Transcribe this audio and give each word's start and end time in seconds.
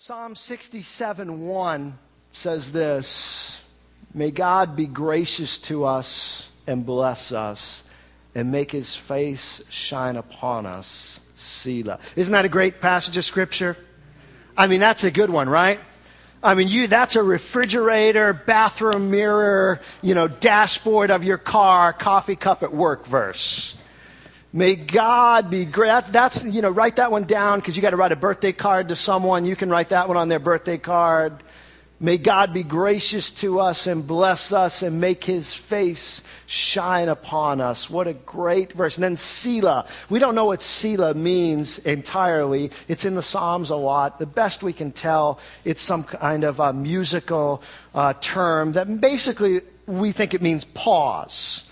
Psalm 0.00 0.36
67 0.36 1.48
1 1.48 1.98
says 2.30 2.70
this 2.70 3.60
May 4.14 4.30
God 4.30 4.76
be 4.76 4.86
gracious 4.86 5.58
to 5.58 5.84
us 5.84 6.48
and 6.68 6.86
bless 6.86 7.32
us 7.32 7.82
and 8.32 8.52
make 8.52 8.70
his 8.70 8.94
face 8.94 9.60
shine 9.70 10.14
upon 10.14 10.66
us. 10.66 11.18
Selah. 11.34 11.98
Isn't 12.14 12.32
that 12.32 12.44
a 12.44 12.48
great 12.48 12.80
passage 12.80 13.16
of 13.16 13.24
scripture? 13.24 13.76
I 14.56 14.68
mean, 14.68 14.78
that's 14.78 15.02
a 15.02 15.10
good 15.10 15.30
one, 15.30 15.48
right? 15.48 15.80
I 16.44 16.54
mean, 16.54 16.68
you, 16.68 16.86
that's 16.86 17.16
a 17.16 17.22
refrigerator, 17.22 18.32
bathroom 18.32 19.10
mirror, 19.10 19.80
you 20.00 20.14
know, 20.14 20.28
dashboard 20.28 21.10
of 21.10 21.24
your 21.24 21.38
car, 21.38 21.92
coffee 21.92 22.36
cup 22.36 22.62
at 22.62 22.72
work 22.72 23.04
verse. 23.04 23.74
May 24.52 24.76
God 24.76 25.50
be 25.50 25.66
great. 25.66 26.06
That's, 26.06 26.44
you 26.44 26.62
know, 26.62 26.70
write 26.70 26.96
that 26.96 27.10
one 27.10 27.24
down 27.24 27.60
because 27.60 27.76
you 27.76 27.82
got 27.82 27.90
to 27.90 27.96
write 27.96 28.12
a 28.12 28.16
birthday 28.16 28.52
card 28.52 28.88
to 28.88 28.96
someone. 28.96 29.44
You 29.44 29.54
can 29.54 29.68
write 29.68 29.90
that 29.90 30.08
one 30.08 30.16
on 30.16 30.28
their 30.28 30.38
birthday 30.38 30.78
card. 30.78 31.34
May 32.00 32.16
God 32.16 32.54
be 32.54 32.62
gracious 32.62 33.30
to 33.42 33.60
us 33.60 33.86
and 33.86 34.06
bless 34.06 34.52
us 34.52 34.82
and 34.82 35.00
make 35.00 35.24
his 35.24 35.52
face 35.52 36.22
shine 36.46 37.08
upon 37.08 37.60
us. 37.60 37.90
What 37.90 38.06
a 38.06 38.14
great 38.14 38.72
verse. 38.72 38.96
And 38.96 39.04
then 39.04 39.16
Selah. 39.16 39.86
We 40.08 40.18
don't 40.18 40.34
know 40.34 40.46
what 40.46 40.62
Selah 40.62 41.12
means 41.12 41.78
entirely. 41.80 42.70
It's 42.86 43.04
in 43.04 43.16
the 43.16 43.22
Psalms 43.22 43.68
a 43.68 43.76
lot. 43.76 44.18
The 44.18 44.26
best 44.26 44.62
we 44.62 44.72
can 44.72 44.92
tell, 44.92 45.40
it's 45.64 45.82
some 45.82 46.04
kind 46.04 46.44
of 46.44 46.60
a 46.60 46.72
musical 46.72 47.62
uh, 47.94 48.14
term 48.20 48.72
that 48.72 49.00
basically 49.00 49.60
we 49.86 50.12
think 50.12 50.32
it 50.32 50.40
means 50.40 50.64
pause 50.64 51.64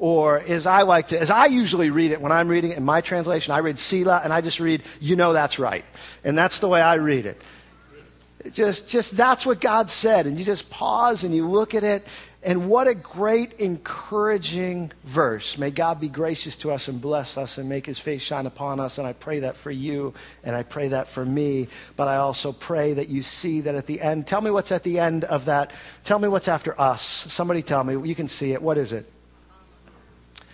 or 0.00 0.38
as 0.38 0.66
I 0.66 0.82
like 0.82 1.08
to, 1.08 1.20
as 1.20 1.30
I 1.30 1.44
usually 1.46 1.90
read 1.90 2.10
it 2.10 2.22
when 2.22 2.32
I'm 2.32 2.48
reading 2.48 2.72
it 2.72 2.78
in 2.78 2.84
my 2.84 3.02
translation, 3.02 3.52
I 3.52 3.58
read 3.58 3.78
Selah 3.78 4.22
and 4.24 4.32
I 4.32 4.40
just 4.40 4.58
read, 4.58 4.82
you 4.98 5.14
know 5.14 5.34
that's 5.34 5.58
right. 5.58 5.84
And 6.24 6.36
that's 6.36 6.58
the 6.58 6.68
way 6.68 6.80
I 6.80 6.94
read 6.94 7.26
it. 7.26 7.40
Just, 8.50 8.88
just 8.88 9.14
that's 9.14 9.44
what 9.44 9.60
God 9.60 9.90
said. 9.90 10.26
And 10.26 10.38
you 10.38 10.44
just 10.46 10.70
pause 10.70 11.22
and 11.22 11.34
you 11.34 11.46
look 11.46 11.74
at 11.74 11.84
it. 11.84 12.06
And 12.42 12.70
what 12.70 12.88
a 12.88 12.94
great, 12.94 13.60
encouraging 13.60 14.92
verse. 15.04 15.58
May 15.58 15.70
God 15.70 16.00
be 16.00 16.08
gracious 16.08 16.56
to 16.56 16.70
us 16.70 16.88
and 16.88 16.98
bless 16.98 17.36
us 17.36 17.58
and 17.58 17.68
make 17.68 17.84
his 17.84 17.98
face 17.98 18.22
shine 18.22 18.46
upon 18.46 18.80
us. 18.80 18.96
And 18.96 19.06
I 19.06 19.12
pray 19.12 19.40
that 19.40 19.58
for 19.58 19.70
you 19.70 20.14
and 20.42 20.56
I 20.56 20.62
pray 20.62 20.88
that 20.88 21.08
for 21.08 21.26
me. 21.26 21.68
But 21.96 22.08
I 22.08 22.16
also 22.16 22.52
pray 22.52 22.94
that 22.94 23.10
you 23.10 23.20
see 23.20 23.60
that 23.60 23.74
at 23.74 23.86
the 23.86 24.00
end, 24.00 24.26
tell 24.26 24.40
me 24.40 24.50
what's 24.50 24.72
at 24.72 24.82
the 24.82 24.98
end 24.98 25.24
of 25.24 25.44
that. 25.44 25.72
Tell 26.04 26.18
me 26.18 26.28
what's 26.28 26.48
after 26.48 26.80
us. 26.80 27.02
Somebody 27.02 27.60
tell 27.60 27.84
me. 27.84 28.08
You 28.08 28.14
can 28.14 28.28
see 28.28 28.52
it. 28.54 28.62
What 28.62 28.78
is 28.78 28.94
it? 28.94 29.04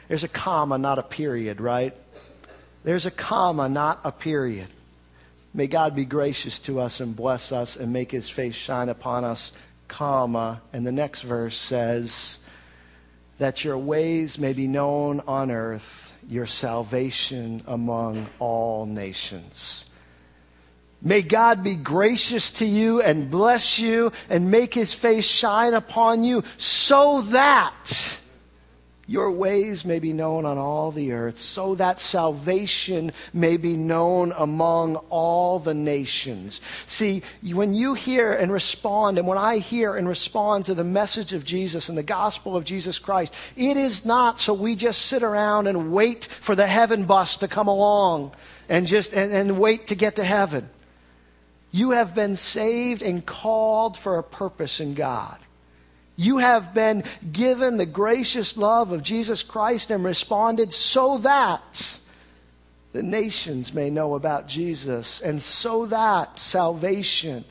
There's 0.09 0.25
a 0.25 0.29
comma, 0.29 0.79
not 0.79 0.99
a 0.99 1.03
period, 1.03 1.61
right? 1.61 1.97
There's 2.85 3.07
a 3.07 3.11
comma, 3.11 3.69
not 3.69 4.01
a 4.05 4.13
period. 4.13 4.69
May 5.53 5.67
God 5.67 5.97
be 5.97 6.05
gracious 6.05 6.59
to 6.61 6.81
us 6.81 7.01
and 7.01 7.17
bless 7.17 7.51
us 7.51 7.77
and 7.77 7.93
make 7.93 8.11
his 8.11 8.29
face 8.29 8.55
shine 8.55 8.89
upon 8.89 9.25
us, 9.25 9.53
comma. 9.89 10.61
And 10.73 10.87
the 10.87 10.93
next 10.93 11.23
verse 11.23 11.57
says, 11.57 12.39
that 13.39 13.65
your 13.65 13.79
ways 13.79 14.39
may 14.39 14.53
be 14.53 14.67
known 14.67 15.21
on 15.27 15.51
earth, 15.51 16.13
your 16.29 16.47
salvation 16.47 17.63
among 17.67 18.27
all 18.39 18.87
nations. 18.87 19.85
May 21.03 21.23
God 21.23 21.63
be 21.63 21.75
gracious 21.75 22.51
to 22.53 22.67
you 22.67 23.03
and 23.03 23.31
bless 23.31 23.79
you 23.79 24.13
and 24.31 24.51
make 24.51 24.73
his 24.73 24.95
face 24.95 25.27
shine 25.27 25.75
upon 25.75 26.25
you 26.25 26.43
so 26.57 27.21
that 27.21 28.21
your 29.07 29.31
ways 29.31 29.85
may 29.85 30.01
be 30.01 30.13
known 30.13 30.45
on 30.45 30.59
all 30.59 30.91
the 30.91 31.13
earth, 31.13 31.39
so 31.39 31.77
that 31.77 32.01
salvation 32.01 33.13
may 33.33 33.57
be 33.57 33.77
known 33.77 34.33
among 34.37 34.97
all 35.11 35.61
the 35.61 35.75
nations. 35.75 36.61
See, 36.87 37.23
when 37.43 37.73
you 37.73 37.95
hear 37.95 38.33
and 38.33 38.51
respond, 38.51 39.19
and 39.19 39.29
when 39.29 39.39
I 39.39 39.59
hear 39.59 39.95
and 39.95 40.09
respond 40.09 40.67
to 40.67 40.75
the 40.75 40.83
message 40.83 41.33
of 41.33 41.45
Jesus 41.45 41.89
and 41.89 41.97
the 41.97 42.03
gospel 42.03 42.57
of 42.57 42.65
Jesus 42.65 42.99
Christ, 42.99 43.33
it 43.57 43.77
is 43.77 44.05
not 44.05 44.41
so 44.41 44.53
we 44.55 44.75
just 44.75 45.03
sit 45.03 45.23
around 45.23 45.69
and 45.69 45.93
wait 45.93 46.25
for 46.25 46.57
the 46.57 46.67
heaven 46.67 47.05
bus 47.07 47.37
to 47.39 47.49
come 47.49 47.69
along 47.69 48.33
and 48.69 48.87
just 48.87 49.13
and, 49.13 49.33
and 49.33 49.59
wait 49.61 49.87
to 49.87 49.95
get 49.95 50.17
to 50.17 50.25
heaven. 50.25 50.69
You 51.71 51.93
have 51.93 52.15
been 52.15 52.37
saved 52.37 53.03
and 53.03 53.25
called 53.25 53.97
for 53.97 54.19
a 54.19 54.23
purpose 54.25 54.81
in 54.81 54.95
God. 54.95 55.39
You 56.17 56.39
have 56.39 56.73
been 56.73 57.05
given 57.31 57.77
the 57.77 57.87
gracious 57.87 58.57
love 58.57 58.91
of 58.91 59.03
Jesus 59.03 59.43
Christ 59.43 59.91
and 59.91 60.03
responded 60.05 60.73
so 60.73 61.19
that 61.19 61.99
the 62.93 63.03
nations 63.03 63.75
may 63.75 63.91
know 63.91 64.15
about 64.15 64.49
Jesus 64.49 65.21
and 65.21 65.43
so 65.43 65.85
that 65.87 66.39
salvation 66.39 67.45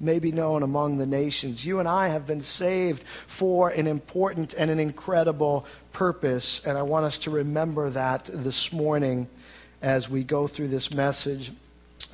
may 0.00 0.18
be 0.18 0.32
known 0.32 0.62
among 0.62 0.96
the 0.96 1.06
nations. 1.06 1.64
You 1.66 1.78
and 1.78 1.86
I 1.86 2.08
have 2.08 2.26
been 2.26 2.40
saved 2.40 3.02
for 3.26 3.68
an 3.68 3.86
important 3.86 4.54
and 4.54 4.70
an 4.70 4.80
incredible 4.80 5.66
purpose, 5.92 6.64
and 6.64 6.78
I 6.78 6.82
want 6.82 7.04
us 7.04 7.18
to 7.18 7.30
remember 7.30 7.90
that 7.90 8.24
this 8.32 8.72
morning 8.72 9.28
as 9.82 10.08
we 10.08 10.24
go 10.24 10.46
through 10.46 10.68
this 10.68 10.94
message. 10.94 11.52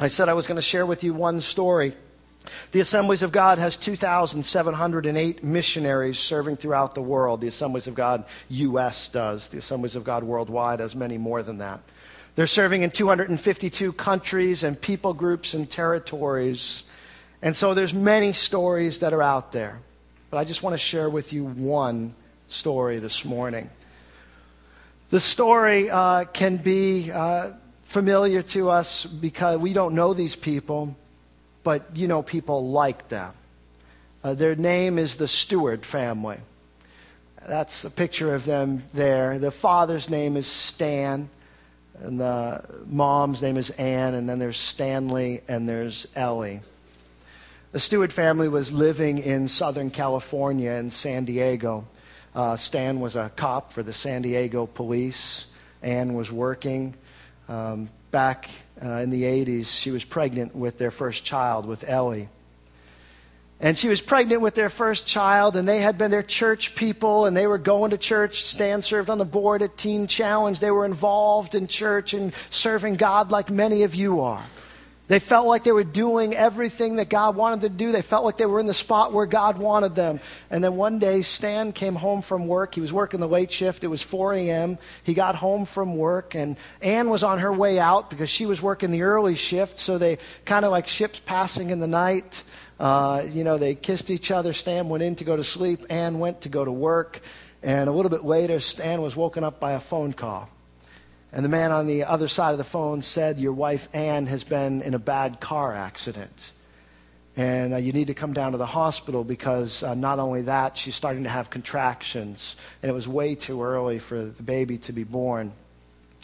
I 0.01 0.09
said 0.09 0.29
I 0.29 0.35
was 0.35 0.49
going 0.49 0.57
to 0.57 0.63
share 0.63 0.85
with 0.85 1.05
you 1.05 1.15
one 1.15 1.41
story 1.41 1.95
the 2.73 2.81
Assemblies 2.81 3.23
of 3.23 3.33
God 3.33 3.59
has 3.59 3.77
2,708 3.77 5.45
missionaries 5.45 6.19
serving 6.19 6.57
throughout 6.57 6.95
the 6.95 7.03
world. 7.03 7.41
The 7.41 7.49
Assemblies 7.49 7.87
of 7.87 7.95
God 7.95 8.25
US 8.49 9.09
does. 9.09 9.49
The 9.49 9.59
Assemblies 9.59 9.97
of 9.97 10.05
God 10.05 10.25
worldwide 10.25 10.81
has 10.81 10.95
many 10.95 11.19
more 11.19 11.43
than 11.43 11.59
that. 11.59 11.81
They're 12.35 12.47
serving 12.47 12.83
in 12.83 12.91
252 12.91 13.93
countries 13.93 14.63
and 14.63 14.79
people 14.81 15.15
groups 15.15 15.55
and 15.55 15.69
territories. 15.69 16.85
And 17.41 17.57
so 17.57 17.73
there's 17.73 17.95
many 17.95 18.33
stories 18.33 18.99
that 18.99 19.13
are 19.13 19.23
out 19.23 19.53
there. 19.53 19.81
But 20.31 20.39
I 20.39 20.45
just 20.45 20.63
want 20.63 20.75
to 20.75 20.79
share 20.79 21.09
with 21.09 21.33
you 21.33 21.45
one 21.45 22.15
story 22.49 22.99
this 22.99 23.25
morning. 23.25 23.71
The 25.09 25.21
story 25.21 25.89
uh, 25.89 26.25
can 26.25 26.57
be 26.57 27.11
uh, 27.11 27.53
familiar 27.85 28.43
to 28.43 28.71
us 28.71 29.07
because 29.07 29.59
we 29.59 29.73
don't 29.73 29.95
know 29.95 30.13
these 30.13 30.37
people 30.37 30.97
but 31.67 31.97
you 31.97 32.07
know 32.07 32.23
people 32.23 32.71
like 32.71 33.09
them. 33.09 33.35
Uh, 34.23 34.35
their 34.35 34.55
name 34.55 35.01
is 35.01 35.17
the 35.17 35.27
Stewart 35.27 35.85
family. 35.85 36.39
That's 37.45 37.85
a 37.85 37.91
picture 37.91 38.37
of 38.37 38.45
them 38.45 38.85
there. 38.95 39.41
The 39.41 39.51
father's 39.51 40.09
name 40.09 40.37
is 40.37 40.47
Stan, 40.47 41.29
and 41.99 42.21
the 42.21 42.65
mom's 42.87 43.43
name 43.43 43.57
is 43.57 43.71
Ann, 43.71 44.15
and 44.15 44.29
then 44.29 44.39
there's 44.39 44.57
Stanley 44.57 45.43
and 45.49 45.69
there's 45.69 46.07
Ellie. 46.15 46.61
The 47.73 47.81
Stewart 47.81 48.13
family 48.13 48.47
was 48.47 48.71
living 48.71 49.19
in 49.19 49.49
Southern 49.49 49.91
California 49.91 50.71
in 50.71 50.93
San 50.93 51.25
Diego. 51.25 51.89
Uh, 52.33 52.57
Stan 52.57 53.01
was 53.01 53.17
a 53.17 53.33
cop 53.35 53.73
for 53.73 53.83
the 53.83 53.93
San 53.93 54.23
Diego 54.23 54.67
police. 54.67 55.47
Ann 55.83 56.15
was 56.15 56.31
working. 56.31 56.95
Um, 57.49 57.91
back 58.13 58.49
uh, 58.83 58.97
in 58.97 59.11
the 59.11 59.23
80s, 59.23 59.67
she 59.67 59.91
was 59.91 60.05
pregnant 60.05 60.55
with 60.55 60.79
their 60.79 60.91
first 60.91 61.25
child, 61.25 61.67
with 61.67 61.89
Ellie. 61.89 62.29
And 63.59 63.79
she 63.79 63.89
was 63.89 64.03
pregnant 64.03 64.43
with 64.43 64.55
their 64.55 64.69
first 64.69 65.07
child, 65.07 65.57
and 65.57 65.67
they 65.67 65.79
had 65.79 65.97
been 65.97 66.11
their 66.11 66.23
church 66.23 66.75
people, 66.75 67.25
and 67.25 67.35
they 67.35 67.47
were 67.47 67.57
going 67.57 67.93
to 67.93 67.99
church. 67.99 68.45
Stan 68.45 68.83
served 68.83 69.09
on 69.09 69.17
the 69.17 69.25
board 69.25 69.63
at 69.63 69.79
Teen 69.79 70.07
Challenge. 70.07 70.61
They 70.61 70.71
were 70.71 70.85
involved 70.85 71.55
in 71.55 71.67
church 71.67 72.13
and 72.13 72.35
serving 72.51 72.95
God 72.95 73.31
like 73.31 73.51
many 73.51 73.83
of 73.83 73.95
you 73.95 74.21
are. 74.21 74.45
They 75.09 75.21
felt 75.21 75.47
like 75.47 75.63
they 75.63 75.71
were 75.71 75.85
doing 75.85 76.35
everything 76.35 76.97
that 76.97 77.09
God 77.09 77.37
wanted 77.37 77.61
them 77.61 77.73
to 77.73 77.77
do. 77.77 77.93
They 77.93 78.03
felt 78.03 78.25
like 78.25 78.39
they 78.39 78.47
were 78.47 78.59
in 78.59 78.67
the 78.67 78.75
spot 78.75 79.13
where 79.13 79.27
God 79.27 79.57
wanted 79.57 79.95
them. 79.95 80.19
And 80.51 80.65
then 80.65 80.75
one 80.75 80.99
day, 80.99 81.23
Stan 81.23 81.73
came 81.73 81.95
home 81.95 82.23
from 82.23 82.49
work. 82.49 82.75
He 82.75 82.81
was 82.81 82.93
working 82.93 83.21
the 83.21 83.29
late 83.29 83.53
shift. 83.53 83.85
It 83.85 83.89
was 83.89 84.03
4 84.03 84.35
a.m. 84.35 84.79
He 85.05 85.15
got 85.15 85.37
home 85.37 85.65
from 85.65 85.97
work, 85.97 86.35
and 86.35 86.57
Ann 86.83 87.09
was 87.09 87.23
on 87.23 87.39
her 87.39 87.53
way 87.53 87.79
out 87.79 88.11
because 88.11 88.31
she 88.31 88.47
was 88.47 88.61
working 88.61 88.91
the 88.91 89.03
early 89.03 89.37
shift. 89.37 89.79
So 89.79 89.97
they 89.97 90.19
kind 90.45 90.65
of 90.65 90.73
like 90.73 90.89
ships 90.89 91.21
passing 91.25 91.71
in 91.71 91.79
the 91.79 91.87
night. 91.87 92.43
Uh, 92.81 93.25
you 93.31 93.45
know, 93.45 93.59
they 93.59 93.77
kissed 93.77 94.11
each 94.11 94.33
other. 94.33 94.53
Stan 94.53 94.89
went 94.89 95.05
in 95.05 95.15
to 95.17 95.25
go 95.25 95.37
to 95.37 95.45
sleep. 95.45 95.87
Ann 95.89 96.19
went 96.19 96.41
to 96.43 96.49
go 96.49 96.65
to 96.65 96.73
work. 96.73 97.21
And 97.63 97.89
a 97.89 97.93
little 97.93 98.11
bit 98.11 98.25
later, 98.25 98.59
Stan 98.59 99.03
was 99.03 99.15
woken 99.15 99.45
up 99.45 99.61
by 99.61 99.73
a 99.73 99.81
phone 99.81 100.13
call. 100.13 100.51
And 101.37 101.45
the 101.45 101.51
man 101.51 101.71
on 101.71 101.87
the 101.87 102.05
other 102.05 102.29
side 102.29 102.53
of 102.53 102.59
the 102.59 102.65
phone 102.65 103.03
said, 103.03 103.39
Your 103.39 103.53
wife 103.53 103.91
Ann 103.95 104.25
has 104.25 104.43
been 104.43 104.81
in 104.81 104.95
a 104.95 104.99
bad 104.99 105.39
car 105.39 105.75
accident. 105.75 106.51
And 107.37 107.75
uh, 107.75 107.77
you 107.77 107.93
need 107.93 108.07
to 108.07 108.15
come 108.15 108.33
down 108.33 108.53
to 108.53 108.59
the 108.59 108.65
hospital 108.65 109.23
because 109.23 109.83
uh, 109.83 109.95
not 109.95 110.19
only 110.19 110.41
that, 110.43 110.79
she's 110.79 110.95
starting 110.95 111.25
to 111.25 111.29
have 111.29 111.51
contractions. 111.51 112.57
And 112.83 112.89
it 112.89 112.95
was 112.95 113.07
way 113.07 113.35
too 113.35 113.63
early 113.63 113.99
for 113.99 114.25
the 114.25 114.43
baby 114.43 114.79
to 114.79 114.95
be 114.95 115.05
born. 115.05 115.53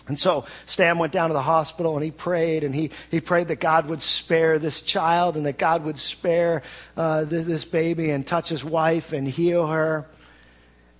And 0.08 0.18
so 0.18 0.46
Stan 0.64 0.96
went 0.96 1.12
down 1.12 1.28
to 1.28 1.34
the 1.34 1.42
hospital 1.42 1.94
and 1.94 2.02
he 2.02 2.10
prayed 2.10 2.64
and 2.64 2.74
he, 2.74 2.90
he 3.10 3.20
prayed 3.20 3.48
that 3.48 3.60
God 3.60 3.90
would 3.90 4.00
spare 4.00 4.58
this 4.58 4.80
child 4.80 5.36
and 5.36 5.44
that 5.44 5.58
God 5.58 5.84
would 5.84 5.98
spare 5.98 6.62
uh, 6.96 7.24
this, 7.24 7.44
this 7.44 7.64
baby 7.66 8.12
and 8.12 8.26
touch 8.26 8.48
his 8.48 8.64
wife 8.64 9.12
and 9.12 9.28
heal 9.28 9.66
her. 9.66 10.06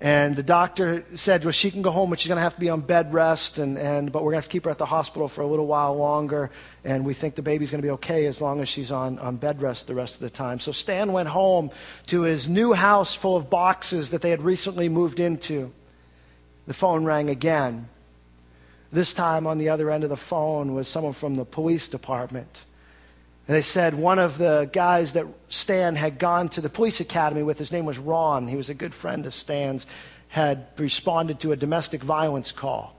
And 0.03 0.35
the 0.35 0.43
doctor 0.43 1.05
said, 1.15 1.45
well, 1.45 1.53
she 1.53 1.71
can 1.71 1.81
go 1.81 1.93
home, 1.93 2.11
but 2.11 2.19
she's 2.19 2.27
going 2.27 2.39
to 2.39 2.43
have 2.43 2.55
to 2.55 2.61
be 2.61 2.69
on 2.69 2.81
bed 2.81 3.15
rest, 3.15 3.59
and, 3.59 3.79
and, 3.79 4.11
but 4.11 4.25
we're 4.25 4.33
going 4.33 4.43
to 4.43 4.45
have 4.45 4.49
to 4.49 4.51
keep 4.51 4.65
her 4.65 4.71
at 4.73 4.79
the 4.79 4.85
hospital 4.85 5.29
for 5.29 5.43
a 5.43 5.47
little 5.47 5.69
while 5.69 5.97
longer. 5.97 6.51
And 6.83 7.05
we 7.07 7.15
think 7.15 7.37
the 7.37 7.43
baby's 7.43 7.71
going 7.71 7.81
to 7.81 7.87
be 7.87 7.93
okay 7.93 8.27
as 8.27 8.41
long 8.41 8.61
as 8.61 8.69
she's 8.69 8.91
on, 8.91 9.21
on 9.21 9.37
bed 9.37 9.63
rest 9.63 9.87
the 9.87 9.95
rest 9.95 10.17
of 10.17 10.23
the 10.23 10.31
time. 10.31 10.59
So 10.59 10.73
Stan 10.73 11.13
went 11.13 11.29
home 11.29 11.71
to 12.07 12.23
his 12.23 12.49
new 12.49 12.73
house 12.73 13.15
full 13.15 13.37
of 13.37 13.49
boxes 13.49 14.11
that 14.11 14.23
they 14.23 14.31
had 14.31 14.43
recently 14.43 14.89
moved 14.89 15.21
into. 15.21 15.73
The 16.67 16.75
phone 16.75 17.05
rang 17.05 17.31
again. 17.31 17.89
This 18.91 19.13
time 19.13 19.47
on 19.47 19.59
the 19.59 19.69
other 19.69 19.89
end 19.89 20.03
of 20.03 20.11
the 20.11 20.17
phone 20.17 20.75
was 20.75 20.89
someone 20.89 21.13
from 21.13 21.37
the 21.37 21.45
police 21.45 21.87
department. 21.87 22.65
And 23.49 23.57
they 23.57 23.63
said 23.63 23.95
one 23.95 24.19
of 24.19 24.39
the 24.39 24.71
guys 24.73 25.15
that 25.15 25.27
Stan 25.49 25.97
had 25.97 26.19
gone 26.19 26.49
to 26.51 26.61
the 26.61 26.69
police 26.69 27.01
academy 27.01 27.43
with, 27.43 27.59
his 27.59 27.73
name 27.73 27.87
was 27.87 27.99
Ron, 27.99 28.47
he 28.47 28.57
was 28.57 28.69
a 28.69 28.75
good 28.75 28.95
friend 28.95 29.27
of 29.27 29.35
Stan's, 29.35 29.87
had 30.29 30.67
responded 30.79 31.41
to 31.41 31.53
a 31.53 31.57
domestic 31.57 32.03
violence 32.03 32.53
call. 32.53 32.97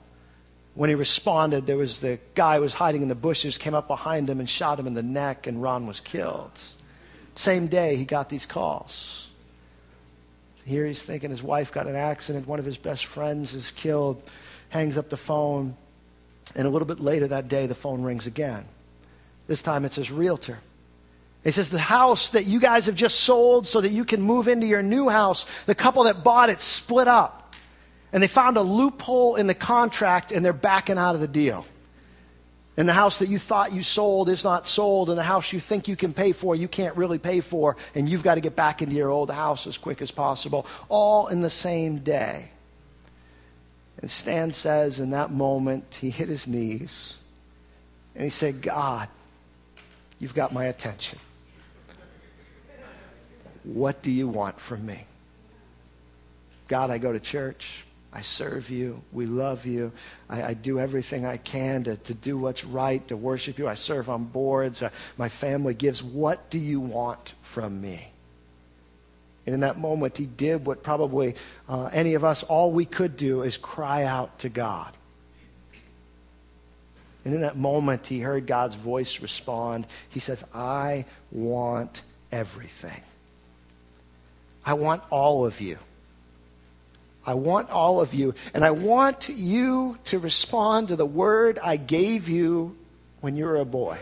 When 0.76 0.90
he 0.90 0.96
responded, 0.96 1.66
there 1.66 1.78
was 1.78 2.02
the 2.02 2.20
guy 2.36 2.60
was 2.60 2.74
hiding 2.74 3.04
in 3.04 3.08
the 3.08 3.16
bushes, 3.16 3.58
came 3.58 3.74
up 3.74 3.88
behind 3.88 4.30
him 4.30 4.40
and 4.40 4.50
shot 4.50 4.80
him 4.80 4.88
in 4.88 4.96
the 4.96 5.04
neck, 5.04 5.48
and 5.48 5.62
Ron 5.62 5.88
was 5.88 6.00
killed. 6.00 6.60
Same 7.36 7.68
day, 7.68 7.96
he 7.96 8.06
got 8.06 8.30
these 8.30 8.46
calls. 8.46 9.30
Here 10.66 10.86
he's 10.86 11.04
thinking 11.04 11.30
his 11.30 11.44
wife 11.44 11.72
got 11.72 11.88
an 11.88 11.96
accident, 11.96 12.48
one 12.48 12.60
of 12.60 12.66
his 12.66 12.78
best 12.78 13.06
friends 13.06 13.54
is 13.54 13.72
killed, 13.72 14.22
hangs 14.70 14.98
up 14.98 15.10
the 15.10 15.18
phone, 15.18 15.76
and 16.56 16.68
a 16.68 16.70
little 16.70 16.88
bit 16.88 17.00
later 17.00 17.28
that 17.28 17.48
day, 17.48 17.66
the 17.66 17.76
phone 17.76 18.04
rings 18.04 18.28
again. 18.28 18.66
This 19.48 19.62
time 19.62 19.86
it's 19.86 19.96
his 19.96 20.12
realtor. 20.12 20.60
He 21.44 21.52
says, 21.52 21.70
The 21.70 21.80
house 21.80 22.30
that 22.30 22.46
you 22.46 22.60
guys 22.60 22.86
have 22.86 22.96
just 22.96 23.22
sold 23.22 23.68
so 23.68 23.82
that 23.82 23.92
you 23.92 24.06
can 24.06 24.22
move 24.22 24.48
into 24.48 24.66
your 24.66 24.84
new 24.84 25.10
house, 25.10 25.46
the 25.66 25.76
couple 25.76 26.04
that 26.04 26.24
bought 26.24 26.50
it 26.50 26.62
split 26.62 27.08
up. 27.08 27.54
And 28.12 28.22
they 28.22 28.28
found 28.28 28.58
a 28.58 28.62
loophole 28.62 29.36
in 29.36 29.48
the 29.48 29.56
contract 29.56 30.32
and 30.32 30.46
they're 30.46 30.54
backing 30.54 30.98
out 30.98 31.16
of 31.16 31.22
the 31.22 31.28
deal. 31.28 31.66
And 32.76 32.90
the 32.90 32.94
house 32.94 33.20
that 33.20 33.30
you 33.30 33.38
thought 33.38 33.72
you 33.72 33.84
sold 33.84 34.30
is 34.30 34.44
not 34.44 34.66
sold, 34.66 35.10
and 35.10 35.18
the 35.18 35.24
house 35.24 35.54
you 35.54 35.60
think 35.60 35.88
you 35.88 35.96
can 35.96 36.12
pay 36.12 36.32
for, 36.32 36.56
you 36.56 36.68
can't 36.68 36.98
really 36.98 37.20
pay 37.20 37.40
for, 37.40 37.78
and 37.94 38.10
you've 38.10 38.24
got 38.24 38.36
to 38.36 38.42
get 38.42 38.56
back 38.56 38.82
into 38.82 38.96
your 38.96 39.12
old 39.12 39.30
house 39.30 39.68
as 39.68 39.78
quick 39.78 40.02
as 40.02 40.10
possible, 40.10 40.66
all 40.90 41.28
in 41.28 41.42
the 41.42 41.52
same 41.52 42.00
day. 42.00 42.50
And 44.02 44.10
Stan 44.10 44.52
says 44.54 45.00
in 45.00 45.12
that 45.12 45.30
moment, 45.30 46.00
he 46.02 46.10
hit 46.10 46.30
his 46.30 46.48
knees 46.48 47.14
and 48.16 48.24
he 48.24 48.30
said, 48.32 48.62
God, 48.62 49.08
you've 50.24 50.34
got 50.34 50.54
my 50.54 50.66
attention. 50.66 51.20
What 53.64 54.02
do 54.02 54.10
you 54.10 54.28
want 54.28 54.60
from 54.60 54.86
me? 54.86 55.06
God, 56.70 56.90
I 56.90 56.98
go 56.98 57.12
to 57.12 57.20
church. 57.20 57.86
I 58.14 58.22
serve 58.22 58.70
you. 58.70 59.02
We 59.12 59.26
love 59.26 59.66
you. 59.66 59.92
I, 60.30 60.44
I, 60.44 60.54
do 60.54 60.80
everything 60.80 61.26
I 61.26 61.38
can 61.38 61.84
to, 61.86 61.98
to 61.98 62.14
do 62.14 62.38
what's 62.38 62.64
right, 62.64 63.06
to 63.08 63.18
worship 63.18 63.58
you. 63.58 63.68
I 63.68 63.74
serve 63.74 64.08
on 64.08 64.24
boards. 64.24 64.82
Uh, 64.84 64.92
my 65.18 65.30
family 65.30 65.74
gives. 65.74 66.04
What 66.04 66.50
do 66.50 66.60
you 66.60 66.80
want 66.80 67.34
from 67.42 67.82
me? 67.82 68.08
And 69.46 69.56
in 69.56 69.62
that 69.62 69.78
moment, 69.78 70.16
he 70.16 70.26
did 70.26 70.66
what 70.66 70.84
probably 70.84 71.36
uh, 71.68 71.90
any 71.92 72.14
of 72.14 72.24
us, 72.24 72.44
all 72.44 72.72
we 72.72 72.86
could 72.86 73.18
do 73.18 73.42
is 73.42 73.58
cry 73.58 74.04
out 74.04 74.40
to 74.40 74.50
God. 74.50 74.94
And 77.26 77.34
in 77.34 77.42
that 77.42 77.58
moment, 77.58 78.08
he 78.08 78.20
heard 78.20 78.48
God's 78.48 78.76
voice 78.76 79.22
respond. 79.22 79.88
He 80.10 80.20
says, 80.20 80.44
I 80.54 81.06
want 81.32 82.02
everything. 82.32 83.02
I 84.66 84.74
want 84.74 85.04
all 85.10 85.46
of 85.46 85.62
you. 85.62 85.78
I 87.26 87.36
want 87.36 87.70
all 87.70 88.02
of 88.02 88.14
you. 88.14 88.34
And 88.54 88.66
I 88.66 88.72
want 88.72 89.30
you 89.30 89.98
to 90.06 90.20
respond 90.20 90.90
to 90.90 90.96
the 90.96 91.06
word 91.06 91.60
I 91.64 91.78
gave 91.78 92.28
you 92.28 92.76
when 93.22 93.38
you 93.38 93.46
were 93.46 93.58
a 93.58 93.66
boy. 93.66 93.98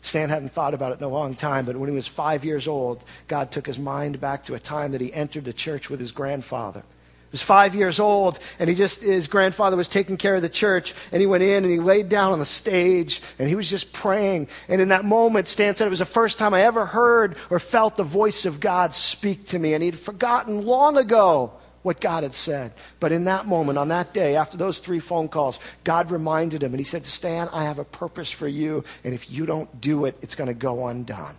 Stan 0.00 0.28
hadn't 0.28 0.52
thought 0.52 0.74
about 0.74 0.92
it 0.92 0.98
in 0.98 1.04
a 1.04 1.08
long 1.08 1.34
time, 1.34 1.64
but 1.64 1.76
when 1.76 1.88
he 1.88 1.94
was 1.94 2.06
five 2.06 2.44
years 2.44 2.68
old, 2.68 3.02
God 3.26 3.50
took 3.50 3.66
his 3.66 3.78
mind 3.78 4.20
back 4.20 4.44
to 4.44 4.54
a 4.54 4.60
time 4.60 4.92
that 4.92 5.00
he 5.00 5.12
entered 5.12 5.44
the 5.44 5.52
church 5.52 5.90
with 5.90 6.00
his 6.00 6.12
grandfather. 6.12 6.82
He 7.28 7.32
was 7.32 7.42
five 7.42 7.74
years 7.74 8.00
old, 8.00 8.38
and 8.58 8.70
he 8.70 8.74
just, 8.74 9.02
his 9.02 9.28
grandfather 9.28 9.76
was 9.76 9.86
taking 9.86 10.16
care 10.16 10.34
of 10.34 10.40
the 10.40 10.48
church, 10.48 10.94
and 11.12 11.20
he 11.20 11.26
went 11.26 11.42
in 11.42 11.62
and 11.62 11.70
he 11.70 11.78
laid 11.78 12.08
down 12.08 12.32
on 12.32 12.38
the 12.38 12.46
stage, 12.46 13.20
and 13.38 13.46
he 13.46 13.54
was 13.54 13.68
just 13.68 13.92
praying. 13.92 14.48
And 14.66 14.80
in 14.80 14.88
that 14.88 15.04
moment, 15.04 15.46
Stan 15.46 15.76
said 15.76 15.86
it 15.86 15.90
was 15.90 15.98
the 15.98 16.06
first 16.06 16.38
time 16.38 16.54
I 16.54 16.62
ever 16.62 16.86
heard 16.86 17.36
or 17.50 17.58
felt 17.58 17.96
the 17.96 18.02
voice 18.02 18.46
of 18.46 18.60
God 18.60 18.94
speak 18.94 19.44
to 19.48 19.58
me, 19.58 19.74
and 19.74 19.82
he'd 19.82 19.98
forgotten 19.98 20.64
long 20.64 20.96
ago 20.96 21.52
what 21.82 22.00
God 22.00 22.22
had 22.22 22.32
said. 22.32 22.72
But 22.98 23.12
in 23.12 23.24
that 23.24 23.46
moment, 23.46 23.76
on 23.76 23.88
that 23.88 24.14
day, 24.14 24.36
after 24.36 24.56
those 24.56 24.78
three 24.78 25.00
phone 25.00 25.28
calls, 25.28 25.60
God 25.84 26.10
reminded 26.10 26.62
him 26.62 26.72
and 26.72 26.80
he 26.80 26.84
said, 26.84 27.04
Stan, 27.04 27.48
I 27.50 27.64
have 27.64 27.78
a 27.78 27.84
purpose 27.84 28.30
for 28.30 28.48
you, 28.48 28.84
and 29.04 29.12
if 29.12 29.30
you 29.30 29.44
don't 29.44 29.80
do 29.80 30.06
it, 30.06 30.16
it's 30.22 30.34
going 30.34 30.48
to 30.48 30.54
go 30.54 30.86
undone. 30.86 31.36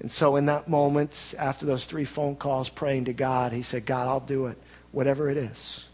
And 0.00 0.10
so, 0.10 0.36
in 0.36 0.46
that 0.46 0.68
moment, 0.68 1.34
after 1.38 1.64
those 1.64 1.86
three 1.86 2.04
phone 2.04 2.36
calls, 2.36 2.68
praying 2.68 3.06
to 3.06 3.12
God, 3.12 3.52
he 3.52 3.62
said, 3.62 3.86
God, 3.86 4.06
I'll 4.06 4.20
do 4.20 4.46
it, 4.46 4.58
whatever 4.92 5.30
it 5.30 5.36
is. 5.36 5.88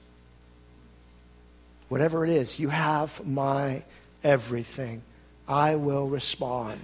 Whatever 1.88 2.24
it 2.24 2.30
is, 2.30 2.58
you 2.58 2.68
have 2.70 3.24
my 3.26 3.82
everything. 4.24 5.02
I 5.46 5.76
will 5.76 6.08
respond. 6.08 6.80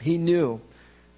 He 0.00 0.18
knew 0.18 0.60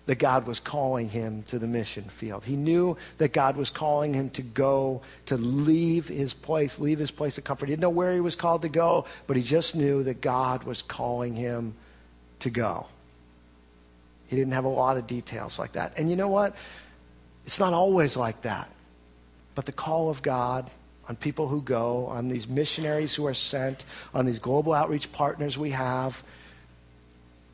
that 0.07 0.17
God 0.17 0.47
was 0.47 0.59
calling 0.59 1.09
him 1.09 1.45
to 1.45 1.59
the 1.59 1.69
mission 1.69 2.05
field. 2.05 2.45
He 2.45 2.57
knew 2.57 2.97
that 3.19 3.33
God 3.33 3.57
was 3.57 3.71
calling 3.71 4.15
him 4.15 4.31
to 4.31 4.43
go, 4.43 5.03
to 5.27 5.37
leave 5.37 6.09
his 6.09 6.35
place, 6.35 6.79
leave 6.79 6.99
his 6.99 7.13
place 7.13 7.39
of 7.39 7.45
comfort. 7.45 7.67
He 7.67 7.73
didn't 7.73 7.83
know 7.83 7.91
where 7.91 8.13
he 8.13 8.21
was 8.21 8.35
called 8.35 8.63
to 8.63 8.69
go, 8.69 9.05
but 9.27 9.37
he 9.37 9.43
just 9.43 9.77
knew 9.77 10.03
that 10.03 10.21
God 10.21 10.65
was 10.65 10.83
calling 10.83 11.35
him 11.35 11.75
to 12.41 12.51
go. 12.51 12.87
He 14.33 14.39
didn't 14.39 14.55
have 14.55 14.65
a 14.65 14.69
lot 14.69 14.97
of 14.97 15.07
details 15.07 15.59
like 15.59 15.73
that. 15.73 15.93
And 15.99 16.09
you 16.09 16.17
know 16.17 16.31
what? 16.31 16.57
It's 17.45 17.61
not 17.61 17.75
always 17.75 18.17
like 18.17 18.41
that. 18.41 18.71
But 19.55 19.67
the 19.67 19.73
call 19.73 20.09
of 20.09 20.23
God 20.23 20.71
on 21.07 21.17
people 21.17 21.49
who 21.49 21.61
go, 21.61 22.07
on 22.07 22.29
these 22.29 22.49
missionaries 22.49 23.15
who 23.15 23.27
are 23.27 23.35
sent, 23.35 23.85
on 24.15 24.25
these 24.25 24.39
global 24.39 24.73
outreach 24.73 25.13
partners 25.13 25.59
we 25.59 25.69
have, 25.73 26.25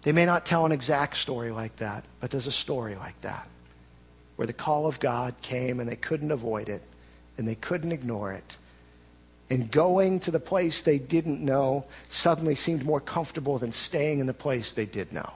they 0.02 0.12
may 0.12 0.24
not 0.24 0.46
tell 0.46 0.66
an 0.66 0.70
exact 0.70 1.16
story 1.16 1.50
like 1.50 1.74
that, 1.78 2.04
but 2.20 2.30
there's 2.30 2.46
a 2.46 2.52
story 2.52 2.94
like 2.94 3.20
that 3.22 3.48
where 4.36 4.46
the 4.46 4.52
call 4.52 4.86
of 4.86 5.00
God 5.00 5.34
came 5.42 5.80
and 5.80 5.88
they 5.88 5.96
couldn't 5.96 6.30
avoid 6.30 6.68
it 6.68 6.82
and 7.38 7.48
they 7.48 7.56
couldn't 7.56 7.90
ignore 7.90 8.32
it. 8.32 8.56
And 9.50 9.68
going 9.68 10.20
to 10.20 10.30
the 10.30 10.38
place 10.38 10.82
they 10.82 11.00
didn't 11.00 11.44
know 11.44 11.86
suddenly 12.08 12.54
seemed 12.54 12.84
more 12.84 13.00
comfortable 13.00 13.58
than 13.58 13.72
staying 13.72 14.20
in 14.20 14.28
the 14.28 14.32
place 14.32 14.74
they 14.74 14.86
did 14.86 15.12
know. 15.12 15.32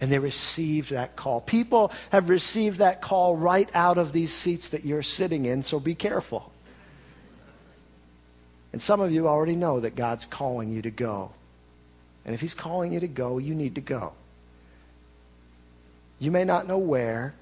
And 0.00 0.12
they 0.12 0.18
received 0.18 0.90
that 0.90 1.16
call. 1.16 1.40
People 1.40 1.90
have 2.10 2.28
received 2.28 2.78
that 2.78 3.00
call 3.00 3.36
right 3.36 3.68
out 3.74 3.96
of 3.96 4.12
these 4.12 4.32
seats 4.32 4.68
that 4.68 4.84
you're 4.84 5.02
sitting 5.02 5.46
in, 5.46 5.62
so 5.62 5.80
be 5.80 5.94
careful. 5.94 6.52
And 8.72 8.82
some 8.82 9.00
of 9.00 9.10
you 9.10 9.26
already 9.26 9.56
know 9.56 9.80
that 9.80 9.96
God's 9.96 10.26
calling 10.26 10.70
you 10.70 10.82
to 10.82 10.90
go. 10.90 11.30
And 12.26 12.34
if 12.34 12.42
He's 12.42 12.52
calling 12.52 12.92
you 12.92 13.00
to 13.00 13.08
go, 13.08 13.38
you 13.38 13.54
need 13.54 13.76
to 13.76 13.80
go. 13.80 14.12
You 16.18 16.30
may 16.30 16.44
not 16.44 16.66
know 16.66 16.78
where, 16.78 17.34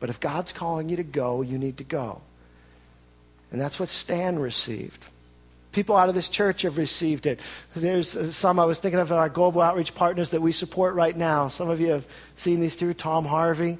but 0.00 0.10
if 0.10 0.18
God's 0.18 0.52
calling 0.52 0.88
you 0.88 0.96
to 0.96 1.04
go, 1.04 1.42
you 1.42 1.58
need 1.58 1.78
to 1.78 1.84
go. 1.84 2.22
And 3.52 3.60
that's 3.60 3.78
what 3.78 3.88
Stan 3.88 4.38
received. 4.38 5.04
People 5.74 5.96
out 5.96 6.08
of 6.08 6.14
this 6.14 6.28
church 6.28 6.62
have 6.62 6.78
received 6.78 7.26
it. 7.26 7.40
There's 7.74 8.14
uh, 8.14 8.30
some 8.30 8.60
I 8.60 8.64
was 8.64 8.78
thinking 8.78 9.00
of 9.00 9.10
our 9.10 9.28
global 9.28 9.60
outreach 9.60 9.92
partners 9.92 10.30
that 10.30 10.40
we 10.40 10.52
support 10.52 10.94
right 10.94 11.16
now. 11.16 11.48
Some 11.48 11.68
of 11.68 11.80
you 11.80 11.88
have 11.88 12.06
seen 12.36 12.60
these 12.60 12.76
through 12.76 12.94
Tom 12.94 13.24
Harvey, 13.24 13.78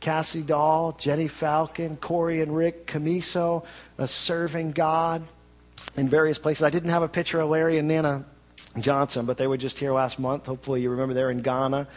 Cassie 0.00 0.42
Dahl, 0.42 0.92
Jenny 0.92 1.28
Falcon, 1.28 1.96
Corey 1.96 2.42
and 2.42 2.54
Rick 2.54 2.86
Camiso, 2.86 3.64
serving 4.04 4.72
God 4.72 5.22
in 5.96 6.10
various 6.10 6.38
places. 6.38 6.62
I 6.62 6.68
didn't 6.68 6.90
have 6.90 7.02
a 7.02 7.08
picture 7.08 7.40
of 7.40 7.48
Larry 7.48 7.78
and 7.78 7.88
Nana 7.88 8.26
Johnson, 8.78 9.24
but 9.24 9.38
they 9.38 9.46
were 9.46 9.56
just 9.56 9.78
here 9.78 9.94
last 9.94 10.18
month. 10.18 10.44
Hopefully, 10.44 10.82
you 10.82 10.90
remember 10.90 11.14
they're 11.14 11.30
in 11.30 11.40
Ghana. 11.40 11.88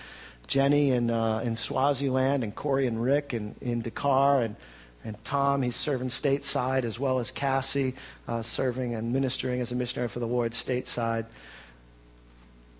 Jenny 0.48 0.92
in, 0.92 1.10
uh, 1.10 1.40
in 1.40 1.56
Swaziland, 1.56 2.44
and 2.44 2.56
Corey 2.56 2.88
and 2.88 3.02
Rick 3.02 3.34
in, 3.34 3.56
in 3.62 3.82
Dakar, 3.82 4.42
and, 4.42 4.56
and 5.04 5.22
Tom, 5.24 5.62
he's 5.62 5.76
serving 5.76 6.08
stateside, 6.08 6.84
as 6.84 7.00
well 7.00 7.20
as 7.20 7.32
Cassie, 7.32 7.94
uh, 8.28 8.42
serving 8.42 8.96
and 8.96 9.12
ministering 9.12 9.60
as 9.60 9.72
a 9.72 9.76
missionary 9.76 10.08
for 10.08 10.20
the 10.20 10.28
Lord 10.28 10.54
stateside. 10.54 11.26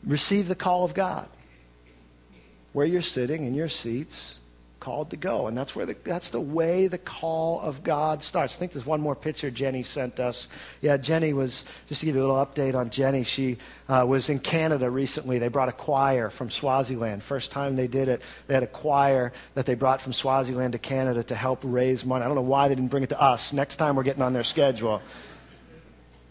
Receive 0.06 0.48
the 0.48 0.56
call 0.56 0.86
of 0.86 0.94
God. 0.94 1.28
Where 2.72 2.86
you're 2.86 3.02
sitting 3.02 3.44
in 3.44 3.54
your 3.54 3.68
seats, 3.68 4.36
called 4.84 5.12
to 5.12 5.18
go. 5.18 5.48
And 5.48 5.58
that's, 5.58 5.76
where 5.76 5.86
the, 5.86 5.96
that's 6.04 6.30
the 6.32 6.42
way 6.42 6.88
the 6.88 6.98
call 6.98 7.62
of 7.62 7.84
God 7.84 8.22
starts. 8.22 8.58
I 8.58 8.60
think 8.60 8.74
there's 8.74 8.86
one 8.86 9.00
more 9.00 9.16
picture 9.16 9.50
Jenny 9.50 9.82
sent 9.82 10.20
us. 10.20 10.50
Yeah, 10.82 10.98
Jenny 10.98 11.32
was, 11.32 11.64
just 11.88 12.02
to 12.02 12.06
give 12.06 12.16
you 12.16 12.22
a 12.22 12.28
little 12.28 12.46
update 12.46 12.76
on 12.76 12.90
Jenny, 12.90 13.24
she 13.24 13.60
uh, 13.88 14.06
was 14.06 14.30
in 14.30 14.40
Canada 14.40 14.90
recently. 14.90 15.40
They 15.40 15.48
brought 15.48 15.70
a 15.70 15.74
choir 15.74 16.30
from 16.30 16.50
Swaziland. 16.50 17.24
First 17.24 17.52
time 17.52 17.78
they 17.78 17.88
did 17.88 18.10
it, 18.10 18.22
they 18.48 18.56
had 18.56 18.64
a 18.64 18.68
choir 18.68 19.32
that 19.54 19.66
they 19.66 19.76
brought 19.76 20.02
from 20.02 20.12
Swaziland 20.12 20.74
to 20.74 20.80
Canada 20.80 21.24
to 21.24 21.36
help 21.36 21.62
raise 21.64 22.04
money. 22.04 22.26
I 22.26 22.28
don't 22.28 22.36
know 22.36 22.42
why 22.42 22.68
they 22.68 22.76
didn't 22.76 22.92
bring 22.92 23.04
it 23.04 23.10
to 23.10 23.22
us. 23.22 23.54
Next 23.54 23.78
time 23.78 23.96
we're 23.96 24.04
getting 24.04 24.22
on 24.22 24.34
their 24.34 24.44
schedule 24.44 25.02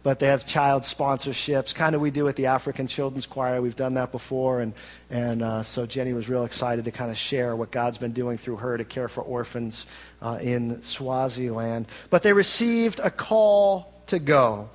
but 0.02 0.18
they 0.18 0.26
have 0.26 0.46
child 0.46 0.82
sponsorships, 0.82 1.74
kind 1.74 1.94
of 1.94 2.00
we 2.00 2.10
do 2.10 2.24
with 2.24 2.36
the 2.36 2.46
African 2.46 2.86
Children's 2.88 3.26
Choir. 3.26 3.62
We've 3.62 3.76
done 3.76 3.94
that 3.94 4.10
before, 4.10 4.60
and, 4.60 4.72
and 5.10 5.42
uh, 5.42 5.62
so 5.62 5.86
Jenny 5.86 6.12
was 6.12 6.28
real 6.28 6.44
excited 6.44 6.84
to 6.86 6.90
kind 6.90 7.10
of 7.10 7.16
share 7.16 7.54
what 7.54 7.70
God's 7.70 7.98
been 7.98 8.12
doing 8.12 8.36
through 8.36 8.56
her 8.56 8.76
to 8.76 8.84
care 8.84 9.08
for 9.08 9.22
orphans 9.22 9.86
uh, 10.20 10.38
in 10.42 10.82
Swaziland. 10.82 11.86
But 12.10 12.22
they 12.22 12.32
received 12.32 12.98
a 12.98 13.10
call 13.10 13.92
to 14.08 14.18
go. 14.18 14.68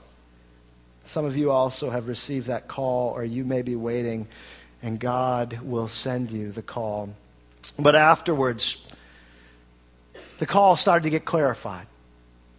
Some 1.04 1.26
of 1.26 1.36
you 1.36 1.52
also 1.52 1.90
have 1.90 2.08
received 2.08 2.48
that 2.48 2.68
call, 2.68 3.12
or 3.12 3.24
you 3.24 3.44
may 3.44 3.62
be 3.62 3.76
waiting, 3.76 4.28
and 4.82 5.00
God 5.00 5.60
will 5.62 5.88
send 5.88 6.32
you 6.32 6.52
the 6.52 6.62
call. 6.62 7.10
But 7.78 7.96
afterwards, 7.96 8.78
the 10.38 10.46
call 10.46 10.78
started 10.78 11.04
to 11.04 11.10
get 11.10 11.26
clarified. 11.26 11.88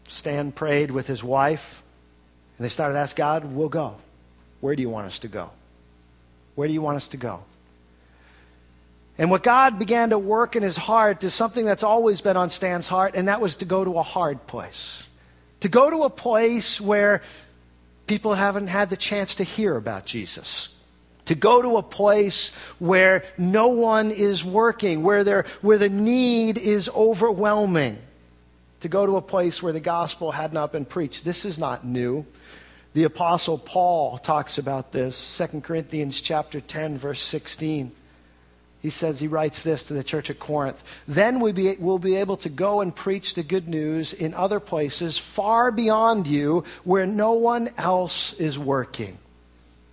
Stan 0.07 0.53
prayed 0.53 0.91
with 0.91 1.07
his 1.07 1.23
wife. 1.23 1.83
And 2.59 2.65
they 2.65 2.69
started 2.69 2.95
to 2.95 3.01
ask 3.01 3.17
God, 3.17 3.45
We'll 3.45 3.69
go. 3.69 3.97
Where 4.61 4.75
do 4.75 4.83
you 4.83 4.91
want 4.91 5.07
us 5.07 5.21
to 5.21 5.29
go? 5.29 5.51
Where 6.57 6.67
do 6.67 6.75
you 6.75 6.83
want 6.83 6.97
us 6.97 7.09
to 7.09 7.17
go? 7.17 7.45
And 9.17 9.31
what 9.31 9.43
God 9.43 9.79
began 9.79 10.11
to 10.11 10.19
work 10.19 10.55
in 10.55 10.63
his 10.63 10.77
heart 10.77 11.23
is 11.25 11.35
something 11.35 11.65
that's 11.65 11.83
always 11.83 12.21
been 12.21 12.37
on 12.37 12.51
Stan's 12.51 12.87
heart, 12.87 13.15
and 13.17 13.29
that 13.29 13.41
was 13.41 13.57
to 13.57 13.65
go 13.65 13.85
to 13.85 13.99
a 13.99 14.03
hard 14.03 14.47
place. 14.47 15.05
To 15.61 15.69
go 15.69 15.91
to 15.91 16.05
a 16.05 16.11
place 16.11 16.81
where 16.81 17.23
people 18.07 18.35
haven't 18.35 18.69
had 18.69 18.91
the 18.91 18.97
chance 18.97 19.37
to 19.37 19.45
hear 19.45 19.77
about 19.77 20.07
Jesus. 20.07 20.69
To 21.27 21.35
go 21.35 21.61
to 21.61 21.77
a 21.77 21.83
place 21.83 22.53
where 22.79 23.25
no 23.37 23.69
one 23.69 24.13
is 24.13 24.45
working, 24.45 25.03
where, 25.03 25.45
where 25.63 25.79
the 25.79 25.89
need 25.89 26.57
is 26.57 26.89
overwhelming. 26.89 27.99
To 28.81 28.89
go 28.89 29.07
to 29.07 29.17
a 29.17 29.23
place 29.23 29.63
where 29.63 29.73
the 29.73 29.81
gospel 29.81 30.31
had 30.31 30.53
not 30.53 30.73
been 30.73 30.85
preached. 30.85 31.25
This 31.25 31.45
is 31.45 31.59
not 31.59 31.85
new. 31.85 32.27
The 32.95 33.05
apostle 33.05 33.59
Paul 33.59 34.19
talks 34.19 34.59
about 34.59 34.93
this, 34.93 35.37
2 35.37 35.61
Corinthians 35.61 36.21
chapter 36.21 36.61
10 36.61 36.99
verse 36.99 37.21
16. 37.21 37.93
He 38.81 38.91
says, 38.91 39.19
he 39.19 39.27
writes 39.27 39.63
this 39.63 39.83
to 39.85 39.95
the 39.95 40.05
church 40.05 40.31
at 40.31 40.39
Corinth. 40.39 40.83
Then 41.07 41.41
we 41.41 41.53
be, 41.53 41.75
will 41.77 41.99
be 41.99 42.17
able 42.17 42.37
to 42.39 42.49
go 42.49 42.81
and 42.81 42.95
preach 42.95 43.35
the 43.35 43.43
good 43.43 43.69
news 43.69 44.13
in 44.13 44.35
other 44.35 44.61
places 44.61 45.19
far 45.19 45.73
beyond 45.73 46.29
you 46.29 46.65
where 46.85 47.07
no 47.07 47.33
one 47.33 47.71
else 47.77 48.33
is 48.35 48.59
working. 48.59 49.19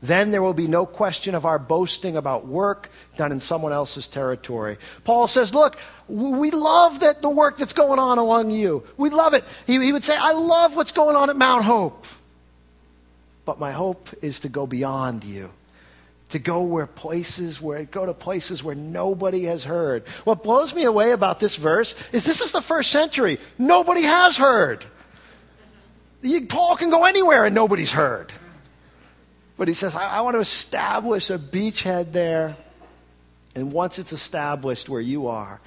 Then 0.08 0.32
there 0.32 0.42
will 0.42 0.54
be 0.54 0.68
no 0.68 0.86
question 0.86 1.34
of 1.34 1.46
our 1.46 1.58
boasting 1.58 2.16
about 2.16 2.46
work 2.46 2.90
done 3.18 3.32
in 3.32 3.40
someone 3.40 3.74
else's 3.74 4.08
territory. 4.08 4.78
Paul 5.04 5.28
says, 5.28 5.54
Look, 5.54 5.78
we 6.08 6.52
love 6.52 7.00
that 7.00 7.22
the 7.22 7.30
work 7.30 7.58
that's 7.58 7.74
going 7.74 8.00
on 8.00 8.20
among 8.20 8.52
you. 8.52 8.84
We 8.98 9.10
love 9.10 9.34
it. 9.34 9.44
He, 9.66 9.84
he 9.84 9.92
would 9.92 10.04
say, 10.04 10.16
I 10.16 10.34
love 10.34 10.76
what's 10.76 10.92
going 10.92 11.16
on 11.16 11.30
at 11.30 11.36
Mount 11.36 11.64
Hope. 11.64 12.06
But 13.46 13.60
my 13.60 13.72
hope 13.72 14.10
is 14.22 14.42
to 14.42 14.50
go 14.50 14.68
beyond 14.68 15.24
you. 15.24 15.52
To 16.30 16.40
go 16.40 16.64
where 16.64 16.88
places 16.88 17.62
where 17.62 17.86
go 17.86 18.06
to 18.06 18.14
places 18.14 18.64
where 18.64 18.76
nobody 18.76 19.46
has 19.46 19.64
heard. 19.64 20.08
What 20.24 20.44
blows 20.44 20.74
me 20.74 20.84
away 20.84 21.12
about 21.12 21.40
this 21.40 21.56
verse 21.56 21.96
is 22.12 22.26
this 22.26 22.42
is 22.42 22.52
the 22.52 22.62
first 22.62 22.92
century. 22.92 23.40
Nobody 23.58 24.02
has 24.04 24.38
heard. 24.38 24.86
Paul 26.50 26.76
can 26.76 26.90
go 26.90 27.06
anywhere 27.06 27.46
and 27.46 27.56
nobody's 27.56 27.92
heard. 27.92 28.32
But 29.58 29.68
he 29.68 29.74
says, 29.74 29.96
I, 29.96 30.18
I 30.18 30.22
want 30.22 30.36
to 30.36 30.42
establish 30.42 31.30
a 31.30 31.38
beachhead 31.38 32.12
there. 32.12 32.56
And 33.56 33.72
once 33.72 34.00
it's 34.00 34.12
established 34.12 34.90
where 34.90 35.02
you 35.02 35.28
are, 35.28 35.62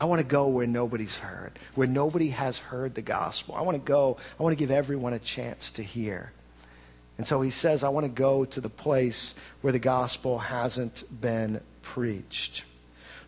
I 0.00 0.06
want 0.06 0.20
to 0.20 0.26
go 0.26 0.48
where 0.48 0.66
nobody's 0.66 1.18
heard, 1.18 1.52
where 1.74 1.86
nobody 1.86 2.30
has 2.30 2.58
heard 2.58 2.94
the 2.94 3.02
gospel. 3.02 3.54
I 3.54 3.62
want 3.62 3.76
to 3.76 3.82
go, 3.82 4.16
I 4.38 4.42
want 4.42 4.52
to 4.52 4.58
give 4.58 4.70
everyone 4.70 5.12
a 5.12 5.18
chance 5.18 5.70
to 5.72 5.82
hear. 5.82 6.32
And 7.18 7.26
so 7.26 7.42
he 7.42 7.50
says, 7.50 7.84
I 7.84 7.90
want 7.90 8.04
to 8.04 8.12
go 8.12 8.46
to 8.46 8.60
the 8.62 8.70
place 8.70 9.34
where 9.60 9.72
the 9.74 9.78
gospel 9.78 10.38
hasn't 10.38 11.04
been 11.20 11.60
preached. 11.82 12.64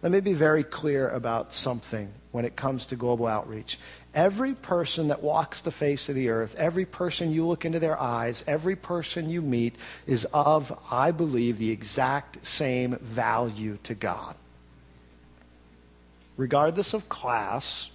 Let 0.02 0.12
me 0.12 0.20
be 0.20 0.32
very 0.32 0.64
clear 0.64 1.08
about 1.08 1.52
something 1.52 2.10
when 2.32 2.44
it 2.44 2.56
comes 2.56 2.86
to 2.86 2.96
global 2.96 3.26
outreach. 3.26 3.78
Every 4.14 4.54
person 4.54 5.08
that 5.08 5.22
walks 5.22 5.62
the 5.62 5.70
face 5.70 6.08
of 6.10 6.14
the 6.14 6.28
earth, 6.28 6.54
every 6.56 6.84
person 6.84 7.32
you 7.32 7.46
look 7.46 7.64
into 7.64 7.78
their 7.78 7.98
eyes, 7.98 8.44
every 8.46 8.76
person 8.76 9.30
you 9.30 9.40
meet 9.40 9.74
is 10.06 10.26
of, 10.34 10.78
I 10.90 11.12
believe, 11.12 11.58
the 11.58 11.70
exact 11.70 12.46
same 12.46 12.96
value 12.96 13.78
to 13.84 13.94
God. 13.94 14.34
Regardless 16.36 16.92
of 16.92 17.08
class, 17.08 17.88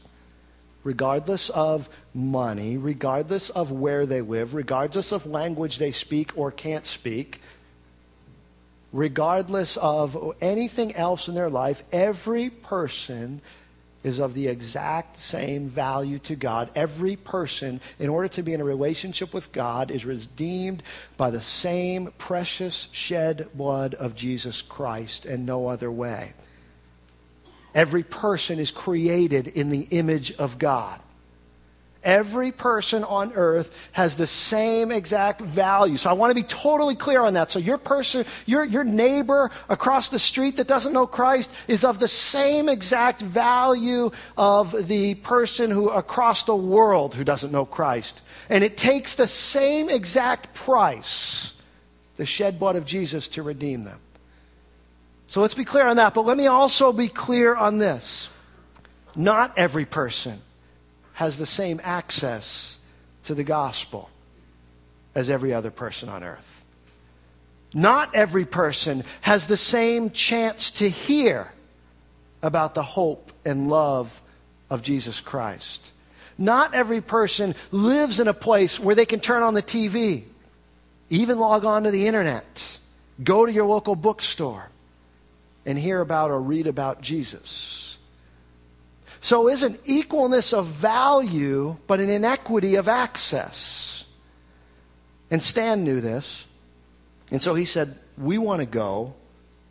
regardless 0.84 1.50
of 1.52 1.88
money, 2.16 2.78
regardless 2.78 3.52
of 3.52 3.72
where 3.72 4.08
they 4.08 4.22
live, 4.22 4.56
regardless 4.56 5.12
of 5.12 5.28
language 5.28 5.78
they 5.78 5.92
speak 5.92 6.32
or 6.36 6.52
can't 6.52 6.86
speak, 6.86 7.42
regardless 8.92 9.78
of 9.78 10.36
anything 10.42 10.96
else 10.96 11.28
in 11.28 11.36
their 11.36 11.50
life, 11.50 11.84
every 11.92 12.50
person 12.50 13.42
is 14.08 14.20
of 14.20 14.34
the 14.34 14.48
exact 14.48 15.18
same 15.18 15.68
value 15.68 16.18
to 16.20 16.36
God. 16.36 16.70
Every 16.74 17.16
person, 17.16 17.82
in 18.00 18.10
order 18.10 18.28
to 18.30 18.42
be 18.42 18.54
in 18.54 18.62
a 18.62 18.66
relationship 18.66 19.34
with 19.34 19.52
God, 19.52 19.92
is 19.92 20.06
redeemed 20.06 20.82
by 21.18 21.30
the 21.30 21.42
same 21.42 22.12
precious 22.18 22.88
shed 22.92 23.50
blood 23.54 23.94
of 23.94 24.16
Jesus 24.16 24.62
Christ 24.62 25.26
and 25.26 25.46
no 25.46 25.68
other 25.68 25.92
way. 25.92 26.34
Every 27.76 28.04
person 28.04 28.58
is 28.58 28.72
created 28.72 29.48
in 29.48 29.70
the 29.70 29.88
image 29.92 30.32
of 30.38 30.58
God. 30.58 31.00
Every 32.04 32.52
person 32.52 33.04
on 33.04 33.34
earth 33.34 33.76
has 33.92 34.16
the 34.16 34.28
same 34.28 34.92
exact 34.92 35.42
value. 35.42 35.98
So 35.98 36.10
I 36.10 36.14
want 36.14 36.32
to 36.32 36.36
be 36.36 36.44
totally 36.44 36.96
clear 36.96 37.22
on 37.22 37.34
that. 37.34 37.52
So 37.52 37.60
your 37.60 37.78
person, 37.78 38.26
your, 38.46 38.64
your 38.64 38.84
neighbor 38.84 39.52
across 39.68 40.10
the 40.10 40.20
street 40.20 40.58
that 40.58 40.68
doesn't 40.68 40.94
know 40.94 41.08
Christ 41.08 41.52
is 41.68 41.84
of 41.84 42.00
the 42.00 42.08
same 42.08 42.70
exact 42.70 43.22
value 43.22 44.12
of 44.38 44.88
the 44.88 45.16
person 45.16 45.72
who 45.72 45.90
across 45.90 46.44
the 46.44 46.56
world 46.56 47.16
who 47.16 47.24
doesn't 47.24 47.52
know 47.52 47.66
Christ. 47.66 48.22
And 48.50 48.64
it 48.64 48.78
takes 48.78 49.16
the 49.16 49.28
same 49.28 49.90
exact 49.90 50.54
price, 50.54 51.54
the 52.16 52.26
shed 52.26 52.60
blood 52.60 52.76
of 52.76 52.86
Jesus, 52.86 53.28
to 53.30 53.44
redeem 53.44 53.84
them. 53.84 54.00
So 55.28 55.42
let's 55.42 55.56
be 55.56 55.66
clear 55.66 55.88
on 55.88 55.98
that. 55.98 56.14
But 56.14 56.26
let 56.26 56.38
me 56.38 56.48
also 56.48 56.94
be 56.94 57.10
clear 57.10 57.56
on 57.56 57.80
this. 57.80 58.30
Not 59.16 59.58
every 59.58 59.86
person 59.86 60.42
has 61.18 61.40
the 61.40 61.48
same 61.48 61.82
access 61.84 62.78
to 63.24 63.34
the 63.34 63.44
gospel 63.44 64.08
as 65.16 65.32
every 65.32 65.52
other 65.52 65.72
person 65.72 66.10
on 66.10 66.24
earth. 66.24 66.64
Not 67.74 68.14
every 68.14 68.46
person 68.46 69.04
has 69.22 69.48
the 69.48 69.58
same 69.58 70.12
chance 70.12 70.70
to 70.72 70.88
hear 70.88 71.52
about 72.44 72.76
the 72.76 72.84
hope 72.84 73.32
and 73.44 73.68
love 73.68 74.22
of 74.70 74.84
Jesus 74.84 75.20
Christ. 75.20 75.92
Not 76.38 76.76
every 76.76 77.02
person 77.02 77.56
lives 77.72 78.20
in 78.20 78.28
a 78.28 78.34
place 78.34 78.80
where 78.80 78.94
they 78.94 79.08
can 79.08 79.20
turn 79.20 79.42
on 79.42 79.56
the 79.56 79.64
TV, 79.64 80.22
even 81.10 81.40
log 81.40 81.66
on 81.66 81.86
to 81.86 81.90
the 81.90 82.06
internet, 82.06 82.78
go 83.24 83.44
to 83.44 83.52
your 83.52 83.66
local 83.66 83.96
bookstore 83.96 84.70
and 85.66 85.80
hear 85.80 86.00
about 86.00 86.30
or 86.30 86.40
read 86.40 86.68
about 86.68 87.02
Jesus. 87.02 87.87
So 89.28 89.50
isn't 89.50 89.84
equalness 89.84 90.58
of 90.58 90.68
value, 90.68 91.76
but 91.86 92.00
an 92.00 92.10
inequity 92.10 92.76
of 92.76 92.88
access. 92.88 94.06
And 95.30 95.44
Stan 95.44 95.84
knew 95.84 96.00
this. 96.00 96.46
And 97.30 97.42
so 97.42 97.54
he 97.54 97.66
said, 97.66 97.98
We 98.18 98.38
want 98.38 98.62
to 98.62 98.66
go 98.66 99.16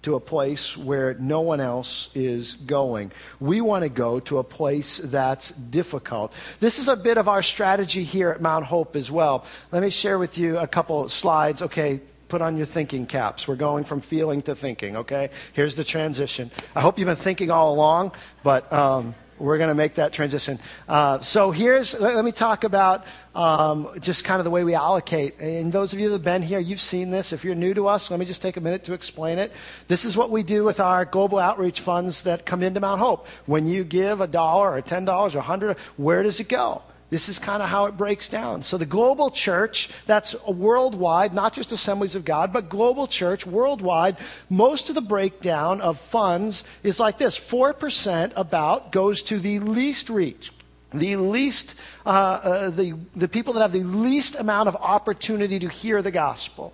to 0.02 0.14
a 0.14 0.20
place 0.20 0.76
where 0.76 1.14
no 1.14 1.40
one 1.40 1.60
else 1.60 2.10
is 2.14 2.56
going. 2.56 3.12
We 3.40 3.62
want 3.62 3.84
to 3.84 3.88
go 3.88 4.20
to 4.20 4.36
a 4.36 4.44
place 4.44 4.98
that's 4.98 5.52
difficult. 5.52 6.36
This 6.60 6.78
is 6.78 6.88
a 6.88 6.94
bit 6.94 7.16
of 7.16 7.26
our 7.26 7.42
strategy 7.42 8.04
here 8.04 8.28
at 8.28 8.42
Mount 8.42 8.66
Hope 8.66 8.94
as 8.94 9.10
well. 9.10 9.46
Let 9.72 9.82
me 9.82 9.88
share 9.88 10.18
with 10.18 10.36
you 10.36 10.58
a 10.58 10.66
couple 10.66 11.08
slides. 11.08 11.62
Okay, 11.62 12.02
put 12.28 12.42
on 12.42 12.58
your 12.58 12.66
thinking 12.66 13.06
caps. 13.06 13.48
We're 13.48 13.56
going 13.56 13.84
from 13.84 14.02
feeling 14.02 14.42
to 14.42 14.54
thinking, 14.54 14.98
okay? 14.98 15.30
Here's 15.54 15.76
the 15.76 15.84
transition. 15.84 16.50
I 16.74 16.82
hope 16.82 16.98
you've 16.98 17.06
been 17.06 17.16
thinking 17.16 17.50
all 17.50 17.72
along, 17.72 18.12
but 18.42 18.70
um, 18.70 19.14
we're 19.38 19.58
going 19.58 19.68
to 19.68 19.74
make 19.74 19.94
that 19.94 20.12
transition. 20.12 20.58
Uh, 20.88 21.20
so 21.20 21.50
here's, 21.50 21.98
let, 21.98 22.14
let, 22.14 22.24
me 22.24 22.32
talk 22.32 22.64
about 22.64 23.06
um, 23.34 23.88
just 24.00 24.24
kind 24.24 24.40
of 24.40 24.44
the 24.44 24.50
way 24.50 24.64
we 24.64 24.74
allocate. 24.74 25.40
And 25.40 25.72
those 25.72 25.92
of 25.92 25.98
you 25.98 26.08
that 26.08 26.14
have 26.14 26.24
been 26.24 26.42
here, 26.42 26.58
you've 26.58 26.80
seen 26.80 27.10
this. 27.10 27.32
If 27.32 27.44
you're 27.44 27.54
new 27.54 27.74
to 27.74 27.88
us, 27.88 28.10
let 28.10 28.18
me 28.18 28.26
just 28.26 28.42
take 28.42 28.56
a 28.56 28.60
minute 28.60 28.84
to 28.84 28.92
explain 28.92 29.38
it. 29.38 29.52
This 29.88 30.04
is 30.04 30.16
what 30.16 30.30
we 30.30 30.42
do 30.42 30.64
with 30.64 30.80
our 30.80 31.04
global 31.04 31.38
outreach 31.38 31.80
funds 31.80 32.22
that 32.22 32.46
come 32.46 32.62
into 32.62 32.80
Mount 32.80 33.00
Hope. 33.00 33.26
When 33.46 33.66
you 33.66 33.84
give 33.84 34.20
a 34.20 34.26
dollar 34.26 34.72
or 34.72 34.80
ten 34.80 35.04
dollars 35.04 35.34
or 35.34 35.38
a 35.38 35.42
hundred, 35.42 35.78
where 35.96 36.22
does 36.22 36.40
it 36.40 36.48
go? 36.48 36.82
This 37.08 37.28
is 37.28 37.38
kind 37.38 37.62
of 37.62 37.68
how 37.68 37.86
it 37.86 37.96
breaks 37.96 38.28
down. 38.28 38.62
So, 38.62 38.76
the 38.76 38.86
global 38.86 39.30
church, 39.30 39.90
that's 40.06 40.34
worldwide, 40.44 41.32
not 41.32 41.52
just 41.52 41.70
assemblies 41.70 42.16
of 42.16 42.24
God, 42.24 42.52
but 42.52 42.68
global 42.68 43.06
church 43.06 43.46
worldwide, 43.46 44.16
most 44.50 44.88
of 44.88 44.96
the 44.96 45.00
breakdown 45.00 45.80
of 45.80 46.00
funds 46.00 46.64
is 46.82 46.98
like 46.98 47.16
this 47.16 47.38
4% 47.38 48.32
about 48.34 48.90
goes 48.90 49.22
to 49.24 49.38
the 49.38 49.60
least 49.60 50.10
reach. 50.10 50.52
The 50.92 51.16
least, 51.16 51.76
uh, 52.04 52.08
uh, 52.08 52.70
the, 52.70 52.94
the 53.14 53.28
people 53.28 53.52
that 53.52 53.60
have 53.60 53.72
the 53.72 53.84
least 53.84 54.36
amount 54.36 54.68
of 54.68 54.76
opportunity 54.76 55.58
to 55.60 55.68
hear 55.68 56.02
the 56.02 56.10
gospel. 56.10 56.72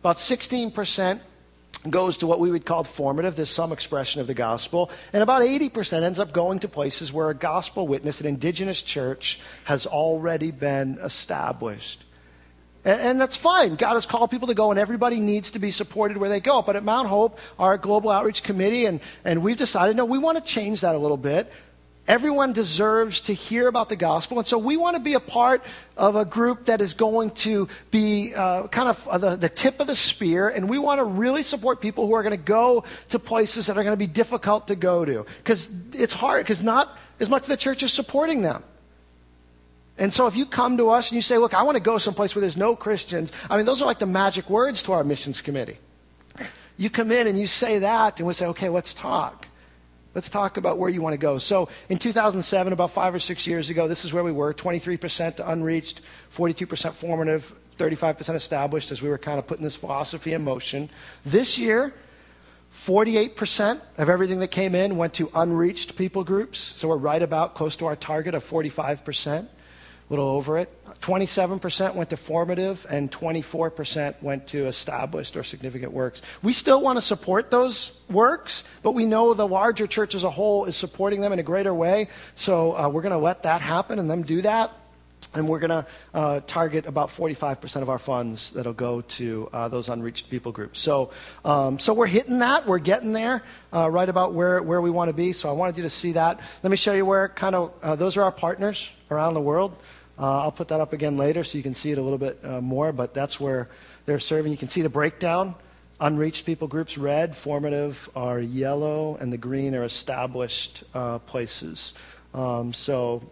About 0.00 0.16
16% 0.16 1.20
goes 1.90 2.18
to 2.18 2.26
what 2.26 2.40
we 2.40 2.50
would 2.50 2.64
call 2.64 2.84
formative. 2.84 3.36
There's 3.36 3.50
some 3.50 3.72
expression 3.72 4.20
of 4.20 4.26
the 4.26 4.34
gospel. 4.34 4.90
And 5.12 5.22
about 5.22 5.42
80% 5.42 6.02
ends 6.02 6.18
up 6.18 6.32
going 6.32 6.60
to 6.60 6.68
places 6.68 7.12
where 7.12 7.30
a 7.30 7.34
gospel 7.34 7.86
witness, 7.86 8.20
an 8.20 8.26
indigenous 8.26 8.82
church, 8.82 9.40
has 9.64 9.86
already 9.86 10.50
been 10.50 10.98
established. 11.02 12.04
And, 12.84 13.00
and 13.00 13.20
that's 13.20 13.36
fine. 13.36 13.74
God 13.74 13.94
has 13.94 14.06
called 14.06 14.30
people 14.30 14.48
to 14.48 14.54
go, 14.54 14.70
and 14.70 14.80
everybody 14.80 15.20
needs 15.20 15.50
to 15.50 15.58
be 15.58 15.70
supported 15.70 16.16
where 16.16 16.30
they 16.30 16.40
go. 16.40 16.62
But 16.62 16.76
at 16.76 16.84
Mount 16.84 17.08
Hope, 17.08 17.38
our 17.58 17.76
global 17.76 18.10
outreach 18.10 18.42
committee, 18.42 18.86
and, 18.86 19.00
and 19.24 19.42
we've 19.42 19.58
decided, 19.58 19.96
no, 19.96 20.04
we 20.04 20.18
want 20.18 20.38
to 20.38 20.44
change 20.44 20.80
that 20.82 20.94
a 20.94 20.98
little 20.98 21.16
bit. 21.16 21.52
Everyone 22.08 22.52
deserves 22.52 23.22
to 23.22 23.34
hear 23.34 23.66
about 23.66 23.88
the 23.88 23.96
gospel. 23.96 24.38
And 24.38 24.46
so 24.46 24.58
we 24.58 24.76
want 24.76 24.96
to 24.96 25.02
be 25.02 25.14
a 25.14 25.20
part 25.20 25.64
of 25.96 26.14
a 26.14 26.24
group 26.24 26.66
that 26.66 26.80
is 26.80 26.94
going 26.94 27.30
to 27.30 27.68
be 27.90 28.32
uh, 28.32 28.68
kind 28.68 28.88
of 28.88 29.08
uh, 29.08 29.18
the, 29.18 29.36
the 29.36 29.48
tip 29.48 29.80
of 29.80 29.88
the 29.88 29.96
spear. 29.96 30.48
And 30.48 30.68
we 30.68 30.78
want 30.78 31.00
to 31.00 31.04
really 31.04 31.42
support 31.42 31.80
people 31.80 32.06
who 32.06 32.14
are 32.14 32.22
going 32.22 32.36
to 32.36 32.36
go 32.36 32.84
to 33.08 33.18
places 33.18 33.66
that 33.66 33.76
are 33.76 33.82
going 33.82 33.92
to 33.92 33.98
be 33.98 34.06
difficult 34.06 34.68
to 34.68 34.76
go 34.76 35.04
to. 35.04 35.26
Because 35.38 35.68
it's 35.92 36.12
hard, 36.12 36.44
because 36.44 36.62
not 36.62 36.96
as 37.18 37.28
much 37.28 37.42
of 37.42 37.48
the 37.48 37.56
church 37.56 37.82
is 37.82 37.92
supporting 37.92 38.42
them. 38.42 38.62
And 39.98 40.14
so 40.14 40.26
if 40.28 40.36
you 40.36 40.46
come 40.46 40.76
to 40.76 40.90
us 40.90 41.10
and 41.10 41.16
you 41.16 41.22
say, 41.22 41.38
look, 41.38 41.54
I 41.54 41.62
want 41.62 41.76
to 41.76 41.82
go 41.82 41.98
someplace 41.98 42.34
where 42.34 42.40
there's 42.40 42.56
no 42.56 42.76
Christians, 42.76 43.32
I 43.50 43.56
mean, 43.56 43.66
those 43.66 43.82
are 43.82 43.86
like 43.86 43.98
the 43.98 44.06
magic 44.06 44.48
words 44.48 44.82
to 44.84 44.92
our 44.92 45.02
missions 45.02 45.40
committee. 45.40 45.78
You 46.76 46.90
come 46.90 47.10
in 47.10 47.26
and 47.26 47.38
you 47.38 47.46
say 47.46 47.78
that, 47.78 48.20
and 48.20 48.26
we 48.26 48.34
say, 48.34 48.46
okay, 48.46 48.68
let's 48.68 48.92
talk. 48.92 49.48
Let's 50.16 50.30
talk 50.30 50.56
about 50.56 50.78
where 50.78 50.88
you 50.88 51.02
want 51.02 51.12
to 51.12 51.18
go. 51.18 51.36
So 51.36 51.68
in 51.90 51.98
2007, 51.98 52.72
about 52.72 52.90
five 52.90 53.14
or 53.14 53.18
six 53.18 53.46
years 53.46 53.68
ago, 53.68 53.86
this 53.86 54.02
is 54.02 54.14
where 54.14 54.24
we 54.24 54.32
were 54.32 54.54
23% 54.54 55.46
unreached, 55.46 56.00
42% 56.34 56.94
formative, 56.94 57.54
35% 57.76 58.34
established 58.34 58.90
as 58.90 59.02
we 59.02 59.10
were 59.10 59.18
kind 59.18 59.38
of 59.38 59.46
putting 59.46 59.62
this 59.62 59.76
philosophy 59.76 60.32
in 60.32 60.42
motion. 60.42 60.88
This 61.26 61.58
year, 61.58 61.92
48% 62.72 63.78
of 63.98 64.08
everything 64.08 64.38
that 64.38 64.48
came 64.48 64.74
in 64.74 64.96
went 64.96 65.12
to 65.12 65.30
unreached 65.34 65.96
people 65.96 66.24
groups. 66.24 66.60
So 66.60 66.88
we're 66.88 66.96
right 66.96 67.20
about 67.20 67.54
close 67.54 67.76
to 67.76 67.84
our 67.84 67.94
target 67.94 68.34
of 68.34 68.42
45% 68.42 69.46
a 70.08 70.12
little 70.12 70.28
over 70.28 70.58
it. 70.58 70.72
27% 71.00 71.94
went 71.94 72.10
to 72.10 72.16
formative, 72.16 72.86
and 72.88 73.10
24% 73.10 74.22
went 74.22 74.46
to 74.48 74.66
established 74.66 75.36
or 75.36 75.42
significant 75.42 75.92
works. 75.92 76.22
We 76.42 76.52
still 76.52 76.80
want 76.80 76.96
to 76.96 77.02
support 77.02 77.50
those 77.50 77.98
works, 78.08 78.64
but 78.82 78.92
we 78.92 79.04
know 79.04 79.34
the 79.34 79.46
larger 79.46 79.86
church 79.86 80.14
as 80.14 80.24
a 80.24 80.30
whole 80.30 80.64
is 80.64 80.76
supporting 80.76 81.20
them 81.20 81.32
in 81.32 81.38
a 81.38 81.42
greater 81.42 81.74
way. 81.74 82.08
So 82.34 82.76
uh, 82.76 82.88
we're 82.88 83.02
going 83.02 83.12
to 83.12 83.18
let 83.18 83.42
that 83.42 83.60
happen 83.60 83.98
and 83.98 84.08
them 84.08 84.22
do 84.22 84.42
that. 84.42 84.72
And 85.34 85.46
we're 85.46 85.58
going 85.58 85.70
to 85.70 85.86
uh, 86.14 86.40
target 86.46 86.86
about 86.86 87.10
45% 87.10 87.82
of 87.82 87.90
our 87.90 87.98
funds 87.98 88.52
that'll 88.52 88.72
go 88.72 89.02
to 89.02 89.50
uh, 89.52 89.68
those 89.68 89.88
unreached 89.88 90.30
people 90.30 90.50
groups. 90.50 90.80
So, 90.80 91.10
um, 91.44 91.78
so 91.78 91.92
we're 91.92 92.06
hitting 92.06 92.38
that. 92.38 92.66
We're 92.66 92.78
getting 92.78 93.12
there 93.12 93.42
uh, 93.72 93.90
right 93.90 94.08
about 94.08 94.32
where, 94.32 94.62
where 94.62 94.80
we 94.80 94.90
want 94.90 95.08
to 95.08 95.14
be. 95.14 95.32
So 95.32 95.50
I 95.50 95.52
wanted 95.52 95.76
you 95.76 95.82
to 95.82 95.90
see 95.90 96.12
that. 96.12 96.40
Let 96.62 96.70
me 96.70 96.76
show 96.76 96.94
you 96.94 97.04
where 97.04 97.28
kind 97.28 97.54
of 97.54 97.72
uh, 97.82 97.96
those 97.96 98.16
are 98.16 98.22
our 98.22 98.32
partners 98.32 98.90
around 99.10 99.34
the 99.34 99.40
world. 99.40 99.76
Uh, 100.18 100.42
I'll 100.42 100.52
put 100.52 100.68
that 100.68 100.80
up 100.80 100.92
again 100.92 101.16
later 101.16 101.44
so 101.44 101.58
you 101.58 101.62
can 101.62 101.74
see 101.74 101.92
it 101.92 101.98
a 101.98 102.02
little 102.02 102.18
bit 102.18 102.38
uh, 102.42 102.60
more, 102.60 102.92
but 102.92 103.12
that's 103.12 103.38
where 103.38 103.68
they're 104.06 104.18
serving. 104.18 104.50
You 104.50 104.58
can 104.58 104.68
see 104.68 104.82
the 104.82 104.88
breakdown. 104.88 105.54
Unreached 105.98 106.44
people 106.44 106.68
groups, 106.68 106.98
red, 106.98 107.34
formative 107.34 108.08
are 108.14 108.38
yellow, 108.38 109.16
and 109.16 109.32
the 109.32 109.38
green 109.38 109.74
are 109.74 109.84
established 109.84 110.84
uh, 110.94 111.18
places. 111.20 111.94
Um, 112.34 112.74
so 112.74 113.22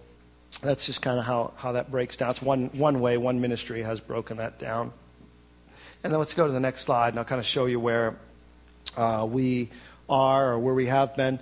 that's 0.63 0.87
just 0.87 1.03
kind 1.03 1.19
of 1.19 1.25
how, 1.27 1.53
how 1.57 1.73
that 1.73 1.91
breaks 1.91 2.17
down. 2.17 2.31
It's 2.31 2.43
one, 2.43 2.71
one 2.73 3.01
way, 3.01 3.19
one 3.19 3.41
ministry 3.41 3.83
has 3.83 4.01
broken 4.01 4.39
that 4.39 4.59
down. 4.59 4.93
And 6.03 6.13
then 6.13 6.19
let's 6.19 6.35
go 6.35 6.47
to 6.47 6.53
the 6.53 6.61
next 6.61 6.83
slide, 6.83 7.11
and 7.11 7.19
I'll 7.19 7.25
kind 7.25 7.39
of 7.39 7.47
show 7.47 7.67
you 7.67 7.81
where 7.81 8.17
uh, 8.97 9.27
we 9.29 9.71
are 10.09 10.53
or 10.53 10.59
where 10.59 10.75
we 10.75 10.87
have 10.87 11.17
been. 11.17 11.39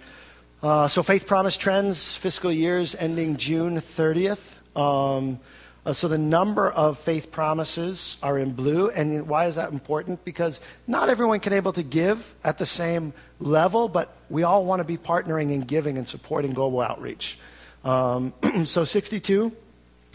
Uh, 0.62 0.86
so, 0.86 1.02
Faith 1.02 1.26
Promise 1.26 1.56
Trends, 1.56 2.16
fiscal 2.16 2.52
years 2.52 2.94
ending 2.94 3.36
June 3.36 3.76
30th. 3.76 4.54
Um, 4.76 5.40
uh, 5.84 5.92
so 5.92 6.06
the 6.06 6.18
number 6.18 6.70
of 6.70 6.96
faith 6.96 7.32
promises 7.32 8.16
are 8.22 8.38
in 8.38 8.52
blue. 8.52 8.90
And 8.90 9.26
why 9.26 9.46
is 9.46 9.56
that 9.56 9.72
important? 9.72 10.24
Because 10.24 10.60
not 10.86 11.08
everyone 11.08 11.40
can 11.40 11.52
able 11.52 11.72
to 11.72 11.82
give 11.82 12.34
at 12.44 12.58
the 12.58 12.66
same 12.66 13.12
level, 13.40 13.88
but 13.88 14.16
we 14.30 14.44
all 14.44 14.64
want 14.64 14.78
to 14.80 14.84
be 14.84 14.96
partnering 14.96 15.52
and 15.52 15.66
giving 15.66 15.98
and 15.98 16.06
supporting 16.06 16.52
global 16.52 16.80
outreach. 16.80 17.38
Um, 17.84 18.32
so 18.64 18.84
62, 18.84 19.50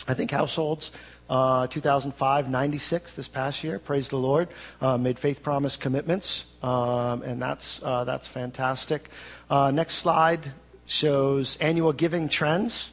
I 0.08 0.14
think, 0.14 0.32
households. 0.32 0.92
Uh, 1.30 1.68
2005, 1.68 2.50
96 2.50 3.16
this 3.16 3.28
past 3.28 3.62
year. 3.62 3.80
Praise 3.80 4.08
the 4.08 4.16
Lord. 4.16 4.48
Uh, 4.80 4.98
made 4.98 5.20
faith 5.20 5.44
promise 5.44 5.76
commitments, 5.76 6.46
um, 6.64 7.22
and 7.22 7.42
that's 7.42 7.84
uh, 7.84 8.06
that's 8.06 8.26
fantastic. 8.26 9.10
Uh, 9.50 9.70
next 9.72 9.96
slide 9.96 10.54
shows 10.86 11.58
annual 11.58 11.92
giving 11.92 12.30
trends. 12.30 12.92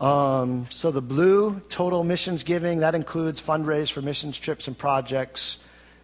Um, 0.00 0.66
so 0.70 0.90
the 0.90 1.02
blue 1.02 1.60
total 1.68 2.04
missions 2.04 2.44
giving 2.44 2.80
that 2.80 2.94
includes 2.94 3.40
fundraise 3.40 3.90
for 3.90 4.00
missions 4.00 4.38
trips 4.38 4.68
and 4.68 4.78
projects, 4.78 5.58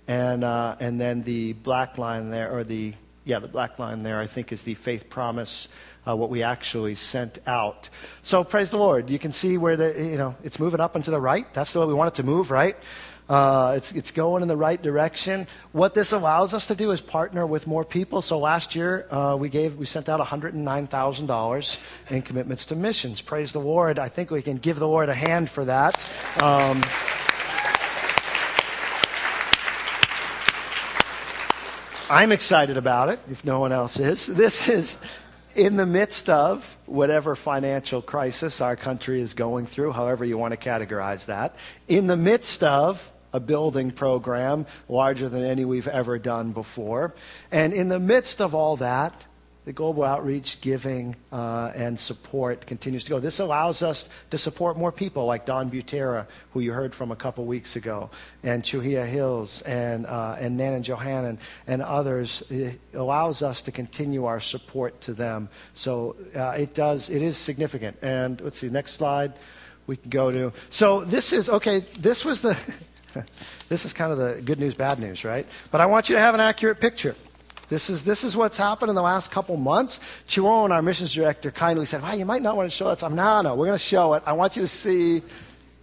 and 0.09 0.43
uh, 0.43 0.77
and 0.81 1.01
then 1.01 1.23
the 1.23 1.53
black 1.53 1.97
line 1.97 2.31
there, 2.31 2.51
or 2.53 2.65
the 2.65 2.95
yeah 3.25 3.39
the 3.39 3.49
black 3.49 3.79
line 3.79 4.03
there, 4.03 4.19
I 4.19 4.27
think 4.27 4.53
is 4.53 4.65
the 4.65 4.75
faith 4.75 5.09
promise. 5.09 5.69
Uh, 6.07 6.15
what 6.15 6.29
we 6.29 6.43
actually 6.43 6.95
sent 6.95 7.39
out. 7.47 7.89
So 8.21 8.45
praise 8.45 8.71
the 8.71 8.77
Lord. 8.77 9.09
You 9.09 9.19
can 9.19 9.33
see 9.33 9.57
where 9.57 9.75
the 9.75 9.95
you 9.97 10.19
know 10.19 10.35
it's 10.45 10.61
moving 10.61 10.79
up 10.81 10.95
and 10.97 11.05
to 11.07 11.11
the 11.11 11.21
right. 11.21 11.47
That's 11.55 11.73
the 11.73 11.81
way 11.81 11.87
we 11.87 11.95
want 11.95 12.09
it 12.09 12.17
to 12.17 12.25
move, 12.25 12.51
right? 12.51 12.77
Uh, 13.29 13.75
it's, 13.77 13.93
it's 13.93 14.11
going 14.11 14.43
in 14.43 14.49
the 14.49 14.57
right 14.57 14.83
direction. 14.83 15.47
What 15.73 15.95
this 15.95 16.13
allows 16.13 16.53
us 16.53 16.67
to 16.67 16.75
do 16.75 16.91
is 16.91 17.01
partner 17.01 17.47
with 17.47 17.67
more 17.67 17.85
people. 17.85 18.21
So 18.21 18.39
last 18.39 18.75
year 18.75 19.07
uh, 19.11 19.37
we 19.39 19.49
gave 19.49 19.77
we 19.77 19.87
sent 19.87 20.09
out 20.09 20.21
$109,000 20.21 21.79
in 22.11 22.23
commitments 22.23 22.67
to 22.67 22.77
missions. 22.77 23.23
Praise 23.23 23.53
the 23.53 23.61
Lord! 23.61 23.99
I 23.99 24.09
think 24.09 24.31
we 24.31 24.43
can 24.43 24.59
give 24.59 24.79
the 24.79 24.89
Lord 24.89 25.09
a 25.09 25.15
hand 25.15 25.49
for 25.49 25.65
that. 25.65 25.95
Um, 26.43 26.83
I'm 32.11 32.33
excited 32.33 32.77
about 32.77 33.09
it. 33.09 33.21
If 33.31 33.47
no 33.47 33.61
one 33.61 33.73
else 33.73 33.99
is, 33.99 34.27
this 34.27 34.69
is 34.69 34.99
in 35.55 35.77
the 35.77 35.87
midst 35.87 36.29
of 36.29 36.77
whatever 36.85 37.35
financial 37.35 38.03
crisis 38.03 38.61
our 38.61 38.77
country 38.77 39.23
is 39.23 39.33
going 39.33 39.65
through, 39.65 39.93
however 39.93 40.25
you 40.25 40.37
want 40.37 40.53
to 40.53 40.59
categorize 40.59 41.27
that, 41.27 41.57
in 41.89 42.07
the 42.07 42.17
midst 42.17 42.63
of 42.63 43.11
a 43.35 43.41
building 43.41 43.91
program 43.91 44.65
larger 44.89 45.29
than 45.29 45.45
any 45.45 45.67
we've 45.67 45.89
ever 45.89 46.19
done 46.19 46.53
before. 46.53 47.13
And 47.53 47.75
in 47.75 47.91
the 47.91 48.01
midst 48.01 48.41
of 48.41 48.55
all 48.55 48.77
that, 48.77 49.27
the 49.65 49.73
global 49.73 50.05
outreach, 50.05 50.61
giving, 50.61 51.17
uh, 51.33 51.73
and 51.75 51.99
support 51.99 52.67
continues 52.67 53.03
to 53.05 53.11
go. 53.11 53.19
This 53.19 53.41
allows 53.41 53.83
us 53.83 54.11
to 54.31 54.37
support 54.37 54.77
more 54.77 54.93
people 54.93 55.25
like 55.25 55.47
Don 55.47 55.71
Butera, 55.71 56.27
who 56.53 56.61
you 56.61 56.73
heard 56.73 56.95
from 56.95 57.11
a 57.11 57.17
couple 57.17 57.47
weeks 57.47 57.75
ago, 57.75 58.11
and 58.43 58.63
Chuhia 58.63 59.07
Hills, 59.07 59.63
and, 59.63 60.05
uh, 60.05 60.37
and 60.39 60.59
Nan 60.59 60.75
and 60.75 60.85
Johannan, 60.85 61.39
and 61.67 61.81
others. 61.81 62.43
It 62.51 62.79
allows 62.93 63.41
us 63.43 63.63
to 63.63 63.73
continue 63.73 64.27
our 64.27 64.41
support 64.41 65.01
to 65.03 65.15
them. 65.15 65.49
So 65.73 66.17
uh, 66.37 66.51
it 66.51 66.75
does, 66.75 67.09
it 67.09 67.23
is 67.23 67.39
significant. 67.39 67.97
And 68.03 68.41
let's 68.43 68.59
see, 68.59 68.69
next 68.69 68.93
slide 68.93 69.33
we 69.87 69.97
can 69.97 70.11
go 70.11 70.31
to. 70.31 70.53
So 70.69 71.05
this 71.05 71.33
is, 71.33 71.49
okay, 71.49 71.81
this 71.99 72.25
was 72.25 72.43
the. 72.43 72.57
this 73.69 73.85
is 73.85 73.93
kind 73.93 74.13
of 74.13 74.19
the 74.19 74.41
good 74.43 74.59
news, 74.59 74.75
bad 74.75 74.99
news, 74.99 75.25
right? 75.25 75.47
But 75.71 75.81
I 75.81 75.87
want 75.87 76.09
you 76.09 76.17
to 76.17 76.21
have 76.21 76.35
an 76.35 76.41
accurate 76.41 76.81
picture. 76.81 77.15
This 77.69 77.89
is, 77.89 78.05
this 78.05 78.25
is 78.25 78.37
what's 78.37 78.57
happened 78.57 78.91
in 78.91 78.95
the 78.95 79.03
last 79.03 79.31
couple 79.31 79.57
months. 79.57 80.01
Chiron, 80.27 80.71
our 80.71 80.83
missions 80.83 81.15
director, 81.15 81.51
kindly 81.51 81.87
said, 81.87 82.03
well, 82.03 82.17
you 82.17 82.27
might 82.27 82.43
not 82.43 82.57
want 82.57 82.71
to 82.71 82.77
show 82.77 82.89
that. 82.89 83.03
I'm, 83.03 83.15
no, 83.15 83.41
no, 83.41 83.55
we're 83.55 83.67
going 83.67 83.79
to 83.79 83.85
show 83.85 84.15
it. 84.15 84.23
I 84.27 84.33
want 84.35 84.57
you 84.57 84.63
to 84.63 84.69
see 84.69 85.23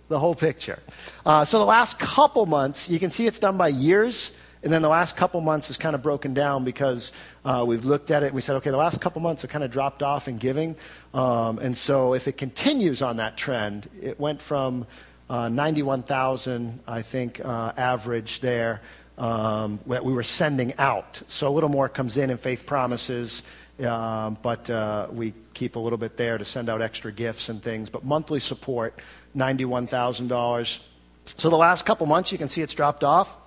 the 0.07 0.19
whole 0.19 0.35
picture. 0.35 0.79
Uh, 1.25 1.43
so 1.43 1.57
the 1.57 1.65
last 1.65 1.97
couple 1.97 2.45
months, 2.45 2.89
you 2.89 2.99
can 2.99 3.09
see 3.09 3.25
it's 3.25 3.39
done 3.39 3.57
by 3.57 3.69
years 3.69 4.33
And 4.63 4.71
then 4.71 4.81
the 4.81 4.89
last 4.89 5.15
couple 5.15 5.41
months 5.41 5.69
is 5.69 5.77
kind 5.77 5.95
of 5.95 6.03
broken 6.03 6.33
down 6.33 6.63
because 6.63 7.11
uh, 7.43 7.63
we've 7.67 7.83
looked 7.83 8.11
at 8.11 8.21
it 8.21 8.27
and 8.27 8.35
we 8.35 8.41
said, 8.41 8.55
okay, 8.57 8.69
the 8.69 8.77
last 8.77 9.01
couple 9.01 9.21
months 9.21 9.41
have 9.41 9.49
kind 9.49 9.63
of 9.63 9.71
dropped 9.71 10.03
off 10.03 10.27
in 10.27 10.37
giving. 10.37 10.75
Um, 11.13 11.57
and 11.59 11.75
so 11.75 12.13
if 12.13 12.27
it 12.27 12.37
continues 12.37 13.01
on 13.01 13.17
that 13.17 13.37
trend, 13.37 13.89
it 13.99 14.19
went 14.19 14.41
from 14.41 14.85
uh, 15.31 15.47
91,000, 15.47 16.81
I 16.85 17.01
think, 17.03 17.39
uh, 17.39 17.71
average 17.77 18.41
there 18.41 18.81
um, 19.17 19.79
that 19.87 20.03
we 20.03 20.11
were 20.11 20.23
sending 20.23 20.73
out. 20.77 21.21
So 21.27 21.47
a 21.47 21.53
little 21.53 21.69
more 21.69 21.87
comes 21.87 22.17
in 22.17 22.29
in 22.29 22.35
faith 22.35 22.65
promises, 22.65 23.41
um, 23.81 24.37
but 24.41 24.69
uh, 24.69 25.07
we 25.09 25.33
keep 25.53 25.77
a 25.77 25.79
little 25.79 25.97
bit 25.97 26.17
there 26.17 26.37
to 26.37 26.43
send 26.43 26.67
out 26.67 26.81
extra 26.81 27.13
gifts 27.13 27.47
and 27.47 27.63
things. 27.63 27.89
But 27.89 28.03
monthly 28.03 28.41
support, 28.41 28.99
$91,000. 29.33 30.79
So 31.23 31.49
the 31.49 31.55
last 31.55 31.85
couple 31.85 32.07
months, 32.07 32.33
you 32.33 32.37
can 32.37 32.49
see 32.49 32.61
it's 32.61 32.73
dropped 32.73 33.05
off. 33.05 33.37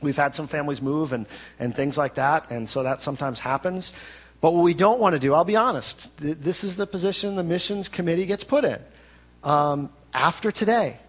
We've 0.00 0.16
had 0.16 0.34
some 0.34 0.46
families 0.46 0.80
move 0.80 1.12
and, 1.12 1.26
and 1.58 1.76
things 1.76 1.98
like 1.98 2.14
that, 2.14 2.52
and 2.52 2.66
so 2.66 2.84
that 2.84 3.02
sometimes 3.02 3.38
happens. 3.38 3.92
But 4.40 4.54
what 4.54 4.62
we 4.62 4.72
don't 4.72 4.98
want 4.98 5.12
to 5.12 5.18
do, 5.18 5.34
I'll 5.34 5.44
be 5.44 5.56
honest, 5.56 6.16
th- 6.16 6.38
this 6.38 6.64
is 6.64 6.76
the 6.76 6.86
position 6.86 7.36
the 7.36 7.44
missions 7.44 7.90
committee 7.90 8.24
gets 8.24 8.44
put 8.44 8.64
in. 8.64 8.78
Um, 9.42 9.90
after 10.14 10.50
today, 10.50 11.00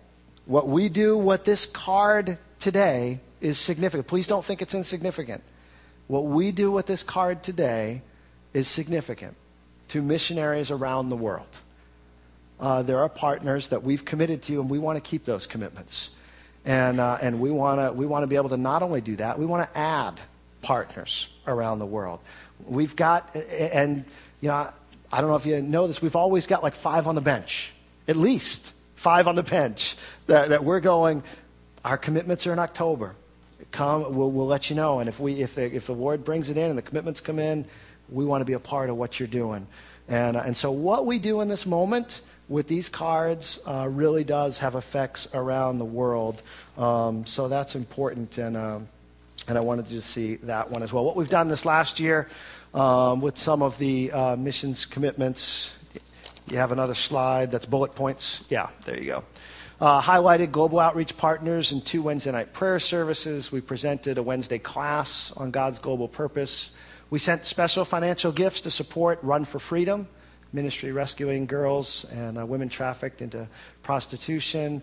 what 0.45 0.67
we 0.67 0.89
do, 0.89 1.17
what 1.17 1.45
this 1.45 1.65
card 1.65 2.37
today 2.59 3.19
is 3.41 3.57
significant. 3.57 4.07
Please 4.07 4.27
don't 4.27 4.43
think 4.43 4.61
it's 4.61 4.73
insignificant. 4.73 5.43
What 6.07 6.25
we 6.25 6.51
do 6.51 6.71
with 6.71 6.85
this 6.85 7.03
card 7.03 7.43
today 7.43 8.01
is 8.53 8.67
significant 8.67 9.35
to 9.89 10.01
missionaries 10.01 10.71
around 10.71 11.09
the 11.09 11.15
world. 11.15 11.59
Uh, 12.59 12.83
there 12.83 12.99
are 12.99 13.09
partners 13.09 13.69
that 13.69 13.83
we've 13.83 14.05
committed 14.05 14.41
to, 14.43 14.61
and 14.61 14.69
we 14.69 14.79
want 14.79 14.97
to 14.97 15.01
keep 15.01 15.25
those 15.25 15.45
commitments. 15.45 16.11
And, 16.63 16.99
uh, 16.99 17.17
and 17.21 17.39
we 17.39 17.51
want 17.51 17.79
to 17.79 17.93
we 17.93 18.05
wanna 18.05 18.27
be 18.27 18.37
able 18.37 18.49
to 18.49 18.57
not 18.57 18.81
only 18.81 19.01
do 19.01 19.15
that, 19.17 19.37
we 19.37 19.45
want 19.45 19.71
to 19.71 19.77
add 19.77 20.19
partners 20.61 21.29
around 21.45 21.79
the 21.79 21.85
world. 21.85 22.19
We've 22.65 22.95
got, 22.95 23.35
and 23.35 24.05
you 24.41 24.49
know, 24.49 24.69
I 25.11 25.21
don't 25.21 25.29
know 25.29 25.35
if 25.35 25.45
you 25.45 25.61
know 25.61 25.87
this, 25.87 26.01
we've 26.01 26.15
always 26.15 26.47
got 26.47 26.63
like 26.63 26.75
five 26.75 27.07
on 27.07 27.15
the 27.15 27.21
bench, 27.21 27.73
at 28.07 28.15
least 28.15 28.73
five 29.05 29.27
on 29.27 29.35
the 29.35 29.43
bench 29.43 29.95
that, 30.25 30.49
that 30.49 30.63
we're 30.63 30.79
going, 30.79 31.21
our 31.83 31.95
commitments 31.95 32.47
are 32.47 32.53
in 32.53 32.57
October. 32.57 33.13
Come, 33.69 34.15
we'll, 34.15 34.31
we'll 34.31 34.47
let 34.47 34.71
you 34.71 34.75
know. 34.75 34.97
And 34.97 35.07
if, 35.07 35.19
we, 35.19 35.43
if, 35.43 35.53
the, 35.53 35.75
if 35.75 35.85
the 35.85 35.93
Lord 35.93 36.25
brings 36.25 36.49
it 36.49 36.57
in 36.57 36.71
and 36.71 36.75
the 36.75 36.81
commitments 36.81 37.21
come 37.21 37.37
in, 37.37 37.65
we 38.09 38.25
want 38.25 38.41
to 38.41 38.45
be 38.45 38.53
a 38.53 38.59
part 38.59 38.89
of 38.89 38.97
what 38.97 39.19
you're 39.19 39.27
doing. 39.27 39.67
And, 40.07 40.35
uh, 40.35 40.41
and 40.43 40.57
so, 40.57 40.71
what 40.71 41.05
we 41.05 41.19
do 41.19 41.41
in 41.41 41.49
this 41.49 41.67
moment 41.67 42.21
with 42.49 42.67
these 42.67 42.89
cards 42.89 43.59
uh, 43.67 43.87
really 43.91 44.23
does 44.23 44.57
have 44.57 44.73
effects 44.73 45.27
around 45.35 45.77
the 45.77 45.85
world. 45.85 46.41
Um, 46.75 47.27
so 47.27 47.47
that's 47.47 47.75
important, 47.75 48.39
and, 48.39 48.57
um, 48.57 48.87
and 49.47 49.55
I 49.55 49.61
wanted 49.61 49.85
to 49.85 50.01
see 50.01 50.37
that 50.37 50.71
one 50.71 50.81
as 50.81 50.91
well. 50.91 51.05
What 51.05 51.15
we've 51.15 51.29
done 51.29 51.47
this 51.47 51.63
last 51.63 51.99
year 51.99 52.27
um, 52.73 53.21
with 53.21 53.37
some 53.37 53.61
of 53.61 53.77
the 53.77 54.11
uh, 54.11 54.35
missions 54.35 54.83
commitments, 54.83 55.75
you 56.49 56.57
have 56.57 56.71
another 56.71 56.93
slide 56.93 57.51
that's 57.51 57.65
bullet 57.65 57.95
points. 57.95 58.43
Yeah, 58.49 58.69
there 58.85 58.99
you 58.99 59.05
go. 59.05 59.23
Uh, 59.79 60.01
highlighted 60.01 60.51
global 60.51 60.79
outreach 60.79 61.17
partners 61.17 61.71
and 61.71 61.85
two 61.85 62.01
Wednesday 62.01 62.31
night 62.31 62.53
prayer 62.53 62.79
services. 62.79 63.51
We 63.51 63.61
presented 63.61 64.17
a 64.17 64.23
Wednesday 64.23 64.59
class 64.59 65.33
on 65.35 65.51
God's 65.51 65.79
global 65.79 66.07
purpose. 66.07 66.71
We 67.09 67.19
sent 67.19 67.45
special 67.45 67.83
financial 67.83 68.31
gifts 68.31 68.61
to 68.61 68.71
support 68.71 69.19
Run 69.21 69.43
for 69.43 69.59
Freedom, 69.59 70.07
ministry 70.53 70.91
rescuing 70.91 71.45
girls 71.45 72.05
and 72.05 72.37
uh, 72.37 72.45
women 72.45 72.69
trafficked 72.69 73.21
into 73.21 73.47
prostitution. 73.83 74.81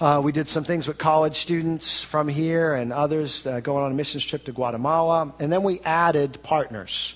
Uh, 0.00 0.20
we 0.24 0.32
did 0.32 0.48
some 0.48 0.64
things 0.64 0.88
with 0.88 0.98
college 0.98 1.36
students 1.36 2.02
from 2.02 2.26
here 2.26 2.74
and 2.74 2.92
others 2.92 3.46
uh, 3.46 3.60
going 3.60 3.84
on 3.84 3.92
a 3.92 3.94
missions 3.94 4.24
trip 4.24 4.44
to 4.44 4.52
Guatemala. 4.52 5.32
And 5.38 5.52
then 5.52 5.62
we 5.62 5.80
added 5.80 6.42
partners. 6.42 7.14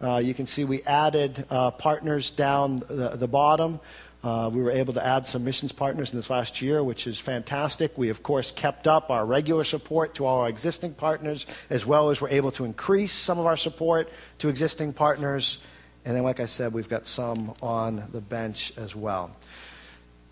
Uh, 0.00 0.18
you 0.18 0.32
can 0.32 0.46
see 0.46 0.64
we 0.64 0.82
added 0.82 1.44
uh, 1.50 1.70
partners 1.72 2.30
down 2.30 2.78
the, 2.78 3.16
the 3.16 3.28
bottom. 3.28 3.80
Uh, 4.22 4.50
we 4.52 4.62
were 4.62 4.70
able 4.70 4.92
to 4.92 5.04
add 5.04 5.26
some 5.26 5.44
missions 5.44 5.70
partners 5.70 6.12
in 6.12 6.18
this 6.18 6.28
last 6.28 6.60
year, 6.60 6.82
which 6.82 7.06
is 7.06 7.20
fantastic. 7.20 7.96
We, 7.96 8.08
of 8.08 8.22
course, 8.22 8.50
kept 8.50 8.88
up 8.88 9.10
our 9.10 9.24
regular 9.24 9.64
support 9.64 10.16
to 10.16 10.26
all 10.26 10.40
our 10.40 10.48
existing 10.48 10.94
partners, 10.94 11.46
as 11.70 11.86
well 11.86 12.10
as 12.10 12.20
we're 12.20 12.30
able 12.30 12.50
to 12.52 12.64
increase 12.64 13.12
some 13.12 13.38
of 13.38 13.46
our 13.46 13.56
support 13.56 14.10
to 14.38 14.48
existing 14.48 14.92
partners. 14.92 15.58
And 16.04 16.16
then, 16.16 16.24
like 16.24 16.40
I 16.40 16.46
said, 16.46 16.72
we've 16.72 16.88
got 16.88 17.06
some 17.06 17.54
on 17.62 18.08
the 18.12 18.20
bench 18.20 18.72
as 18.76 18.94
well. 18.94 19.30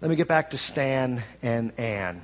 Let 0.00 0.10
me 0.10 0.16
get 0.16 0.28
back 0.28 0.50
to 0.50 0.58
Stan 0.58 1.22
and 1.42 1.78
Ann. 1.78 2.22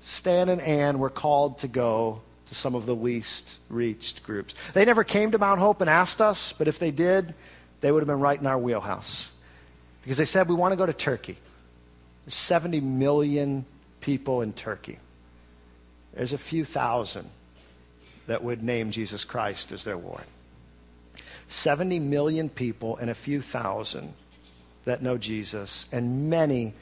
Stan 0.00 0.48
and 0.48 0.60
Ann 0.60 0.98
were 0.98 1.10
called 1.10 1.58
to 1.58 1.68
go 1.68 2.20
to 2.52 2.58
some 2.58 2.74
of 2.74 2.84
the 2.84 2.94
least 2.94 3.56
reached 3.70 4.22
groups. 4.22 4.54
They 4.74 4.84
never 4.84 5.04
came 5.04 5.30
to 5.30 5.38
Mount 5.38 5.58
Hope 5.58 5.80
and 5.80 5.88
asked 5.88 6.20
us, 6.20 6.52
but 6.52 6.68
if 6.68 6.78
they 6.78 6.90
did, 6.90 7.34
they 7.80 7.90
would 7.90 8.00
have 8.00 8.06
been 8.06 8.20
right 8.20 8.38
in 8.38 8.46
our 8.46 8.58
wheelhouse. 8.58 9.30
Because 10.02 10.18
they 10.18 10.26
said, 10.26 10.50
we 10.50 10.54
want 10.54 10.72
to 10.72 10.76
go 10.76 10.84
to 10.84 10.92
Turkey. 10.92 11.38
There's 12.26 12.34
70 12.34 12.80
million 12.80 13.64
people 14.00 14.42
in 14.42 14.52
Turkey. 14.52 14.98
There's 16.12 16.34
a 16.34 16.38
few 16.38 16.66
thousand 16.66 17.30
that 18.26 18.44
would 18.44 18.62
name 18.62 18.90
Jesus 18.90 19.24
Christ 19.24 19.72
as 19.72 19.84
their 19.84 19.96
Lord. 19.96 20.24
70 21.48 22.00
million 22.00 22.50
people 22.50 22.98
and 22.98 23.08
a 23.08 23.14
few 23.14 23.40
thousand 23.40 24.12
that 24.84 25.02
know 25.02 25.16
Jesus, 25.16 25.86
and 25.90 26.28
many, 26.28 26.74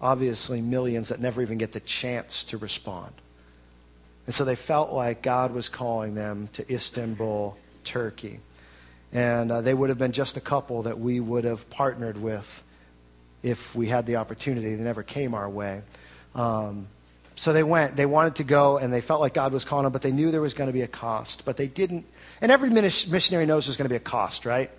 obviously, 0.00 0.62
millions 0.62 1.08
that 1.08 1.20
never 1.20 1.42
even 1.42 1.58
get 1.58 1.72
the 1.72 1.80
chance 1.80 2.42
to 2.44 2.56
respond. 2.56 3.12
And 4.26 4.34
so 4.34 4.44
they 4.44 4.56
felt 4.56 4.92
like 4.92 5.22
God 5.22 5.52
was 5.52 5.68
calling 5.68 6.14
them 6.14 6.48
to 6.52 6.72
Istanbul, 6.72 7.56
Turkey. 7.84 8.40
And 9.12 9.50
uh, 9.50 9.60
they 9.60 9.74
would 9.74 9.88
have 9.88 9.98
been 9.98 10.12
just 10.12 10.36
a 10.36 10.40
couple 10.40 10.82
that 10.84 10.98
we 10.98 11.18
would 11.18 11.44
have 11.44 11.68
partnered 11.70 12.20
with 12.20 12.62
if 13.42 13.74
we 13.74 13.88
had 13.88 14.06
the 14.06 14.16
opportunity. 14.16 14.74
They 14.76 14.82
never 14.82 15.02
came 15.02 15.34
our 15.34 15.48
way. 15.48 15.82
Um, 16.34 16.86
so 17.34 17.52
they 17.52 17.62
went. 17.62 17.96
They 17.96 18.06
wanted 18.06 18.36
to 18.36 18.44
go, 18.44 18.76
and 18.76 18.92
they 18.92 19.00
felt 19.00 19.20
like 19.20 19.34
God 19.34 19.52
was 19.52 19.64
calling 19.64 19.84
them, 19.84 19.92
but 19.92 20.02
they 20.02 20.12
knew 20.12 20.30
there 20.30 20.42
was 20.42 20.54
going 20.54 20.68
to 20.68 20.74
be 20.74 20.82
a 20.82 20.88
cost. 20.88 21.44
But 21.44 21.56
they 21.56 21.66
didn't. 21.66 22.04
And 22.40 22.52
every 22.52 22.70
missionary 22.70 23.46
knows 23.46 23.66
there's 23.66 23.76
going 23.76 23.86
to 23.86 23.92
be 23.92 23.96
a 23.96 23.98
cost, 23.98 24.44
right? 24.44 24.70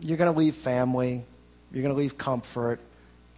You're 0.00 0.16
going 0.16 0.32
to 0.32 0.38
leave 0.38 0.54
family. 0.54 1.24
You're 1.72 1.82
going 1.82 1.94
to 1.94 1.98
leave 1.98 2.16
comfort. 2.16 2.80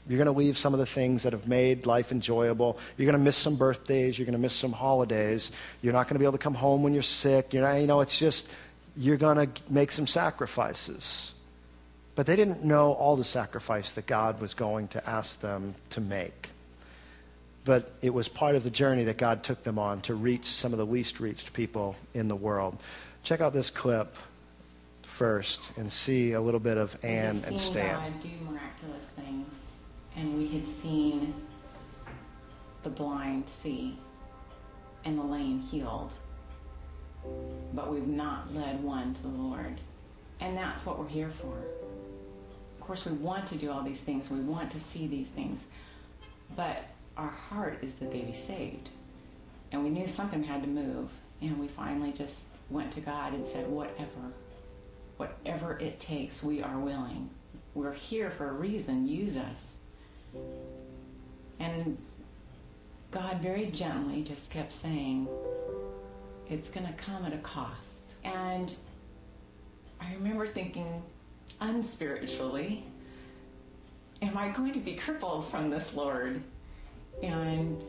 You're 0.09 0.17
going 0.17 0.33
to 0.33 0.39
leave 0.39 0.57
some 0.57 0.73
of 0.73 0.81
the 0.81 0.87
things 0.87 1.23
that 1.25 1.33
have 1.33 1.47
made 1.47 1.87
life 1.87 2.13
enjoyable. 2.13 2.79
You're 2.97 3.07
going 3.07 3.19
to 3.19 3.25
miss 3.25 3.37
some 3.37 3.57
birthdays. 3.57 4.19
You're 4.19 4.27
going 4.27 4.33
to 4.33 4.39
miss 4.39 4.55
some 4.55 4.73
holidays. 4.73 5.53
You're 5.83 5.93
not 5.93 6.05
going 6.05 6.15
to 6.15 6.19
be 6.19 6.25
able 6.25 6.33
to 6.33 6.39
come 6.39 6.55
home 6.55 6.83
when 6.83 6.95
you're 6.95 7.03
sick. 7.03 7.53
You're 7.53 7.63
not, 7.63 7.75
you 7.75 7.87
know, 7.87 8.01
it's 8.01 8.19
just, 8.19 8.49
you're 8.97 9.19
going 9.19 9.47
to 9.47 9.63
make 9.69 9.93
some 9.93 10.07
sacrifices. 10.07 11.35
But 12.15 12.27
they 12.27 12.37
didn't 12.37 12.65
know 12.65 12.95
all 12.95 13.17
the 13.17 13.25
sacrifice 13.25 13.93
that 13.93 14.07
God 14.07 14.41
was 14.41 14.55
going 14.55 14.89
to 14.89 15.09
ask 15.09 15.41
them 15.41 15.75
to 15.91 16.01
make 16.01 16.49
but 17.69 17.93
it 18.01 18.15
was 18.15 18.31
part 18.31 18.55
of 18.55 18.65
the 18.65 18.71
journey 18.71 19.05
that 19.05 19.19
God 19.19 19.43
took 19.43 19.63
them 19.63 19.79
on 19.79 20.01
to 20.01 20.15
reach 20.15 20.47
some 20.47 20.73
of 20.73 20.79
the 20.79 20.87
least 20.87 21.21
reached 21.21 21.53
people 21.53 21.97
in 22.15 22.27
the 22.27 22.35
world. 22.35 22.83
Check 23.23 23.43
out 23.43 23.53
this 23.53 23.69
clip 23.69 24.17
first 25.03 25.71
and 25.77 25.93
see 25.93 26.33
a 26.33 26.41
little 26.41 26.61
bit 26.61 26.79
of 26.79 26.97
Anne 27.05 27.37
and 27.47 27.61
Stan. 27.61 27.95
God 27.95 28.21
do 28.21 28.29
miraculous 28.51 29.11
things, 29.11 29.68
and 30.19 30.37
we 30.37 30.49
had 30.49 30.67
seen 30.67 31.33
the 32.83 32.91
blind 32.91 33.49
see 33.49 33.97
and 35.05 35.19
the 35.19 35.23
lame 35.23 35.61
healed, 35.61 36.13
but 37.73 37.91
we've 37.91 38.09
not 38.09 38.53
led 38.53 38.83
one 38.83 39.15
to 39.15 39.23
the 39.23 39.29
Lord, 39.29 39.81
and 40.41 40.57
that's 40.57 40.85
what 40.85 40.99
we're 40.99 41.09
here 41.09 41.31
for. 41.31 41.57
Of 42.79 42.81
course, 42.81 43.07
we 43.07 43.13
want 43.13 43.47
to 43.49 43.57
do 43.57 43.71
all 43.71 43.83
these 43.83 44.01
things. 44.01 44.31
We 44.31 44.41
want 44.41 44.71
to 44.73 44.81
see 44.81 45.07
these 45.07 45.29
things, 45.29 45.67
but 46.57 46.85
our 47.17 47.29
heart 47.29 47.79
is 47.83 47.95
that 47.97 48.11
they 48.11 48.21
be 48.21 48.33
saved. 48.33 48.89
And 49.71 49.85
we 49.85 49.91
knew 49.91 50.07
something 50.07 50.43
had 50.43 50.63
to 50.63 50.69
move. 50.69 51.11
And 51.41 51.59
we 51.59 51.69
finally 51.69 52.13
just 52.13 52.49
went 52.71 52.91
to 52.93 53.01
God 53.01 53.35
and 53.35 53.47
said, 53.47 53.69
whatever, 53.69 54.33
whatever 55.17 55.79
it 55.79 56.01
takes, 56.01 56.43
we 56.43 56.63
are 56.63 56.79
willing. 56.79 57.31
We're 57.75 57.93
here 57.93 58.31
for 58.31 58.49
a 58.49 58.53
reason. 58.53 59.07
Use 59.07 59.37
us. 59.37 59.79
And 61.61 61.97
God 63.11 63.41
very 63.41 63.67
gently 63.67 64.23
just 64.23 64.51
kept 64.51 64.73
saying, 64.73 65.29
it's 66.49 66.71
going 66.71 66.87
to 66.87 66.93
come 66.95 67.25
at 67.25 67.33
a 67.33 67.39
cost. 67.39 68.15
And 68.25 68.75
I 70.01 70.13
remember 70.15 70.47
thinking, 70.47 71.03
unspiritually, 71.61 72.85
am 74.23 74.37
I 74.37 74.49
going 74.49 74.73
to 74.73 74.81
be 74.81 74.95
crippled 74.95 75.47
from 75.47 75.71
this, 75.71 75.95
Lord? 75.95 76.43
And 77.23 77.85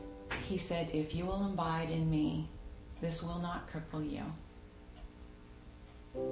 he 0.48 0.58
said, 0.58 0.90
If 0.94 1.16
you 1.16 1.26
will 1.26 1.46
abide 1.46 1.90
in 1.90 2.10
me, 2.10 2.50
this 3.02 3.24
will 3.24 3.40
not 3.40 3.70
cripple 3.70 4.10
you. 4.10 4.24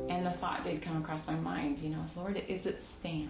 And 0.10 0.26
the 0.26 0.32
thought 0.32 0.64
did 0.64 0.82
come 0.82 0.98
across 0.98 1.28
my 1.28 1.36
mind, 1.36 1.80
you 1.80 1.90
know, 1.90 2.04
Lord, 2.16 2.42
is 2.48 2.66
it 2.66 2.82
Stan? 2.82 3.30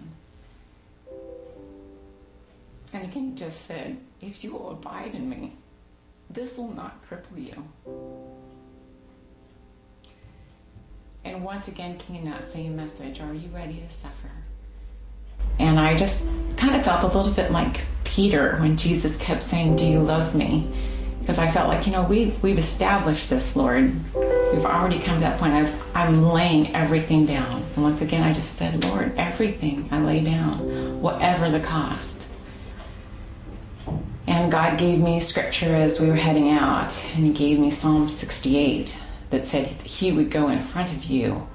And 2.93 3.12
he 3.13 3.32
just 3.32 3.65
said, 3.65 3.97
If 4.21 4.43
you 4.43 4.54
will 4.54 4.71
abide 4.71 5.13
in 5.13 5.30
me, 5.30 5.54
this 6.30 6.58
will 6.58 6.73
not 6.73 7.02
cripple 7.10 7.38
you. 7.38 7.67
And 11.26 11.43
once 11.43 11.67
again 11.67 11.97
came 11.97 12.26
that 12.26 12.47
same 12.52 12.76
message 12.76 13.19
Are 13.19 13.34
you 13.34 13.50
ready 13.50 13.82
to 13.86 13.93
suffer? 13.93 14.32
And 15.60 15.80
I 15.80 15.95
just 15.95 16.28
kind 16.56 16.76
of 16.76 16.84
felt 16.84 17.04
a 17.04 17.17
little 17.17 17.34
bit 17.34 17.52
like 17.52 17.86
Peter 18.04 18.58
when 18.58 18.78
Jesus 18.78 19.17
kept 19.17 19.43
saying, 19.43 19.76
Do 19.76 19.86
you 19.86 20.00
love 20.00 20.36
me? 20.36 20.71
Because 21.19 21.39
I 21.39 21.52
felt 21.52 21.67
like, 21.67 21.86
you 21.86 21.91
know, 21.91 22.04
we, 22.04 22.28
we've 22.41 22.58
established 22.58 23.30
this, 23.30 23.58
Lord. 23.58 23.93
We've 24.15 24.65
already 24.65 24.97
come 24.97 25.15
to 25.15 25.21
that 25.21 25.38
point. 25.38 25.54
I've, 25.54 25.95
I'm 25.95 26.30
laying 26.30 26.73
everything 26.73 27.26
down. 27.26 27.65
And 27.76 27.84
once 27.84 28.02
again, 28.02 28.23
I 28.23 28.32
just 28.32 28.56
said, 28.56 28.86
Lord, 28.86 29.13
everything 29.17 29.89
I 29.91 30.00
lay 30.00 30.23
down, 30.23 31.02
whatever 31.02 31.52
the 31.52 31.60
cost. 31.60 32.32
And 34.28 34.52
God 34.52 34.78
gave 34.78 35.00
me 35.00 35.22
scripture 35.22 35.74
as 35.74 36.02
we 36.02 36.10
were 36.10 36.16
heading 36.16 36.50
out, 36.50 37.02
and 37.16 37.26
He 37.26 37.32
gave 37.32 37.60
me 37.60 37.72
Psalm 37.72 38.10
68 38.10 38.94
that 39.30 39.46
said 39.46 39.68
He 39.84 40.12
would 40.12 40.30
go 40.30 40.50
in 40.50 40.60
front 40.60 40.92
of 40.92 41.06
you 41.06 41.48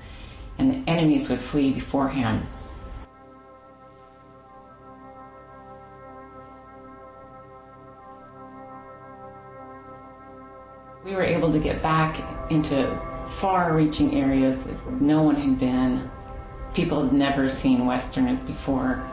and 0.58 0.70
the 0.70 0.90
enemies 0.90 1.28
would 1.28 1.40
flee 1.40 1.70
before 1.70 2.08
Him. 2.08 2.46
We 11.04 11.14
were 11.14 11.24
able 11.24 11.52
to 11.52 11.58
get 11.58 11.82
back 11.82 12.20
into 12.50 12.98
far 13.26 13.74
reaching 13.76 14.14
areas 14.14 14.64
that 14.64 15.00
no 15.00 15.22
one 15.22 15.34
had 15.34 15.58
been. 15.58 16.10
People 16.72 17.02
had 17.02 17.12
never 17.12 17.48
seen 17.48 17.84
Westerners 17.84 18.42
before 18.42 19.06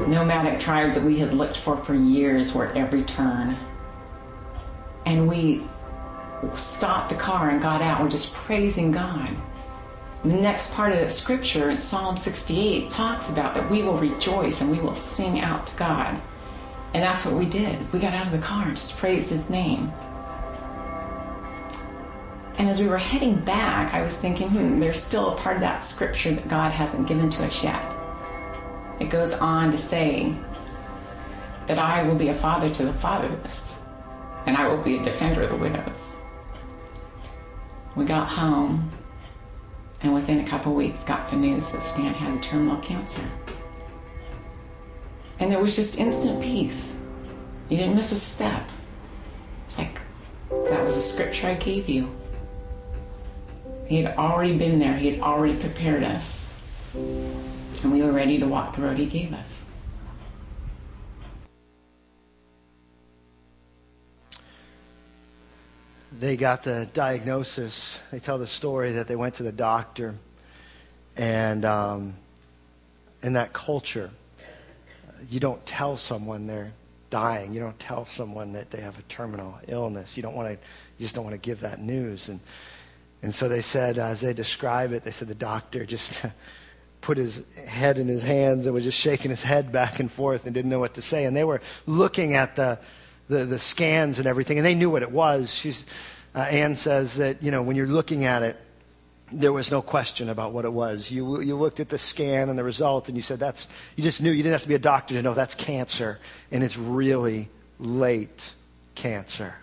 nomadic 0.00 0.60
tribes 0.60 0.96
that 0.96 1.04
we 1.04 1.18
had 1.18 1.34
looked 1.34 1.56
for 1.56 1.76
for 1.76 1.94
years 1.94 2.54
were 2.54 2.66
at 2.66 2.76
every 2.76 3.02
turn. 3.02 3.56
And 5.06 5.28
we 5.28 5.62
stopped 6.54 7.10
the 7.10 7.16
car 7.16 7.50
and 7.50 7.60
got 7.60 7.80
out. 7.80 8.02
We're 8.02 8.08
just 8.08 8.34
praising 8.34 8.92
God. 8.92 9.30
The 10.22 10.30
next 10.30 10.74
part 10.74 10.92
of 10.92 10.98
that 10.98 11.12
scripture 11.12 11.70
in 11.70 11.78
Psalm 11.78 12.16
68 12.16 12.88
talks 12.88 13.28
about 13.28 13.54
that 13.54 13.70
we 13.70 13.82
will 13.82 13.98
rejoice 13.98 14.60
and 14.60 14.70
we 14.70 14.80
will 14.80 14.94
sing 14.94 15.40
out 15.40 15.66
to 15.66 15.76
God. 15.76 16.20
And 16.94 17.02
that's 17.02 17.26
what 17.26 17.34
we 17.34 17.44
did. 17.44 17.92
We 17.92 17.98
got 17.98 18.14
out 18.14 18.26
of 18.26 18.32
the 18.32 18.38
car 18.38 18.66
and 18.66 18.76
just 18.76 18.96
praised 18.96 19.30
his 19.30 19.48
name. 19.50 19.92
And 22.56 22.68
as 22.68 22.80
we 22.80 22.86
were 22.86 22.98
heading 22.98 23.36
back, 23.36 23.92
I 23.92 24.02
was 24.02 24.16
thinking, 24.16 24.48
hmm, 24.48 24.76
there's 24.76 25.02
still 25.02 25.34
a 25.34 25.36
part 25.36 25.56
of 25.56 25.60
that 25.62 25.84
scripture 25.84 26.32
that 26.34 26.48
God 26.48 26.70
hasn't 26.70 27.08
given 27.08 27.28
to 27.30 27.44
us 27.44 27.64
yet. 27.64 27.93
It 29.00 29.10
goes 29.10 29.32
on 29.32 29.70
to 29.72 29.76
say 29.76 30.34
that 31.66 31.78
I 31.78 32.02
will 32.04 32.14
be 32.14 32.28
a 32.28 32.34
father 32.34 32.70
to 32.70 32.84
the 32.84 32.92
fatherless, 32.92 33.80
and 34.46 34.56
I 34.56 34.68
will 34.68 34.82
be 34.82 34.98
a 34.98 35.02
defender 35.02 35.42
of 35.42 35.50
the 35.50 35.56
widows. 35.56 36.16
We 37.96 38.04
got 38.04 38.28
home, 38.28 38.90
and 40.00 40.14
within 40.14 40.40
a 40.40 40.46
couple 40.46 40.74
weeks, 40.74 41.02
got 41.02 41.28
the 41.28 41.36
news 41.36 41.70
that 41.72 41.82
Stan 41.82 42.14
had 42.14 42.42
terminal 42.42 42.76
cancer. 42.78 43.28
And 45.40 45.50
there 45.50 45.60
was 45.60 45.74
just 45.74 45.98
instant 45.98 46.40
peace. 46.40 47.00
You 47.68 47.76
didn't 47.76 47.96
miss 47.96 48.12
a 48.12 48.16
step. 48.16 48.68
It's 49.66 49.78
like 49.78 50.00
that 50.50 50.84
was 50.84 50.96
a 50.96 51.02
scripture 51.02 51.48
I 51.48 51.54
gave 51.54 51.88
you. 51.88 52.14
He 53.88 54.02
had 54.02 54.16
already 54.16 54.56
been 54.56 54.78
there, 54.78 54.96
he 54.96 55.10
had 55.10 55.20
already 55.20 55.58
prepared 55.58 56.04
us 56.04 56.56
and 57.84 57.92
we 57.92 58.02
were 58.02 58.12
ready 58.12 58.38
to 58.38 58.46
walk 58.46 58.74
the 58.74 58.82
road 58.82 58.96
He 58.96 59.06
gave 59.06 59.32
us. 59.32 59.64
They 66.18 66.36
got 66.36 66.62
the 66.62 66.88
diagnosis. 66.94 67.98
They 68.10 68.20
tell 68.20 68.38
the 68.38 68.46
story 68.46 68.92
that 68.92 69.08
they 69.08 69.16
went 69.16 69.34
to 69.36 69.42
the 69.42 69.52
doctor, 69.52 70.14
and 71.16 71.64
um, 71.64 72.14
in 73.22 73.34
that 73.34 73.52
culture, 73.52 74.10
you 75.28 75.40
don't 75.40 75.64
tell 75.66 75.96
someone 75.96 76.46
they're 76.46 76.72
dying. 77.10 77.52
You 77.52 77.60
don't 77.60 77.78
tell 77.78 78.04
someone 78.04 78.52
that 78.52 78.70
they 78.70 78.80
have 78.80 78.98
a 78.98 79.02
terminal 79.02 79.58
illness. 79.68 80.16
You 80.16 80.22
don't 80.22 80.34
want 80.34 80.48
to. 80.48 80.52
You 80.98 81.04
just 81.04 81.14
don't 81.14 81.24
want 81.24 81.34
to 81.34 81.46
give 81.46 81.60
that 81.60 81.80
news. 81.80 82.28
And 82.28 82.40
and 83.22 83.34
so 83.34 83.48
they 83.48 83.62
said, 83.62 83.98
as 83.98 84.20
they 84.20 84.34
describe 84.34 84.92
it, 84.92 85.02
they 85.02 85.10
said 85.10 85.28
the 85.28 85.34
doctor 85.34 85.84
just 85.84 86.24
put 87.04 87.18
his 87.18 87.44
head 87.66 87.98
in 87.98 88.08
his 88.08 88.22
hands 88.22 88.64
and 88.64 88.74
was 88.74 88.82
just 88.82 88.98
shaking 88.98 89.30
his 89.30 89.42
head 89.42 89.70
back 89.70 90.00
and 90.00 90.10
forth 90.10 90.46
and 90.46 90.54
didn't 90.54 90.70
know 90.70 90.80
what 90.80 90.94
to 90.94 91.02
say. 91.02 91.26
And 91.26 91.36
they 91.36 91.44
were 91.44 91.60
looking 91.86 92.34
at 92.34 92.56
the, 92.56 92.78
the, 93.28 93.44
the 93.44 93.58
scans 93.58 94.18
and 94.18 94.26
everything, 94.26 94.58
and 94.58 94.64
they 94.64 94.74
knew 94.74 94.88
what 94.88 95.02
it 95.02 95.12
was. 95.12 95.52
She's, 95.52 95.84
uh, 96.34 96.38
Anne 96.38 96.74
says 96.74 97.16
that, 97.16 97.42
you 97.42 97.50
know, 97.50 97.62
when 97.62 97.76
you're 97.76 97.86
looking 97.86 98.24
at 98.24 98.42
it, 98.42 98.56
there 99.30 99.52
was 99.52 99.70
no 99.70 99.82
question 99.82 100.30
about 100.30 100.52
what 100.52 100.64
it 100.64 100.72
was. 100.72 101.10
You, 101.10 101.42
you 101.42 101.56
looked 101.56 101.78
at 101.78 101.90
the 101.90 101.98
scan 101.98 102.48
and 102.48 102.58
the 102.58 102.64
result, 102.64 103.08
and 103.08 103.16
you 103.16 103.22
said, 103.22 103.38
that's, 103.38 103.68
you 103.96 104.02
just 104.02 104.22
knew. 104.22 104.30
You 104.30 104.42
didn't 104.42 104.52
have 104.52 104.62
to 104.62 104.68
be 104.68 104.74
a 104.74 104.78
doctor 104.78 105.14
to 105.14 105.22
know 105.22 105.34
that's 105.34 105.54
cancer, 105.54 106.18
and 106.50 106.64
it's 106.64 106.78
really 106.78 107.50
late 107.78 108.54
cancer. 108.94 109.54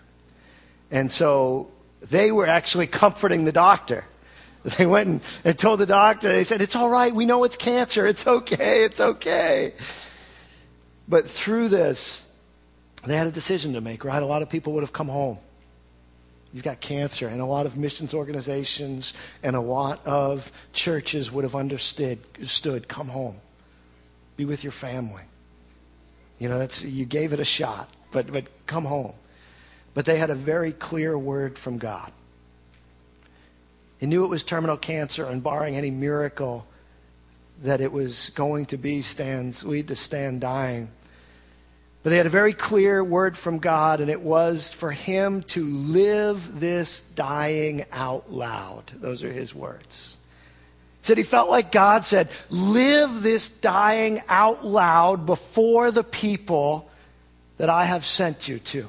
And 0.92 1.10
so 1.10 1.72
they 2.00 2.30
were 2.30 2.46
actually 2.46 2.86
comforting 2.86 3.44
the 3.44 3.52
doctor. 3.52 4.04
They 4.78 4.86
went 4.86 5.24
and, 5.44 5.58
told 5.58 5.80
the 5.80 5.86
doctor, 5.86 6.28
they 6.28 6.44
said, 6.44 6.62
It's 6.62 6.76
all 6.76 6.88
right. 6.88 7.12
We 7.12 7.26
know 7.26 7.44
it's 7.44 7.56
cancer. 7.56 8.06
It's 8.06 8.26
okay. 8.26 8.84
It's 8.84 9.00
okay. 9.00 9.74
But 11.08 11.28
through 11.28 11.68
this, 11.68 12.24
they 13.04 13.16
had 13.16 13.26
a 13.26 13.32
decision 13.32 13.72
to 13.72 13.80
make, 13.80 14.04
right? 14.04 14.22
A 14.22 14.26
lot 14.26 14.42
of 14.42 14.48
people 14.48 14.72
would 14.74 14.82
have 14.82 14.92
come 14.92 15.08
home. 15.08 15.38
You've 16.52 16.64
got 16.64 16.80
cancer, 16.80 17.26
and 17.26 17.40
a 17.40 17.46
lot 17.46 17.64
of 17.64 17.78
missions 17.78 18.12
organizations 18.12 19.14
and 19.42 19.56
a 19.56 19.60
lot 19.60 20.06
of 20.06 20.52
churches 20.72 21.32
would 21.32 21.44
have 21.44 21.54
understood, 21.54 22.18
stood, 22.46 22.88
come 22.88 23.08
home, 23.08 23.38
be 24.36 24.44
with 24.44 24.62
your 24.62 24.72
family. 24.72 25.22
You 26.38 26.48
know, 26.48 26.58
that's, 26.58 26.82
you 26.82 27.06
gave 27.06 27.32
it 27.32 27.40
a 27.40 27.44
shot, 27.44 27.88
but, 28.10 28.30
but 28.30 28.44
come 28.66 28.84
home. 28.84 29.14
But 29.94 30.04
they 30.04 30.18
had 30.18 30.30
a 30.30 30.34
very 30.34 30.72
clear 30.72 31.16
word 31.16 31.58
from 31.58 31.78
God. 31.78 32.12
He 34.02 34.08
knew 34.08 34.24
it 34.24 34.30
was 34.30 34.42
terminal 34.42 34.76
cancer, 34.76 35.24
and 35.26 35.44
barring 35.44 35.76
any 35.76 35.92
miracle, 35.92 36.66
that 37.62 37.80
it 37.80 37.92
was 37.92 38.30
going 38.30 38.66
to 38.66 38.76
be 38.76 39.00
Stan's, 39.00 39.62
lead 39.62 39.86
to 39.86 39.94
Stan 39.94 40.40
dying. 40.40 40.88
But 42.02 42.10
they 42.10 42.16
had 42.16 42.26
a 42.26 42.28
very 42.28 42.52
clear 42.52 43.04
word 43.04 43.38
from 43.38 43.60
God, 43.60 44.00
and 44.00 44.10
it 44.10 44.20
was 44.20 44.72
for 44.72 44.90
him 44.90 45.44
to 45.44 45.64
live 45.64 46.58
this 46.58 47.02
dying 47.14 47.84
out 47.92 48.32
loud. 48.32 48.86
Those 48.96 49.22
are 49.22 49.30
his 49.30 49.54
words. 49.54 50.16
He 51.02 51.06
said 51.06 51.16
he 51.16 51.22
felt 51.22 51.48
like 51.48 51.70
God 51.70 52.04
said, 52.04 52.28
Live 52.50 53.22
this 53.22 53.50
dying 53.50 54.20
out 54.28 54.66
loud 54.66 55.26
before 55.26 55.92
the 55.92 56.02
people 56.02 56.90
that 57.56 57.70
I 57.70 57.84
have 57.84 58.04
sent 58.04 58.48
you 58.48 58.58
to. 58.58 58.88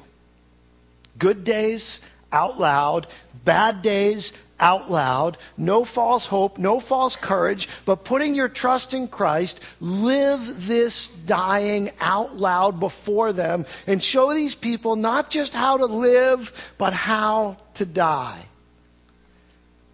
Good 1.16 1.44
days 1.44 2.00
out 2.32 2.58
loud, 2.58 3.06
bad 3.44 3.80
days 3.80 4.32
out 4.64 4.90
loud, 4.90 5.36
no 5.58 5.84
false 5.84 6.24
hope, 6.24 6.56
no 6.56 6.80
false 6.80 7.16
courage, 7.16 7.68
but 7.84 8.02
putting 8.02 8.34
your 8.34 8.48
trust 8.48 8.94
in 8.94 9.06
Christ, 9.06 9.60
live 9.78 10.66
this 10.66 11.08
dying 11.08 11.90
out 12.00 12.38
loud 12.38 12.80
before 12.80 13.34
them 13.34 13.66
and 13.86 14.02
show 14.02 14.32
these 14.32 14.54
people 14.54 14.96
not 14.96 15.28
just 15.28 15.52
how 15.52 15.76
to 15.76 15.84
live, 15.84 16.72
but 16.78 16.94
how 16.94 17.58
to 17.74 17.84
die. 17.84 18.46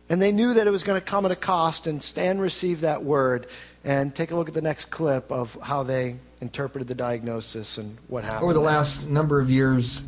And 0.09 0.23
they 0.23 0.31
knew 0.31 0.55
that 0.55 0.69
it 0.69 0.71
was 0.71 0.85
going 0.85 1.01
to 1.01 1.05
come 1.05 1.25
at 1.25 1.33
a 1.33 1.37
cost, 1.37 1.87
and 1.87 2.01
Stan 2.03 2.39
received 2.39 2.83
that 2.83 3.05
word. 3.05 3.49
And 3.83 4.15
take 4.15 4.31
a 4.31 4.37
look 4.37 4.47
at 4.47 4.53
the 4.53 4.61
next 4.61 4.91
clip 4.91 5.33
of 5.33 5.57
how 5.63 5.85
they 5.85 6.17
interpreted 6.43 6.87
the 6.87 6.95
diagnosis 6.95 7.79
and 7.79 7.97
what 8.09 8.25
happened. 8.25 8.43
Over 8.43 8.53
the 8.53 8.61
last 8.61 9.07
number 9.07 9.41
of 9.41 9.49
years, 9.49 10.03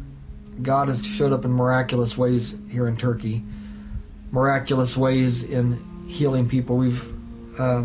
God 0.60 0.88
has 0.88 1.06
showed 1.06 1.32
up 1.32 1.46
in 1.46 1.52
miraculous 1.52 2.18
ways 2.18 2.54
here 2.70 2.86
in 2.86 2.98
Turkey 2.98 3.42
miraculous 4.32 4.96
ways 4.96 5.44
in 5.44 5.78
healing 6.08 6.48
people. 6.48 6.76
We've 6.76 7.04
uh, 7.60 7.84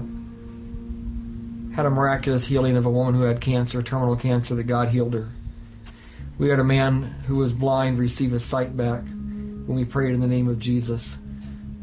had 1.75 1.85
a 1.85 1.91
miraculous 1.91 2.47
healing 2.47 2.77
of 2.77 2.85
a 2.85 2.89
woman 2.89 3.13
who 3.13 3.21
had 3.21 3.39
cancer, 3.39 3.83
terminal 3.83 4.15
cancer, 4.15 4.55
that 4.55 4.63
God 4.63 4.89
healed 4.89 5.13
her. 5.13 5.29
We 6.39 6.49
had 6.49 6.59
a 6.59 6.63
man 6.63 7.03
who 7.27 7.35
was 7.35 7.53
blind 7.53 7.99
receive 7.99 8.31
his 8.31 8.43
sight 8.43 8.75
back 8.75 9.03
when 9.03 9.75
we 9.75 9.85
prayed 9.85 10.13
in 10.13 10.21
the 10.21 10.27
name 10.27 10.47
of 10.47 10.57
Jesus. 10.57 11.17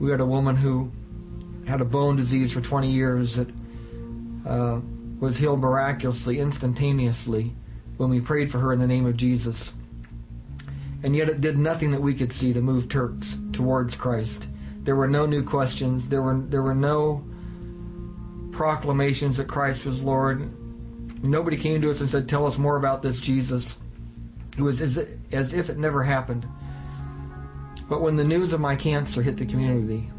We 0.00 0.10
had 0.10 0.20
a 0.20 0.26
woman 0.26 0.56
who 0.56 0.90
had 1.66 1.80
a 1.80 1.84
bone 1.84 2.16
disease 2.16 2.52
for 2.52 2.60
20 2.60 2.90
years 2.90 3.36
that 3.36 3.48
uh, 4.46 4.80
was 5.20 5.36
healed 5.36 5.60
miraculously, 5.60 6.38
instantaneously, 6.38 7.52
when 7.96 8.10
we 8.10 8.20
prayed 8.20 8.50
for 8.50 8.58
her 8.58 8.72
in 8.72 8.78
the 8.78 8.86
name 8.86 9.06
of 9.06 9.16
Jesus. 9.16 9.74
And 11.02 11.14
yet 11.14 11.28
it 11.28 11.40
did 11.40 11.58
nothing 11.58 11.90
that 11.90 12.00
we 12.00 12.14
could 12.14 12.32
see 12.32 12.52
to 12.52 12.60
move 12.60 12.88
Turks 12.88 13.36
towards 13.52 13.94
Christ. 13.94 14.48
There 14.84 14.96
were 14.96 15.08
no 15.08 15.26
new 15.26 15.42
questions. 15.42 16.08
There 16.08 16.22
were 16.22 16.40
there 16.48 16.62
were 16.62 16.74
no 16.74 17.24
proclamations 18.52 19.38
that 19.38 19.48
Christ 19.48 19.84
was 19.84 20.04
Lord. 20.04 20.48
Nobody 21.24 21.56
came 21.56 21.80
to 21.82 21.90
us 21.90 22.00
and 22.00 22.08
said, 22.08 22.28
"Tell 22.28 22.46
us 22.46 22.58
more 22.58 22.76
about 22.76 23.02
this 23.02 23.18
Jesus." 23.18 23.76
It 24.56 24.62
was 24.62 24.80
as, 24.80 24.98
as 25.32 25.52
if 25.52 25.68
it 25.70 25.78
never 25.78 26.02
happened. 26.04 26.46
But 27.88 28.02
when 28.02 28.16
the 28.16 28.24
news 28.24 28.52
of 28.52 28.60
my 28.60 28.76
cancer 28.76 29.20
hit 29.22 29.36
the 29.36 29.46
community, 29.46 30.10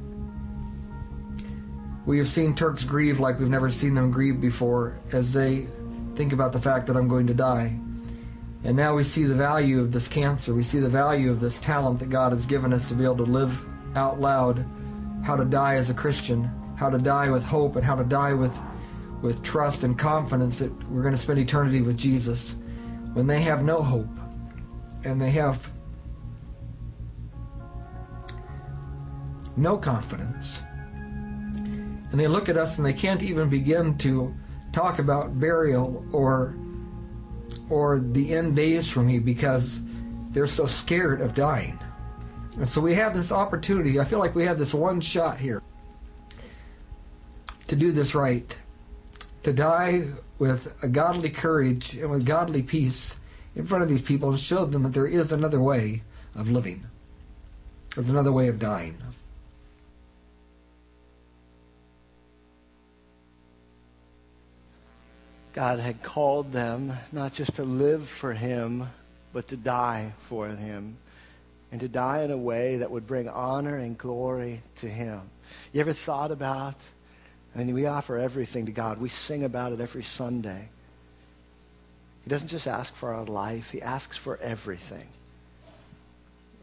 We 2.06 2.20
have 2.20 2.28
seen 2.28 2.54
Turks 2.54 2.84
grieve 2.84 3.20
like 3.20 3.40
we've 3.40 3.50
never 3.50 3.72
seen 3.72 3.96
them 3.96 4.12
grieve 4.12 4.40
before 4.40 5.00
as 5.12 5.34
they 5.34 5.68
think 6.16 6.34
about 6.34 6.54
the 6.54 6.62
fact 6.62 6.86
that 6.88 6.96
I'm 6.96 7.08
going 7.08 7.26
to 7.28 7.34
die. 7.34 7.80
And 8.64 8.78
now 8.78 8.96
we 8.96 9.04
see 9.04 9.24
the 9.24 9.36
value 9.36 9.80
of 9.80 9.92
this 9.92 10.08
cancer. 10.08 10.54
We 10.54 10.64
see 10.64 10.80
the 10.80 10.90
value 10.90 11.32
of 11.32 11.40
this 11.40 11.60
talent 11.60 12.00
that 12.00 12.10
God 12.10 12.32
has 12.32 12.46
given 12.46 12.74
us 12.74 12.88
to 12.90 12.94
be 12.94 13.04
able 13.04 13.18
to 13.18 13.24
live 13.24 13.66
out 13.96 14.20
loud 14.20 14.66
how 15.24 15.36
to 15.36 15.46
die 15.46 15.76
as 15.76 15.90
a 15.90 15.94
Christian, 15.94 16.44
how 16.78 16.90
to 16.90 16.98
die 16.98 17.30
with 17.30 17.44
hope, 17.44 17.76
and 17.76 17.84
how 17.84 17.96
to 17.96 18.04
die 18.04 18.34
with, 18.34 18.58
with 19.22 19.42
trust 19.42 19.84
and 19.84 19.98
confidence 19.98 20.60
that 20.60 20.72
we're 20.90 21.02
going 21.02 21.16
to 21.16 21.20
spend 21.20 21.40
eternity 21.40 21.82
with 21.82 21.98
Jesus. 21.98 22.56
When 23.14 23.26
they 23.26 23.42
have 23.42 23.64
no 23.64 23.82
hope 23.82 24.10
and 25.04 25.20
they 25.20 25.32
have 25.32 25.72
no 29.58 29.78
confidence, 29.78 30.62
and 32.12 32.20
they 32.20 32.28
look 32.28 32.50
at 32.50 32.58
us 32.58 32.78
and 32.78 32.86
they 32.86 32.94
can't 32.94 33.24
even 33.24 33.50
begin 33.50 33.98
to 34.00 34.34
talk 34.72 35.00
about 35.00 35.40
burial 35.40 36.06
or 36.12 36.56
or 37.70 38.00
the 38.00 38.34
end 38.34 38.56
days 38.56 38.90
for 38.90 39.02
me 39.02 39.18
because 39.18 39.82
they're 40.32 40.48
so 40.48 40.66
scared 40.66 41.22
of 41.22 41.34
dying. 41.34 41.80
And 42.58 42.68
so 42.68 42.80
we 42.80 42.94
have 42.94 43.14
this 43.14 43.32
opportunity. 43.32 44.00
I 44.00 44.06
feel 44.06 44.20
like 44.20 44.36
we 44.36 44.46
have 44.46 44.58
this 44.58 44.74
one 44.74 45.02
shot 45.02 45.40
here 45.40 45.62
to 47.68 47.76
do 47.76 47.92
this 47.92 48.16
right, 48.16 48.56
to 49.44 49.52
die 49.52 50.08
with 50.38 50.74
a 50.84 50.88
godly 50.88 51.30
courage 51.30 51.96
and 51.96 52.12
with 52.12 52.26
godly 52.26 52.62
peace 52.62 53.16
in 53.56 53.66
front 53.66 53.84
of 53.84 53.90
these 53.90 54.02
people 54.02 54.30
and 54.30 54.40
show 54.40 54.66
them 54.66 54.84
that 54.84 54.94
there 54.94 55.08
is 55.08 55.32
another 55.32 55.60
way 55.60 56.02
of 56.36 56.50
living. 56.50 56.86
There's 57.94 58.10
another 58.10 58.32
way 58.32 58.48
of 58.48 58.60
dying. 58.60 58.98
God 65.54 65.80
had 65.80 66.04
called 66.04 66.52
them 66.52 66.92
not 67.14 67.34
just 67.34 67.56
to 67.56 67.64
live 67.64 68.10
for 68.10 68.34
Him, 68.34 68.90
but 69.32 69.48
to 69.48 69.58
die 69.58 70.12
for 70.20 70.50
Him. 70.50 70.98
And 71.76 71.82
to 71.82 71.90
die 71.90 72.22
in 72.22 72.32
a 72.32 72.38
way 72.38 72.78
that 72.78 72.90
would 72.90 73.06
bring 73.06 73.28
honor 73.28 73.76
and 73.76 73.98
glory 73.98 74.62
to 74.76 74.88
Him. 74.88 75.20
You 75.74 75.82
ever 75.82 75.92
thought 75.92 76.32
about? 76.32 76.78
I 77.54 77.58
mean, 77.58 77.74
we 77.74 77.86
offer 77.86 78.18
everything 78.18 78.68
to 78.68 78.72
God. 78.72 78.98
We 78.98 79.10
sing 79.10 79.44
about 79.44 79.74
it 79.74 79.82
every 79.82 80.04
Sunday. 80.04 80.70
He 82.24 82.30
doesn't 82.30 82.48
just 82.48 82.66
ask 82.66 82.96
for 82.96 83.14
our 83.14 83.26
life, 83.26 83.72
He 83.72 83.82
asks 83.82 84.16
for 84.16 84.38
everything. 84.38 85.06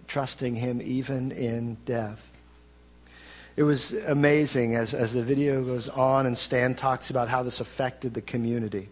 Trusting 0.09 0.55
Him 0.55 0.81
even 0.81 1.31
in 1.31 1.77
death. 1.85 2.27
It 3.55 3.65
was 3.65 3.93
amazing 3.93 4.77
as, 4.77 4.95
as 4.95 5.13
the 5.13 5.23
video 5.23 5.63
goes 5.63 5.91
on, 5.91 6.25
and 6.25 6.39
Stan 6.39 6.75
talks 6.75 7.11
about 7.11 7.29
how 7.29 7.43
this 7.43 7.61
affected 7.61 8.15
the 8.15 8.23
community 8.23 8.89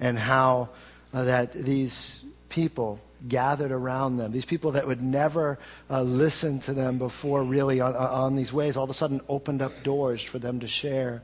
and 0.00 0.18
how 0.18 0.70
uh, 1.14 1.22
that 1.22 1.52
these 1.52 2.24
people 2.48 2.98
gathered 3.28 3.72
around 3.72 4.16
them, 4.16 4.32
these 4.32 4.44
people 4.44 4.72
that 4.72 4.86
would 4.86 5.00
never 5.00 5.58
uh, 5.90 6.02
listen 6.02 6.60
to 6.60 6.74
them 6.74 6.98
before, 6.98 7.42
really, 7.42 7.80
on, 7.80 7.94
on 7.94 8.36
these 8.36 8.52
ways, 8.52 8.76
all 8.76 8.84
of 8.84 8.90
a 8.90 8.94
sudden 8.94 9.20
opened 9.28 9.62
up 9.62 9.82
doors 9.82 10.22
for 10.22 10.38
them 10.38 10.60
to 10.60 10.66
share. 10.66 11.22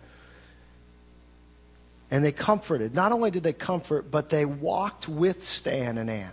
And 2.11 2.25
they 2.25 2.33
comforted. 2.33 2.95
Not 2.95 3.13
only 3.13 3.31
did 3.31 3.43
they 3.43 3.53
comfort, 3.53 4.11
but 4.11 4.29
they 4.31 4.45
walked 4.45 5.09
with 5.09 5.45
Stan 5.45 5.99
and 5.99 6.09
Ann. 6.09 6.33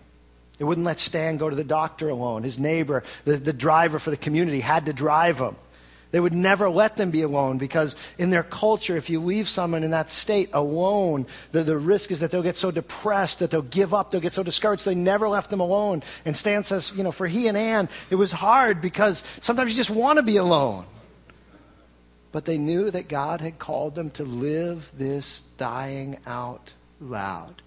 They 0.58 0.64
wouldn't 0.64 0.86
let 0.86 1.00
Stan 1.00 1.38
go 1.38 1.50
to 1.50 1.56
the 1.56 1.66
doctor 1.66 2.10
alone. 2.10 2.44
His 2.44 2.58
neighbor, 2.58 3.04
the, 3.26 3.38
the 3.38 3.54
driver 3.54 4.00
for 4.00 4.10
the 4.10 4.18
community, 4.18 4.62
had 4.62 4.86
to 4.86 4.94
drive 4.94 5.38
him. 5.38 5.56
They 6.16 6.22
would 6.22 6.32
never 6.32 6.70
let 6.70 6.96
them 6.96 7.12
be 7.12 7.24
alone 7.24 7.58
because 7.58 7.94
in 8.18 8.30
their 8.30 8.42
culture, 8.42 8.96
if 8.96 9.10
you 9.10 9.22
leave 9.22 9.50
someone 9.50 9.84
in 9.84 9.92
that 9.92 10.10
state 10.10 10.50
alone, 10.54 11.28
the, 11.52 11.62
the 11.62 11.78
risk 11.78 12.10
is 12.10 12.22
that 12.22 12.32
they'll 12.32 12.42
get 12.42 12.56
so 12.56 12.72
depressed 12.72 13.40
that 13.40 13.52
they'll 13.52 13.62
give 13.62 13.94
up, 13.94 14.12
they'll 14.12 14.22
get 14.22 14.32
so 14.32 14.42
discouraged. 14.42 14.86
They 14.86 14.96
never 14.96 15.28
left 15.28 15.50
them 15.50 15.60
alone. 15.60 16.04
And 16.24 16.34
Stan 16.34 16.64
says, 16.64 16.94
you 16.96 17.04
know, 17.04 17.12
for 17.12 17.28
he 17.28 17.50
and 17.50 17.58
Ann, 17.58 17.90
it 18.10 18.16
was 18.16 18.32
hard 18.32 18.80
because 18.80 19.24
sometimes 19.42 19.72
you 19.72 19.76
just 19.76 19.90
want 19.90 20.16
to 20.16 20.24
be 20.24 20.38
alone. 20.38 20.86
But 22.32 22.46
they 22.46 22.58
knew 22.58 22.90
that 22.92 23.10
God 23.10 23.42
had 23.42 23.60
called 23.60 23.94
them 23.94 24.10
to 24.12 24.24
live 24.24 24.94
this 24.98 25.42
dying 25.58 26.20
out 26.26 26.72
loud. 27.02 27.62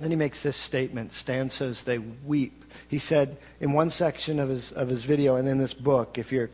Then 0.00 0.10
he 0.10 0.16
makes 0.16 0.42
this 0.42 0.56
statement. 0.56 1.12
Stan 1.12 1.48
says 1.48 1.82
they 1.82 1.98
weep 1.98 2.64
he 2.88 2.98
said 2.98 3.36
in 3.60 3.72
one 3.72 3.90
section 3.90 4.38
of 4.38 4.48
his, 4.48 4.72
of 4.72 4.88
his 4.88 5.04
video 5.04 5.36
and 5.36 5.48
in 5.48 5.58
this 5.58 5.74
book, 5.74 6.18
if 6.18 6.32
you're 6.32 6.50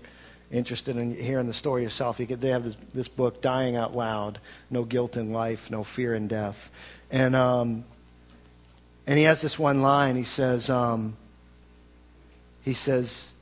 interested 0.51 0.97
in 0.97 1.15
hearing 1.15 1.47
the 1.47 1.55
story 1.55 1.83
yourself, 1.83 2.19
you 2.19 2.27
they 2.27 2.49
have 2.49 2.65
this, 2.65 2.77
this 2.95 3.09
book, 3.09 3.41
Dying 3.41 3.77
Out 3.77 3.95
Loud 3.95 4.39
No 4.71 4.85
Guilt 4.85 5.17
in 5.17 5.33
Life, 5.33 5.71
No 5.71 5.85
Fear 5.85 6.15
in 6.15 6.29
Death. 6.29 6.71
And, 7.11 7.37
um, 7.37 7.85
and 9.07 9.19
he 9.19 9.25
has 9.25 9.43
this 9.43 9.59
one 9.59 9.83
line. 9.83 10.17
He 10.17 10.25
says, 10.25 10.71
um, 10.71 11.17
he 12.63 12.73
says, 12.73 13.35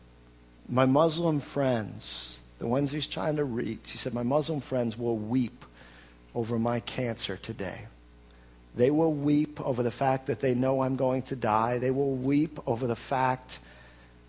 My 0.69 0.87
Muslim 0.87 1.41
friends, 1.41 2.41
the 2.59 2.67
ones 2.67 2.91
he's 2.91 3.07
trying 3.07 3.37
to 3.37 3.45
reach, 3.45 3.91
he 3.91 3.99
said, 3.99 4.15
My 4.15 4.23
Muslim 4.23 4.61
friends 4.61 4.99
will 4.99 5.17
weep 5.17 5.65
over 6.35 6.59
my 6.59 6.81
cancer 6.81 7.37
today. 7.37 7.87
They 8.79 8.93
will 8.93 9.12
weep 9.12 9.61
over 9.61 9.83
the 9.83 9.91
fact 9.91 10.27
that 10.27 10.38
they 10.38 10.55
know 10.55 10.83
I'm 10.83 10.95
going 10.95 11.23
to 11.23 11.37
die. 11.37 11.79
They 11.79 11.91
will 11.91 12.14
weep 12.14 12.61
over 12.64 12.87
the 12.87 12.95
fact 12.95 13.59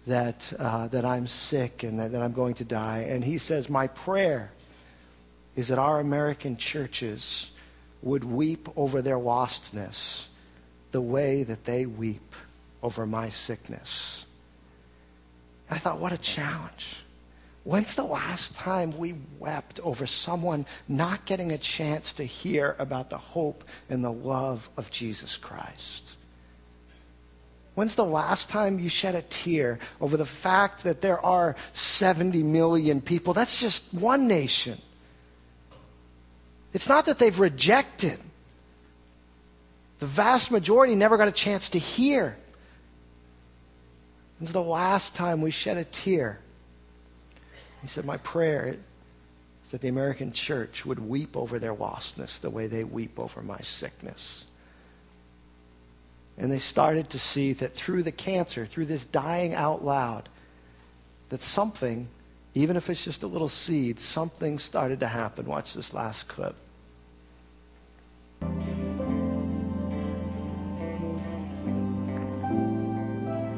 that, 0.07 0.51
uh, 0.57 0.87
that 0.87 1.05
I'm 1.05 1.27
sick 1.27 1.83
and 1.83 1.99
that, 1.99 2.13
that 2.13 2.23
I'm 2.23 2.33
going 2.33 2.55
to 2.55 2.65
die. 2.65 3.05
And 3.07 3.23
he 3.23 3.37
says, 3.37 3.69
My 3.69 3.85
prayer 3.85 4.51
is 5.55 5.67
that 5.67 5.77
our 5.77 5.99
American 5.99 6.57
churches 6.57 7.51
would 8.01 8.23
weep 8.23 8.67
over 8.75 9.03
their 9.03 9.17
lostness 9.17 10.25
the 10.93 11.01
way 11.01 11.43
that 11.43 11.65
they 11.65 11.85
weep 11.85 12.33
over 12.81 13.05
my 13.05 13.29
sickness. 13.29 14.25
I 15.69 15.77
thought, 15.77 15.99
what 15.99 16.11
a 16.11 16.17
challenge. 16.17 16.97
When's 17.63 17.95
the 17.95 18.03
last 18.03 18.55
time 18.55 18.97
we 18.97 19.15
wept 19.37 19.79
over 19.81 20.05
someone 20.05 20.65
not 20.87 21.25
getting 21.25 21.51
a 21.51 21.57
chance 21.57 22.13
to 22.13 22.23
hear 22.23 22.75
about 22.79 23.09
the 23.09 23.17
hope 23.17 23.63
and 23.89 24.03
the 24.03 24.11
love 24.11 24.69
of 24.77 24.89
Jesus 24.89 25.37
Christ? 25.37 26.15
When's 27.75 27.95
the 27.95 28.05
last 28.05 28.49
time 28.49 28.79
you 28.79 28.89
shed 28.89 29.15
a 29.15 29.21
tear 29.21 29.79
over 30.01 30.17
the 30.17 30.25
fact 30.25 30.83
that 30.83 31.01
there 31.01 31.23
are 31.23 31.55
70 31.73 32.43
million 32.43 33.01
people? 33.01 33.33
That's 33.33 33.59
just 33.59 33.93
one 33.93 34.27
nation. 34.27 34.81
It's 36.73 36.89
not 36.89 37.05
that 37.05 37.19
they've 37.19 37.39
rejected. 37.39 38.19
The 39.99 40.05
vast 40.05 40.49
majority 40.49 40.95
never 40.95 41.17
got 41.17 41.27
a 41.27 41.33
chance 41.33 41.69
to 41.69 41.79
hear. 41.79 42.37
When's 44.39 44.53
the 44.53 44.61
last 44.61 45.15
time 45.15 45.41
we 45.41 45.51
shed 45.51 45.77
a 45.77 45.83
tear 45.83 46.39
he 47.81 47.87
said, 47.87 48.05
My 48.05 48.17
prayer 48.17 48.75
is 49.63 49.71
that 49.71 49.81
the 49.81 49.87
American 49.87 50.31
church 50.31 50.85
would 50.85 50.99
weep 50.99 51.37
over 51.37 51.59
their 51.59 51.75
lostness 51.75 52.39
the 52.39 52.49
way 52.49 52.67
they 52.67 52.83
weep 52.83 53.19
over 53.19 53.41
my 53.41 53.59
sickness. 53.59 54.45
And 56.37 56.51
they 56.51 56.59
started 56.59 57.09
to 57.11 57.19
see 57.19 57.53
that 57.53 57.75
through 57.75 58.03
the 58.03 58.11
cancer, 58.11 58.65
through 58.65 58.85
this 58.85 59.05
dying 59.05 59.53
out 59.53 59.83
loud, 59.83 60.29
that 61.29 61.43
something, 61.43 62.07
even 62.53 62.77
if 62.77 62.89
it's 62.89 63.03
just 63.03 63.23
a 63.23 63.27
little 63.27 63.49
seed, 63.49 63.99
something 63.99 64.57
started 64.57 65.01
to 65.01 65.07
happen. 65.07 65.45
Watch 65.45 65.73
this 65.73 65.93
last 65.93 66.27
clip. 66.27 66.55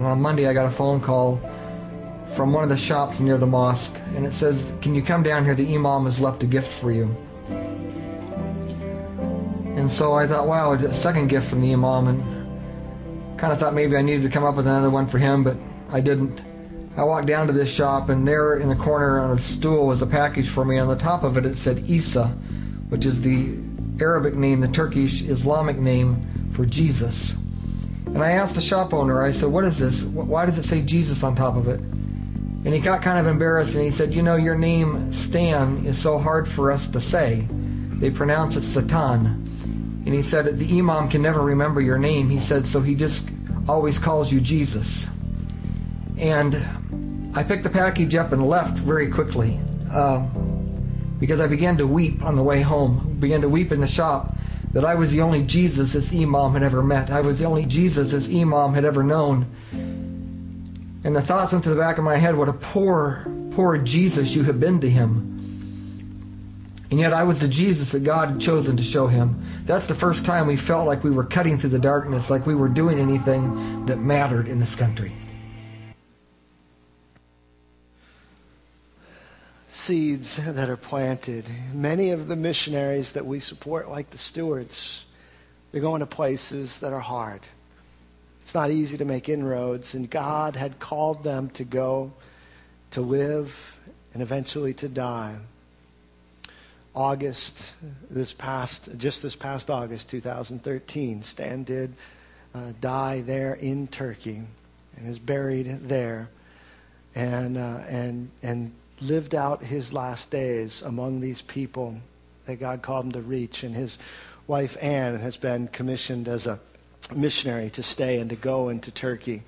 On 0.04 0.20
Monday, 0.20 0.48
I 0.48 0.54
got 0.54 0.66
a 0.66 0.72
phone 0.72 1.00
call 1.00 1.40
from 2.36 2.54
one 2.54 2.64
of 2.64 2.70
the 2.70 2.78
shops 2.78 3.20
near 3.20 3.38
the 3.38 3.48
mosque, 3.48 3.96
and 4.16 4.26
it 4.26 4.34
says, 4.34 4.74
Can 4.82 4.96
you 4.96 5.02
come 5.02 5.24
down 5.24 5.44
here? 5.44 5.56
The 5.56 5.76
Imam 5.76 6.06
has 6.06 6.20
left 6.20 6.44
a 6.44 6.48
gift 6.48 6.72
for 6.72 6.92
you. 6.92 7.16
And 9.76 9.92
so 9.92 10.14
I 10.14 10.28
thought, 10.28 10.48
wow, 10.48 10.74
a 10.74 10.94
second 10.94 11.28
gift 11.28 11.50
from 11.50 11.62
the 11.62 11.74
Imam, 11.74 12.08
and 12.08 13.40
kind 13.40 13.52
of 13.52 13.60
thought 13.60 13.74
maybe 13.74 13.98
I 13.98 14.02
needed 14.02 14.22
to 14.24 14.30
come 14.30 14.44
up 14.44 14.56
with 14.56 14.68
another 14.68 14.90
one 14.90 15.08
for 15.08 15.18
him, 15.18 15.44
but 15.44 15.58
I 15.90 16.00
didn't. 16.00 16.42
I 16.98 17.04
walked 17.04 17.26
down 17.26 17.48
to 17.48 17.54
this 17.54 17.74
shop, 17.74 18.10
and 18.10 18.28
there 18.28 18.58
in 18.58 18.70
the 18.70 18.76
corner 18.76 19.20
on 19.20 19.38
a 19.38 19.42
stool 19.42 19.88
was 19.88 20.02
a 20.02 20.08
package 20.08 20.50
for 20.50 20.66
me. 20.66 20.78
On 20.78 20.88
the 20.88 20.96
top 20.96 21.24
of 21.24 21.38
it, 21.38 21.46
it 21.46 21.58
said 21.58 21.90
Isa, 21.90 22.28
which 22.90 23.06
is 23.06 23.22
the 23.22 23.58
Arabic 24.00 24.36
name, 24.36 24.60
the 24.60 24.68
Turkish 24.68 25.22
Islamic 25.24 25.78
name 25.78 26.50
for 26.52 26.66
Jesus. 26.66 27.34
And 28.06 28.22
I 28.22 28.32
asked 28.32 28.56
the 28.56 28.62
shop 28.62 28.94
owner, 28.94 29.24
I 29.24 29.32
said, 29.32 29.50
What 29.50 29.64
is 29.64 29.80
this? 29.80 30.04
Why 30.04 30.46
does 30.46 30.60
it 30.60 30.66
say 30.66 30.82
Jesus 30.82 31.24
on 31.24 31.36
top 31.36 31.56
of 31.56 31.68
it? 31.68 31.80
And 32.64 32.74
he 32.74 32.80
got 32.80 33.02
kind 33.02 33.18
of 33.18 33.26
embarrassed 33.26 33.74
and 33.76 33.84
he 33.84 33.92
said, 33.92 34.14
You 34.14 34.22
know, 34.22 34.36
your 34.36 34.56
name, 34.56 35.12
Stan, 35.12 35.86
is 35.86 36.00
so 36.00 36.20
hard 36.20 36.48
for 36.48 36.72
us 36.72 36.88
to 36.88 37.02
say. 37.02 37.48
They 37.50 38.12
pronounce 38.12 38.56
it 38.56 38.64
Satan. 38.64 39.26
And 40.06 40.14
he 40.14 40.22
said, 40.22 40.60
The 40.60 40.80
Imam 40.80 41.10
can 41.10 41.22
never 41.22 41.42
remember 41.42 41.82
your 41.82 41.98
name. 41.98 42.30
He 42.30 42.40
said, 42.40 42.68
So 42.68 42.82
he 42.82 42.96
just 42.96 43.28
always 43.68 43.98
calls 43.98 44.32
you 44.32 44.40
Jesus. 44.40 45.08
And 46.18 46.56
I 47.36 47.44
picked 47.44 47.64
the 47.64 47.70
package 47.70 48.14
up 48.16 48.32
and 48.32 48.48
left 48.48 48.78
very 48.78 49.10
quickly. 49.10 49.60
Uh, 49.92 50.20
because 51.20 51.40
I 51.40 51.48
began 51.48 51.78
to 51.78 51.86
weep 51.86 52.24
on 52.24 52.36
the 52.36 52.44
way 52.44 52.62
home, 52.62 53.18
began 53.20 53.42
to 53.42 53.50
weep 53.50 53.72
in 53.72 53.80
the 53.80 53.88
shop 53.88 54.36
that 54.74 54.86
I 54.86 54.96
was 54.96 55.12
the 55.12 55.22
only 55.22 55.44
Jesus 55.44 55.94
this 55.94 56.14
imam 56.14 56.54
had 56.54 56.64
ever 56.64 56.82
met. 56.82 57.12
I 57.12 57.22
was 57.22 57.40
the 57.40 57.46
only 57.46 57.66
Jesus 57.66 58.12
this 58.12 58.30
imam 58.30 58.74
had 58.74 58.86
ever 58.86 59.04
known. 59.04 59.46
And 61.04 61.16
the 61.16 61.22
thoughts 61.22 61.52
went 61.52 61.64
to 61.64 61.70
the 61.70 61.76
back 61.76 61.98
of 61.98 62.04
my 62.04 62.18
head 62.18 62.36
what 62.36 62.48
a 62.48 62.54
poor, 62.54 63.26
poor 63.52 63.78
Jesus 63.78 64.36
you 64.36 64.44
have 64.44 64.60
been 64.60 64.80
to 64.82 64.90
him. 64.90 65.32
And 66.92 67.00
yet 67.00 67.14
I 67.14 67.24
was 67.24 67.40
the 67.40 67.48
Jesus 67.48 67.94
that 67.94 68.04
God 68.04 68.32
had 68.32 68.42
chosen 68.42 68.76
to 68.76 68.84
show 68.84 69.08
him. 69.08 69.42
That's 69.66 69.88
the 69.88 69.96
first 69.96 70.26
time 70.26 70.46
we 70.46 70.58
felt 70.58 70.86
like 70.86 71.04
we 71.04 71.10
were 71.10 71.24
cutting 71.24 71.58
through 71.58 71.70
the 71.70 71.80
darkness, 71.80 72.30
like 72.30 72.46
we 72.46 72.54
were 72.54 72.68
doing 72.68 73.00
anything 73.00 73.86
that 73.86 73.98
mattered 73.98 74.48
in 74.48 74.60
this 74.60 74.76
country. 74.76 75.14
Seeds 79.70 80.36
that 80.36 80.70
are 80.70 80.78
planted. 80.78 81.46
Many 81.74 82.12
of 82.12 82.28
the 82.28 82.36
missionaries 82.36 83.14
that 83.14 83.26
we 83.26 83.40
support, 83.40 83.90
like 83.90 84.10
the 84.10 84.18
stewards, 84.18 85.06
they're 85.72 85.82
going 85.82 86.02
to 86.02 86.06
places 86.06 86.82
that 86.82 86.92
are 86.92 87.00
hard. 87.00 87.42
It's 88.52 88.56
not 88.56 88.70
easy 88.70 88.98
to 88.98 89.06
make 89.06 89.30
inroads, 89.30 89.94
and 89.94 90.10
God 90.10 90.58
had 90.58 90.78
called 90.78 91.24
them 91.24 91.52
to 91.52 91.64
go, 91.64 92.12
to 92.90 93.00
live, 93.00 93.80
and 94.14 94.22
eventually 94.22 94.74
to 94.74 94.90
die. 94.90 95.38
August, 96.94 97.72
this 98.10 98.34
past, 98.34 98.90
just 98.98 99.24
this 99.24 99.38
past 99.38 99.70
August 99.70 100.10
2013, 100.10 101.24
Stan 101.24 101.64
did 101.64 101.94
uh, 102.54 102.74
die 102.82 103.22
there 103.22 103.54
in 103.54 103.88
Turkey 103.88 104.42
and 104.98 105.08
is 105.08 105.18
buried 105.18 105.68
there 105.84 106.28
and, 107.16 107.58
uh, 107.58 107.80
and, 107.88 108.30
and 108.44 108.74
lived 109.00 109.34
out 109.34 109.64
his 109.64 109.94
last 109.94 110.30
days 110.30 110.82
among 110.82 111.22
these 111.22 111.42
people 111.42 111.96
that 112.48 112.58
God 112.58 112.82
called 112.82 113.06
him 113.06 113.12
to 113.14 113.22
reach. 113.22 113.64
And 113.64 113.74
his 113.74 113.98
wife, 114.46 114.76
Ann, 114.82 115.20
has 115.20 115.38
been 115.38 115.70
commissioned 115.70 116.28
as 116.28 116.48
a 116.48 116.60
missionary 117.14 117.70
to 117.72 117.84
stay 117.84 118.20
and 118.20 118.30
to 118.30 118.36
go 118.36 118.70
into 118.70 118.92
Turkey 118.92 119.44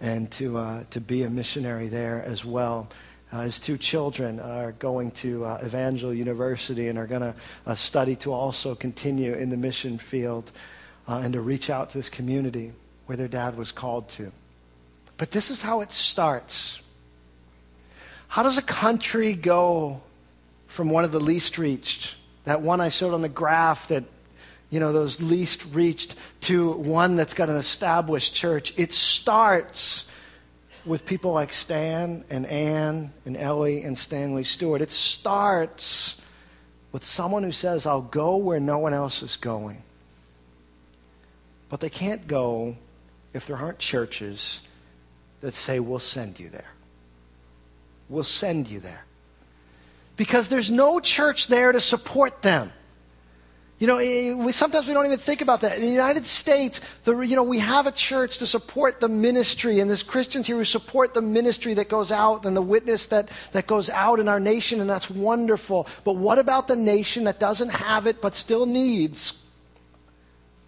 and 0.00 0.30
to, 0.32 0.58
uh, 0.58 0.84
to 0.90 1.00
be 1.00 1.22
a 1.22 1.30
missionary 1.30 1.88
there 1.88 2.22
as 2.22 2.44
well. 2.44 2.88
Uh, 3.32 3.42
his 3.42 3.58
two 3.58 3.76
children 3.76 4.38
are 4.38 4.72
going 4.72 5.10
to 5.10 5.44
uh, 5.44 5.60
Evangel 5.64 6.14
University 6.14 6.88
and 6.88 6.98
are 6.98 7.06
going 7.06 7.22
to 7.22 7.34
uh, 7.66 7.74
study 7.74 8.14
to 8.16 8.32
also 8.32 8.74
continue 8.74 9.34
in 9.34 9.50
the 9.50 9.56
mission 9.56 9.98
field 9.98 10.52
uh, 11.08 11.20
and 11.24 11.32
to 11.32 11.40
reach 11.40 11.70
out 11.70 11.90
to 11.90 11.98
this 11.98 12.08
community 12.08 12.72
where 13.06 13.16
their 13.16 13.28
dad 13.28 13.56
was 13.56 13.72
called 13.72 14.08
to. 14.08 14.30
But 15.16 15.30
this 15.30 15.50
is 15.50 15.62
how 15.62 15.80
it 15.80 15.92
starts. 15.92 16.80
How 18.28 18.42
does 18.42 18.58
a 18.58 18.62
country 18.62 19.34
go 19.34 20.00
from 20.66 20.90
one 20.90 21.04
of 21.04 21.12
the 21.12 21.20
least 21.20 21.56
reached, 21.56 22.16
that 22.44 22.60
one 22.60 22.80
I 22.80 22.88
showed 22.88 23.14
on 23.14 23.22
the 23.22 23.28
graph 23.28 23.88
that, 23.88 24.04
you 24.74 24.80
know, 24.80 24.92
those 24.92 25.22
least 25.22 25.64
reached, 25.72 26.16
to 26.40 26.72
one 26.72 27.14
that's 27.14 27.32
got 27.32 27.48
an 27.48 27.54
established 27.54 28.34
church? 28.34 28.74
It 28.76 28.92
starts 28.92 30.04
with 30.84 31.06
people 31.06 31.30
like 31.30 31.52
Stan 31.52 32.24
and 32.28 32.44
Ann 32.44 33.12
and 33.24 33.36
Ellie 33.36 33.82
and 33.82 33.96
Stanley 33.96 34.42
Stewart. 34.42 34.82
It 34.82 34.90
starts 34.90 36.16
with 36.90 37.04
someone 37.04 37.44
who 37.44 37.52
says, 37.52 37.86
I'll 37.86 38.02
go 38.02 38.36
where 38.36 38.58
no 38.58 38.80
one 38.80 38.92
else 38.92 39.22
is 39.22 39.36
going. 39.36 39.80
But 41.68 41.78
they 41.78 41.88
can't 41.88 42.26
go 42.26 42.76
if 43.32 43.46
there 43.46 43.56
aren't 43.56 43.78
churches 43.78 44.60
that 45.40 45.54
say, 45.54 45.78
We'll 45.78 46.00
send 46.00 46.40
you 46.40 46.48
there. 46.48 46.72
We'll 48.08 48.24
send 48.24 48.66
you 48.66 48.80
there. 48.80 49.04
Because 50.16 50.48
there's 50.48 50.72
no 50.72 50.98
church 50.98 51.46
there 51.46 51.70
to 51.70 51.80
support 51.80 52.42
them. 52.42 52.72
You 53.78 53.88
know, 53.88 53.98
eh, 53.98 54.32
we, 54.32 54.52
sometimes 54.52 54.86
we 54.86 54.94
don't 54.94 55.04
even 55.04 55.18
think 55.18 55.40
about 55.40 55.62
that. 55.62 55.76
In 55.76 55.82
the 55.82 55.90
United 55.90 56.26
States, 56.26 56.80
the, 57.02 57.18
you 57.20 57.34
know, 57.34 57.42
we 57.42 57.58
have 57.58 57.86
a 57.86 57.92
church 57.92 58.38
to 58.38 58.46
support 58.46 59.00
the 59.00 59.08
ministry, 59.08 59.80
and 59.80 59.90
there's 59.90 60.04
Christians 60.04 60.46
here 60.46 60.56
who 60.56 60.64
support 60.64 61.12
the 61.12 61.22
ministry 61.22 61.74
that 61.74 61.88
goes 61.88 62.12
out 62.12 62.46
and 62.46 62.56
the 62.56 62.62
witness 62.62 63.06
that, 63.06 63.28
that 63.52 63.66
goes 63.66 63.90
out 63.90 64.20
in 64.20 64.28
our 64.28 64.38
nation, 64.38 64.80
and 64.80 64.88
that's 64.88 65.10
wonderful. 65.10 65.88
But 66.04 66.14
what 66.14 66.38
about 66.38 66.68
the 66.68 66.76
nation 66.76 67.24
that 67.24 67.40
doesn't 67.40 67.70
have 67.70 68.06
it 68.06 68.22
but 68.22 68.36
still 68.36 68.64
needs, 68.64 69.42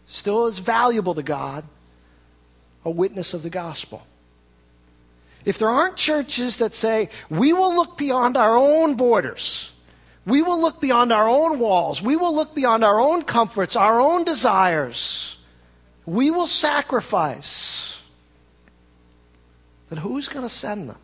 still 0.09 0.47
is 0.47 0.59
valuable 0.59 1.15
to 1.15 1.23
God, 1.23 1.65
a 2.85 2.91
witness 2.91 3.35
of 3.35 3.45
the 3.45 3.51
gospel? 3.51 4.05
If 5.45 5.59
there 5.59 5.71
aren't 5.71 5.95
churches 5.95 6.57
that 6.57 6.75
say, 6.75 7.09
we 7.31 7.53
will 7.53 7.73
look 7.73 7.97
beyond 7.97 8.37
our 8.37 8.57
own 8.57 8.97
borders, 8.97 9.71
we 10.27 10.43
will 10.43 10.61
look 10.61 10.81
beyond 10.81 11.13
our 11.13 11.29
own 11.29 11.61
walls. 11.61 12.03
We 12.03 12.17
will 12.17 12.35
look 12.35 12.53
beyond 12.53 12.83
our 12.83 13.01
own 13.01 13.23
comforts, 13.23 13.77
our 13.77 14.01
own 14.01 14.25
desires. 14.25 15.37
We 16.05 16.33
will 16.33 16.49
sacrifice. 16.49 18.03
Then 19.89 19.99
who's 19.99 20.27
going 20.27 20.45
to 20.45 20.53
send 20.53 20.91
them? 20.91 20.99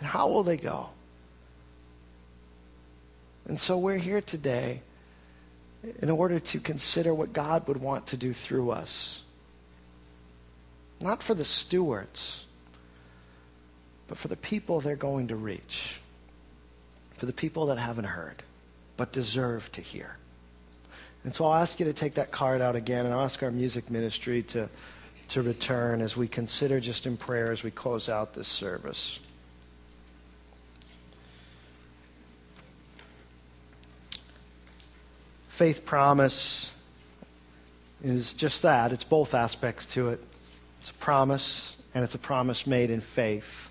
And 0.00 0.08
how 0.08 0.28
will 0.28 0.42
they 0.42 0.56
go? 0.56 0.88
And 3.46 3.60
so 3.60 3.78
we're 3.78 3.98
here 3.98 4.20
today 4.20 4.82
in 6.00 6.10
order 6.10 6.40
to 6.40 6.58
consider 6.58 7.14
what 7.14 7.32
God 7.32 7.68
would 7.68 7.76
want 7.76 8.08
to 8.08 8.16
do 8.16 8.32
through 8.32 8.72
us. 8.72 9.22
Not 11.00 11.22
for 11.22 11.34
the 11.34 11.44
stewards, 11.44 12.44
but 14.08 14.18
for 14.18 14.26
the 14.26 14.36
people 14.36 14.80
they're 14.80 14.96
going 14.96 15.28
to 15.28 15.36
reach 15.36 16.00
for 17.14 17.26
the 17.26 17.32
people 17.32 17.66
that 17.66 17.78
haven't 17.78 18.04
heard 18.04 18.42
but 18.96 19.12
deserve 19.12 19.70
to 19.72 19.80
hear. 19.80 20.16
And 21.24 21.34
so 21.34 21.44
I'll 21.44 21.60
ask 21.60 21.80
you 21.80 21.86
to 21.86 21.92
take 21.92 22.14
that 22.14 22.30
card 22.30 22.60
out 22.60 22.76
again, 22.76 23.04
and 23.04 23.14
I'll 23.14 23.22
ask 23.22 23.42
our 23.42 23.50
music 23.50 23.90
ministry 23.90 24.42
to, 24.44 24.68
to 25.28 25.42
return 25.42 26.00
as 26.00 26.16
we 26.16 26.28
consider 26.28 26.80
just 26.80 27.06
in 27.06 27.16
prayer 27.16 27.50
as 27.52 27.62
we 27.62 27.70
close 27.70 28.08
out 28.08 28.34
this 28.34 28.48
service. 28.48 29.20
Faith 35.48 35.84
promise 35.84 36.72
is 38.02 38.34
just 38.34 38.62
that. 38.62 38.90
It's 38.90 39.04
both 39.04 39.34
aspects 39.34 39.86
to 39.86 40.10
it. 40.10 40.22
It's 40.80 40.90
a 40.90 40.94
promise, 40.94 41.76
and 41.94 42.02
it's 42.02 42.14
a 42.14 42.18
promise 42.18 42.66
made 42.66 42.90
in 42.90 43.00
faith. 43.00 43.70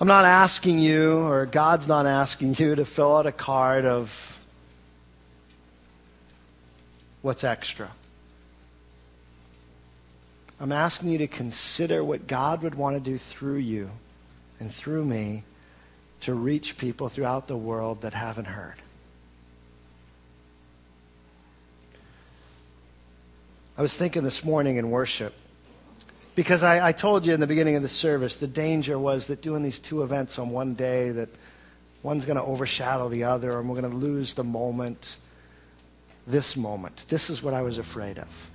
I'm 0.00 0.06
not 0.06 0.24
asking 0.24 0.78
you, 0.78 1.18
or 1.18 1.44
God's 1.44 1.88
not 1.88 2.06
asking 2.06 2.54
you, 2.54 2.76
to 2.76 2.84
fill 2.84 3.16
out 3.16 3.26
a 3.26 3.32
card 3.32 3.84
of 3.84 4.40
what's 7.20 7.42
extra. 7.42 7.90
I'm 10.60 10.70
asking 10.70 11.10
you 11.10 11.18
to 11.18 11.26
consider 11.26 12.04
what 12.04 12.28
God 12.28 12.62
would 12.62 12.76
want 12.76 12.94
to 12.94 13.00
do 13.00 13.18
through 13.18 13.58
you 13.58 13.90
and 14.60 14.72
through 14.72 15.04
me 15.04 15.42
to 16.20 16.34
reach 16.34 16.76
people 16.76 17.08
throughout 17.08 17.48
the 17.48 17.56
world 17.56 18.02
that 18.02 18.14
haven't 18.14 18.46
heard. 18.46 18.76
I 23.76 23.82
was 23.82 23.96
thinking 23.96 24.22
this 24.22 24.44
morning 24.44 24.76
in 24.76 24.90
worship 24.90 25.34
because 26.38 26.62
I, 26.62 26.90
I, 26.90 26.92
told 26.92 27.26
you 27.26 27.34
in 27.34 27.40
the 27.40 27.48
beginning 27.48 27.74
of 27.74 27.82
the 27.82 27.88
service, 27.88 28.36
the 28.36 28.46
danger 28.46 28.96
was 28.96 29.26
that 29.26 29.42
doing 29.42 29.64
these 29.64 29.80
two 29.80 30.04
events 30.04 30.38
on 30.38 30.50
one 30.50 30.74
day, 30.74 31.10
that 31.10 31.28
one's 32.04 32.24
going 32.24 32.36
to 32.36 32.44
overshadow 32.44 33.08
the 33.08 33.24
other, 33.24 33.58
and 33.58 33.68
we're 33.68 33.80
going 33.80 33.90
to 33.90 33.96
lose 33.98 34.34
the 34.34 34.44
moment, 34.44 35.16
this 36.28 36.56
moment. 36.56 37.06
This 37.08 37.28
is 37.28 37.42
what 37.42 37.54
I 37.54 37.62
was 37.62 37.76
afraid 37.76 38.18
of. 38.20 38.50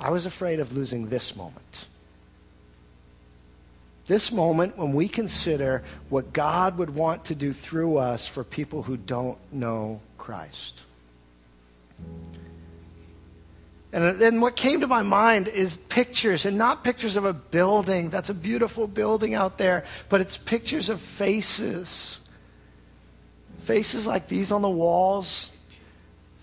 I 0.00 0.10
was 0.10 0.26
afraid 0.26 0.58
of 0.58 0.72
losing 0.72 1.10
this 1.10 1.36
moment. 1.36 1.86
This 4.08 4.32
moment 4.32 4.76
when 4.76 4.92
we 4.92 5.06
consider 5.06 5.84
what 6.08 6.32
God 6.32 6.76
would 6.76 6.90
want 6.90 7.26
to 7.26 7.36
do 7.36 7.52
through 7.52 7.98
us 7.98 8.26
for 8.26 8.42
people 8.42 8.82
who 8.82 8.96
don't 8.96 9.38
know 9.52 10.00
Christ. 10.18 10.80
And 13.92 14.18
then 14.18 14.40
what 14.40 14.56
came 14.56 14.80
to 14.80 14.86
my 14.86 15.02
mind 15.02 15.48
is 15.48 15.76
pictures, 15.76 16.46
and 16.46 16.56
not 16.56 16.82
pictures 16.82 17.16
of 17.16 17.26
a 17.26 17.34
building. 17.34 18.08
That's 18.08 18.30
a 18.30 18.34
beautiful 18.34 18.86
building 18.86 19.34
out 19.34 19.58
there, 19.58 19.84
but 20.08 20.22
it's 20.22 20.38
pictures 20.38 20.88
of 20.88 20.98
faces. 20.98 22.18
Faces 23.58 24.06
like 24.06 24.28
these 24.28 24.50
on 24.50 24.62
the 24.62 24.70
walls, 24.70 25.52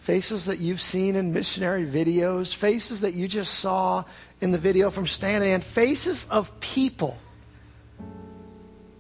faces 0.01 0.45
that 0.45 0.59
you've 0.59 0.79
seen 0.79 1.15
in 1.15 1.33
missionary 1.33 1.85
videos, 1.85 2.53
faces 2.53 3.01
that 3.01 3.15
you 3.15 3.27
just 3.27 3.55
saw 3.55 4.03
in 4.41 4.51
the 4.51 4.59
video 4.59 4.91
from 4.91 5.07
Stanley, 5.07 5.51
and 5.51 5.63
faces 5.63 6.27
of 6.29 6.59
people 6.59 7.17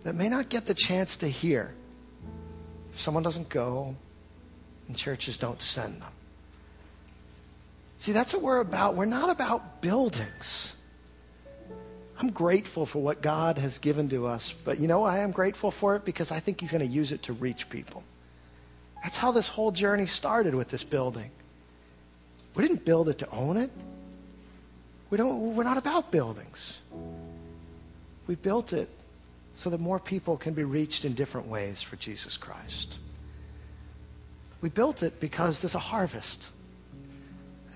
that 0.03 0.15
may 0.15 0.27
not 0.27 0.49
get 0.49 0.65
the 0.65 0.73
chance 0.73 1.17
to 1.17 1.27
hear 1.27 1.71
if 2.91 2.99
someone 2.99 3.21
doesn't 3.21 3.47
go 3.47 3.95
and 4.87 4.97
churches 4.97 5.37
don't 5.37 5.61
send 5.61 6.01
them. 6.01 6.11
See, 7.99 8.13
that's 8.13 8.33
what 8.33 8.41
we're 8.41 8.61
about. 8.61 8.95
We're 8.95 9.05
not 9.05 9.29
about 9.29 9.81
buildings. 9.81 10.73
I'm 12.17 12.31
grateful 12.31 12.85
for 12.85 13.01
what 13.01 13.21
God 13.21 13.57
has 13.57 13.77
given 13.77 14.07
to 14.09 14.25
us, 14.25 14.55
but 14.63 14.79
you 14.79 14.87
know 14.87 15.03
I 15.03 15.19
am 15.19 15.31
grateful 15.31 15.69
for 15.69 15.97
it 15.97 16.05
because 16.05 16.31
I 16.31 16.39
think 16.39 16.61
He's 16.61 16.71
going 16.71 16.85
to 16.85 16.87
use 16.87 17.11
it 17.11 17.23
to 17.23 17.33
reach 17.33 17.69
people. 17.69 18.03
That's 19.03 19.17
how 19.17 19.31
this 19.31 19.49
whole 19.49 19.71
journey 19.71 20.05
started 20.05 20.55
with 20.55 20.69
this 20.69 20.83
building. 20.83 21.29
We 22.55 22.65
didn't 22.65 22.85
build 22.85 23.09
it 23.09 23.19
to 23.19 23.29
own 23.31 23.57
it. 23.57 23.71
We 25.09 25.17
don't, 25.17 25.55
we're 25.55 25.63
not 25.63 25.77
about 25.77 26.09
buildings. 26.09 26.79
We 28.27 28.35
built 28.35 28.71
it 28.71 28.89
so 29.55 29.69
that 29.69 29.79
more 29.81 29.99
people 29.99 30.37
can 30.37 30.53
be 30.53 30.63
reached 30.63 31.03
in 31.03 31.15
different 31.15 31.47
ways 31.47 31.81
for 31.81 31.97
Jesus 31.97 32.37
Christ. 32.37 32.97
We 34.61 34.69
built 34.69 35.03
it 35.03 35.19
because 35.19 35.59
there's 35.59 35.75
a 35.75 35.79
harvest 35.79 36.49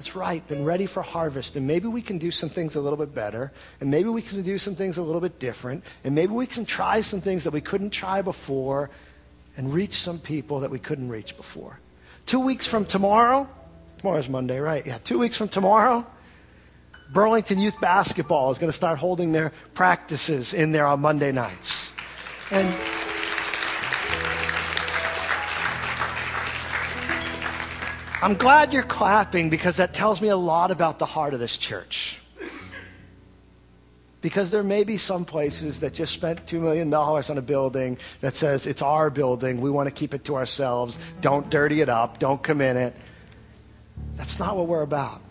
that's 0.03 0.17
ripe 0.17 0.51
and 0.51 0.65
ready 0.65 0.85
for 0.85 1.01
harvest. 1.01 1.55
And 1.55 1.65
maybe 1.65 1.87
we 1.87 2.01
can 2.01 2.17
do 2.17 2.29
some 2.29 2.49
things 2.49 2.75
a 2.75 2.81
little 2.81 2.97
bit 2.97 3.15
better. 3.15 3.53
And 3.79 3.89
maybe 3.89 4.09
we 4.09 4.21
can 4.21 4.41
do 4.41 4.57
some 4.57 4.75
things 4.75 4.97
a 4.97 5.01
little 5.01 5.21
bit 5.21 5.39
different. 5.39 5.85
And 6.03 6.13
maybe 6.13 6.33
we 6.33 6.45
can 6.45 6.65
try 6.65 6.99
some 6.99 7.21
things 7.21 7.45
that 7.45 7.51
we 7.51 7.61
couldn't 7.61 7.91
try 7.91 8.21
before 8.21 8.89
and 9.55 9.73
reach 9.73 9.93
some 9.93 10.19
people 10.19 10.59
that 10.59 10.69
we 10.69 10.77
couldn't 10.77 11.07
reach 11.07 11.37
before. 11.37 11.79
Two 12.25 12.41
weeks 12.41 12.67
from 12.67 12.85
tomorrow, 12.85 13.47
tomorrow's 13.99 14.27
Monday, 14.27 14.59
right? 14.59 14.85
Yeah, 14.85 14.97
two 15.05 15.19
weeks 15.19 15.37
from 15.37 15.47
tomorrow, 15.47 16.05
Burlington 17.13 17.59
Youth 17.59 17.79
Basketball 17.79 18.51
is 18.51 18.57
going 18.57 18.71
to 18.71 18.75
start 18.75 18.99
holding 18.99 19.31
their 19.31 19.53
practices 19.73 20.53
in 20.53 20.73
there 20.73 20.85
on 20.85 20.99
Monday 20.99 21.31
nights. 21.31 21.91
And 22.51 22.67
I'm 28.23 28.35
glad 28.35 28.71
you're 28.71 28.83
clapping 28.83 29.49
because 29.49 29.75
that 29.77 29.93
tells 29.93 30.21
me 30.21 30.29
a 30.29 30.37
lot 30.37 30.71
about 30.71 30.97
the 30.97 31.05
heart 31.05 31.33
of 31.33 31.41
this 31.41 31.57
church. 31.57 32.21
Because 34.21 34.49
there 34.49 34.63
may 34.63 34.85
be 34.85 34.95
some 34.95 35.25
places 35.25 35.81
that 35.81 35.93
just 35.93 36.13
spent 36.13 36.45
$2 36.45 36.61
million 36.61 36.93
on 36.93 37.37
a 37.37 37.41
building 37.41 37.97
that 38.21 38.37
says 38.37 38.65
it's 38.65 38.81
our 38.81 39.09
building, 39.09 39.59
we 39.59 39.69
want 39.69 39.87
to 39.87 39.93
keep 39.93 40.13
it 40.13 40.23
to 40.23 40.35
ourselves, 40.37 40.97
don't 41.19 41.49
dirty 41.49 41.81
it 41.81 41.89
up, 41.89 42.19
don't 42.19 42.41
come 42.41 42.61
in 42.61 42.77
it. 42.77 42.95
That's 44.15 44.39
not 44.39 44.55
what 44.55 44.67
we're 44.67 44.83
about. 44.83 45.21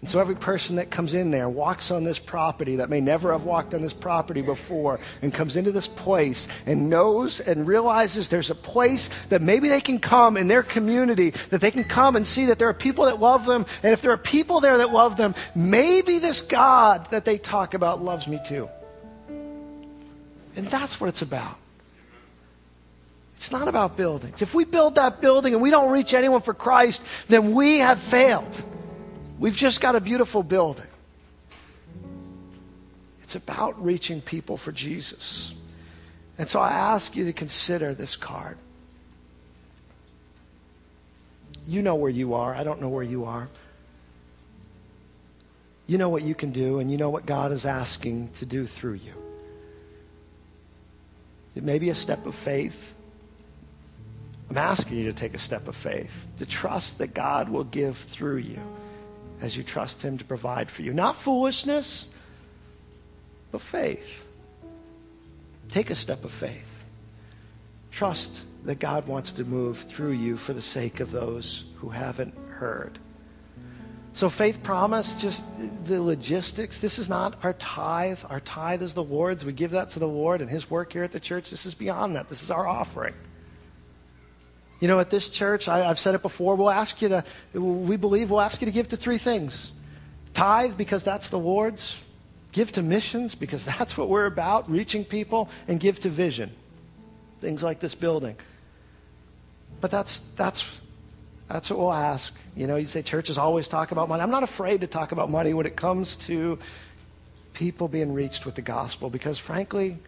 And 0.00 0.08
so 0.08 0.18
every 0.18 0.34
person 0.34 0.76
that 0.76 0.90
comes 0.90 1.12
in 1.12 1.30
there 1.30 1.46
walks 1.46 1.90
on 1.90 2.04
this 2.04 2.18
property 2.18 2.76
that 2.76 2.88
may 2.88 3.02
never 3.02 3.32
have 3.32 3.44
walked 3.44 3.74
on 3.74 3.82
this 3.82 3.92
property 3.92 4.40
before 4.40 4.98
and 5.20 5.32
comes 5.32 5.56
into 5.56 5.72
this 5.72 5.86
place 5.86 6.48
and 6.64 6.88
knows 6.88 7.38
and 7.38 7.66
realizes 7.66 8.30
there's 8.30 8.48
a 8.48 8.54
place 8.54 9.10
that 9.28 9.42
maybe 9.42 9.68
they 9.68 9.80
can 9.80 9.98
come 9.98 10.38
in 10.38 10.48
their 10.48 10.62
community, 10.62 11.30
that 11.50 11.60
they 11.60 11.70
can 11.70 11.84
come 11.84 12.16
and 12.16 12.26
see 12.26 12.46
that 12.46 12.58
there 12.58 12.68
are 12.70 12.74
people 12.74 13.04
that 13.04 13.20
love 13.20 13.44
them. 13.44 13.66
And 13.82 13.92
if 13.92 14.00
there 14.00 14.12
are 14.12 14.16
people 14.16 14.60
there 14.60 14.78
that 14.78 14.90
love 14.90 15.18
them, 15.18 15.34
maybe 15.54 16.18
this 16.18 16.40
God 16.40 17.10
that 17.10 17.26
they 17.26 17.36
talk 17.36 17.74
about 17.74 18.02
loves 18.02 18.26
me 18.26 18.40
too. 18.42 18.70
And 20.56 20.66
that's 20.66 20.98
what 20.98 21.08
it's 21.08 21.22
about. 21.22 21.58
It's 23.36 23.52
not 23.52 23.68
about 23.68 23.98
buildings. 23.98 24.40
If 24.40 24.54
we 24.54 24.64
build 24.64 24.94
that 24.94 25.20
building 25.20 25.52
and 25.52 25.62
we 25.62 25.70
don't 25.70 25.90
reach 25.90 26.14
anyone 26.14 26.40
for 26.40 26.54
Christ, 26.54 27.02
then 27.28 27.52
we 27.52 27.78
have 27.78 27.98
failed. 27.98 28.62
We've 29.40 29.56
just 29.56 29.80
got 29.80 29.96
a 29.96 30.02
beautiful 30.02 30.42
building. 30.42 30.86
It's 33.22 33.36
about 33.36 33.82
reaching 33.82 34.20
people 34.20 34.58
for 34.58 34.70
Jesus. 34.70 35.54
And 36.36 36.46
so 36.46 36.60
I 36.60 36.72
ask 36.72 37.16
you 37.16 37.24
to 37.24 37.32
consider 37.32 37.94
this 37.94 38.16
card. 38.16 38.58
You 41.66 41.80
know 41.80 41.94
where 41.94 42.10
you 42.10 42.34
are. 42.34 42.54
I 42.54 42.64
don't 42.64 42.82
know 42.82 42.90
where 42.90 43.02
you 43.02 43.24
are. 43.24 43.48
You 45.86 45.96
know 45.96 46.10
what 46.10 46.22
you 46.22 46.34
can 46.34 46.52
do, 46.52 46.78
and 46.78 46.90
you 46.90 46.98
know 46.98 47.08
what 47.08 47.24
God 47.24 47.50
is 47.50 47.64
asking 47.64 48.28
to 48.34 48.46
do 48.46 48.66
through 48.66 48.94
you. 48.94 49.14
It 51.54 51.64
may 51.64 51.78
be 51.78 51.88
a 51.88 51.94
step 51.94 52.26
of 52.26 52.34
faith. 52.34 52.94
I'm 54.50 54.58
asking 54.58 54.98
you 54.98 55.04
to 55.06 55.14
take 55.14 55.32
a 55.32 55.38
step 55.38 55.66
of 55.66 55.74
faith, 55.74 56.28
to 56.36 56.46
trust 56.46 56.98
that 56.98 57.14
God 57.14 57.48
will 57.48 57.64
give 57.64 57.96
through 57.96 58.36
you 58.36 58.60
as 59.40 59.56
you 59.56 59.62
trust 59.62 60.02
Him 60.02 60.18
to 60.18 60.24
provide 60.24 60.70
for 60.70 60.82
you. 60.82 60.92
Not 60.92 61.16
foolishness, 61.16 62.08
but 63.50 63.60
faith. 63.60 64.26
Take 65.68 65.90
a 65.90 65.94
step 65.94 66.24
of 66.24 66.32
faith. 66.32 66.84
Trust 67.90 68.44
that 68.64 68.78
God 68.78 69.06
wants 69.06 69.32
to 69.32 69.44
move 69.44 69.78
through 69.78 70.12
you 70.12 70.36
for 70.36 70.52
the 70.52 70.62
sake 70.62 71.00
of 71.00 71.10
those 71.10 71.64
who 71.76 71.88
haven't 71.88 72.34
heard. 72.50 72.98
So, 74.12 74.28
faith 74.28 74.62
promise, 74.62 75.14
just 75.14 75.44
the 75.84 76.02
logistics. 76.02 76.78
This 76.78 76.98
is 76.98 77.08
not 77.08 77.42
our 77.44 77.52
tithe. 77.54 78.18
Our 78.28 78.40
tithe 78.40 78.82
is 78.82 78.92
the 78.92 79.04
Lord's. 79.04 79.44
We 79.44 79.52
give 79.52 79.70
that 79.70 79.90
to 79.90 79.98
the 80.00 80.08
Lord 80.08 80.40
and 80.40 80.50
His 80.50 80.68
work 80.68 80.92
here 80.92 81.04
at 81.04 81.12
the 81.12 81.20
church. 81.20 81.50
This 81.50 81.64
is 81.64 81.74
beyond 81.74 82.16
that. 82.16 82.28
This 82.28 82.42
is 82.42 82.50
our 82.50 82.66
offering. 82.66 83.14
You 84.80 84.88
know, 84.88 84.98
at 84.98 85.10
this 85.10 85.28
church, 85.28 85.68
I, 85.68 85.86
have 85.86 85.98
said 85.98 86.14
it 86.14 86.22
before, 86.22 86.56
we'll 86.56 86.70
ask 86.70 87.00
you 87.02 87.10
to, 87.10 87.24
we 87.52 87.96
believe 87.96 88.30
we'll 88.30 88.40
ask 88.40 88.60
you 88.62 88.64
to 88.64 88.72
give 88.72 88.88
to 88.88 88.96
three 88.96 89.18
things 89.18 89.72
tithe, 90.32 90.76
because 90.76 91.04
that's 91.04 91.28
the 91.28 91.38
Lord's, 91.38 91.98
give 92.52 92.72
to 92.72 92.82
missions, 92.82 93.34
because 93.34 93.64
that's 93.78 93.98
what 93.98 94.08
we're 94.08 94.26
about, 94.26 94.70
reaching 94.70 95.04
people, 95.04 95.50
and 95.68 95.78
give 95.78 96.00
to 96.00 96.08
vision. 96.08 96.50
Things 97.40 97.62
like 97.62 97.80
this 97.80 97.94
building. 97.94 98.36
But 99.80 99.90
that's, 99.90 100.20
that's, 100.36 100.80
that's 101.48 101.68
what 101.70 101.78
we'll 101.78 101.92
ask. 101.92 102.34
You 102.56 102.66
know, 102.66 102.76
you 102.76 102.86
say 102.86 103.02
churches 103.02 103.38
always 103.38 103.68
talk 103.68 103.92
about 103.92 104.08
money. 104.08 104.22
I'm 104.22 104.30
not 104.30 104.42
afraid 104.42 104.82
to 104.82 104.86
talk 104.86 105.12
about 105.12 105.30
money 105.30 105.52
when 105.52 105.66
it 105.66 105.76
comes 105.76 106.16
to 106.16 106.58
people 107.52 107.88
being 107.88 108.14
reached 108.14 108.46
with 108.46 108.54
the 108.54 108.62
gospel, 108.62 109.10
because 109.10 109.38
frankly, 109.38 109.98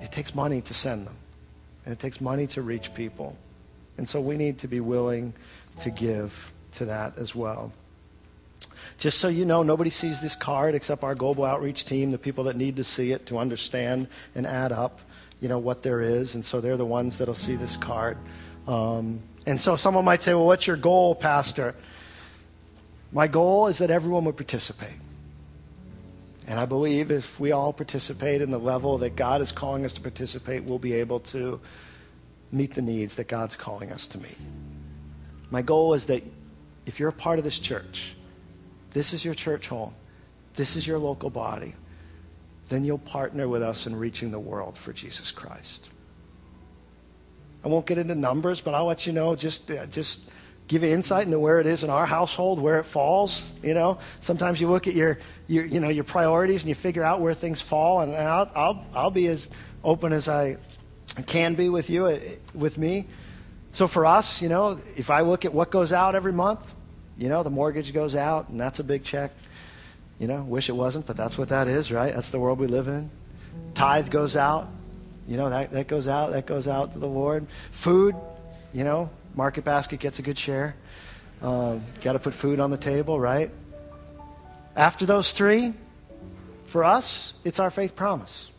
it 0.00 0.12
takes 0.12 0.34
money 0.34 0.60
to 0.62 0.74
send 0.74 1.06
them. 1.06 1.16
And 1.88 1.94
it 1.94 2.00
takes 2.00 2.20
money 2.20 2.46
to 2.48 2.60
reach 2.60 2.92
people. 2.92 3.34
And 3.96 4.06
so 4.06 4.20
we 4.20 4.36
need 4.36 4.58
to 4.58 4.68
be 4.68 4.78
willing 4.78 5.32
to 5.78 5.88
give 5.88 6.52
to 6.72 6.84
that 6.84 7.16
as 7.16 7.34
well. 7.34 7.72
Just 8.98 9.20
so 9.20 9.28
you 9.28 9.46
know, 9.46 9.62
nobody 9.62 9.88
sees 9.88 10.20
this 10.20 10.36
card 10.36 10.74
except 10.74 11.02
our 11.02 11.14
global 11.14 11.46
outreach 11.46 11.86
team, 11.86 12.10
the 12.10 12.18
people 12.18 12.44
that 12.44 12.56
need 12.56 12.76
to 12.76 12.84
see 12.84 13.12
it 13.12 13.24
to 13.28 13.38
understand 13.38 14.06
and 14.34 14.46
add 14.46 14.70
up, 14.70 15.00
you 15.40 15.48
know, 15.48 15.58
what 15.58 15.82
there 15.82 16.02
is. 16.02 16.34
And 16.34 16.44
so 16.44 16.60
they're 16.60 16.76
the 16.76 16.84
ones 16.84 17.16
that'll 17.16 17.32
see 17.32 17.56
this 17.56 17.74
card. 17.78 18.18
Um, 18.66 19.22
and 19.46 19.58
so 19.58 19.74
someone 19.74 20.04
might 20.04 20.20
say, 20.20 20.34
well, 20.34 20.44
what's 20.44 20.66
your 20.66 20.76
goal, 20.76 21.14
Pastor? 21.14 21.74
My 23.12 23.28
goal 23.28 23.68
is 23.68 23.78
that 23.78 23.90
everyone 23.90 24.26
would 24.26 24.36
participate. 24.36 24.98
And 26.48 26.58
I 26.58 26.64
believe 26.64 27.10
if 27.10 27.38
we 27.38 27.52
all 27.52 27.74
participate 27.74 28.40
in 28.40 28.50
the 28.50 28.58
level 28.58 28.96
that 28.98 29.16
God 29.16 29.42
is 29.42 29.52
calling 29.52 29.84
us 29.84 29.92
to 29.92 30.00
participate, 30.00 30.64
we'll 30.64 30.78
be 30.78 30.94
able 30.94 31.20
to 31.20 31.60
meet 32.50 32.72
the 32.72 32.80
needs 32.80 33.16
that 33.16 33.28
God's 33.28 33.54
calling 33.54 33.92
us 33.92 34.06
to 34.08 34.18
meet. 34.18 34.38
My 35.50 35.60
goal 35.60 35.92
is 35.92 36.06
that 36.06 36.24
if 36.86 36.98
you're 36.98 37.10
a 37.10 37.12
part 37.12 37.38
of 37.38 37.44
this 37.44 37.58
church, 37.58 38.16
this 38.92 39.12
is 39.12 39.26
your 39.26 39.34
church 39.34 39.68
home, 39.68 39.94
this 40.54 40.74
is 40.74 40.86
your 40.86 40.98
local 40.98 41.28
body, 41.28 41.74
then 42.70 42.82
you'll 42.82 42.96
partner 42.96 43.46
with 43.46 43.62
us 43.62 43.86
in 43.86 43.94
reaching 43.94 44.30
the 44.30 44.40
world 44.40 44.78
for 44.78 44.94
Jesus 44.94 45.30
Christ. 45.30 45.90
I 47.62 47.68
won't 47.68 47.84
get 47.84 47.98
into 47.98 48.14
numbers, 48.14 48.62
but 48.62 48.72
I'll 48.72 48.86
let 48.86 49.06
you 49.06 49.12
know 49.12 49.36
just, 49.36 49.70
uh, 49.70 49.84
just 49.84 50.22
give 50.68 50.82
you 50.82 50.90
insight 50.90 51.24
into 51.24 51.38
where 51.40 51.60
it 51.60 51.66
is 51.66 51.82
in 51.82 51.90
our 51.90 52.06
household, 52.06 52.60
where 52.60 52.78
it 52.78 52.84
falls. 52.84 53.50
You 53.62 53.74
know, 53.74 53.98
sometimes 54.20 54.60
you 54.60 54.68
look 54.68 54.86
at 54.86 54.94
your, 54.94 55.18
your 55.48 55.64
you 55.64 55.80
know, 55.80 55.88
your 55.88 56.04
priorities 56.04 56.62
and 56.62 56.68
you 56.68 56.74
figure 56.74 57.02
out 57.02 57.20
where 57.20 57.34
things 57.34 57.60
fall. 57.60 58.02
And, 58.02 58.14
I'll, 58.14 58.50
I'll, 58.54 58.86
I'll 58.94 59.10
be 59.10 59.26
as 59.28 59.48
open 59.82 60.12
as 60.12 60.28
I 60.28 60.58
can 61.26 61.54
be 61.54 61.68
with 61.68 61.90
you, 61.90 62.06
uh, 62.06 62.20
with 62.54 62.78
me. 62.78 63.06
So 63.72 63.88
for 63.88 64.06
us, 64.06 64.40
you 64.42 64.48
know, 64.48 64.78
if 64.96 65.10
I 65.10 65.22
look 65.22 65.44
at 65.44 65.52
what 65.52 65.70
goes 65.70 65.92
out 65.92 66.14
every 66.14 66.32
month, 66.32 66.60
you 67.16 67.28
know, 67.28 67.42
the 67.42 67.50
mortgage 67.50 67.92
goes 67.92 68.14
out, 68.14 68.48
and 68.48 68.60
that's 68.60 68.78
a 68.78 68.84
big 68.84 69.02
check. 69.02 69.32
You 70.18 70.26
know, 70.26 70.42
wish 70.42 70.68
it 70.68 70.72
wasn't, 70.72 71.06
but 71.06 71.16
that's 71.16 71.38
what 71.38 71.48
that 71.48 71.66
is, 71.66 71.90
right? 71.90 72.14
That's 72.14 72.30
the 72.30 72.38
world 72.38 72.58
we 72.58 72.66
live 72.66 72.88
in. 72.88 73.10
Tithe 73.74 74.10
goes 74.10 74.36
out. 74.36 74.68
You 75.26 75.36
know, 75.36 75.50
that, 75.50 75.72
that 75.72 75.88
goes 75.88 76.08
out, 76.08 76.32
that 76.32 76.46
goes 76.46 76.66
out 76.66 76.92
to 76.92 76.98
the 76.98 77.08
Lord. 77.08 77.46
Food, 77.70 78.16
you 78.72 78.82
know, 78.84 79.10
Market 79.38 79.64
Basket 79.64 80.00
gets 80.00 80.18
a 80.18 80.22
good 80.22 80.36
share. 80.36 80.74
Um, 81.40 81.84
Got 82.02 82.14
to 82.14 82.18
put 82.18 82.34
food 82.34 82.58
on 82.58 82.72
the 82.72 82.76
table, 82.76 83.20
right? 83.20 83.52
After 84.74 85.06
those 85.06 85.30
three, 85.30 85.74
for 86.64 86.82
us, 86.82 87.34
it's 87.44 87.60
our 87.60 87.70
faith 87.70 87.94
promise. 87.94 88.50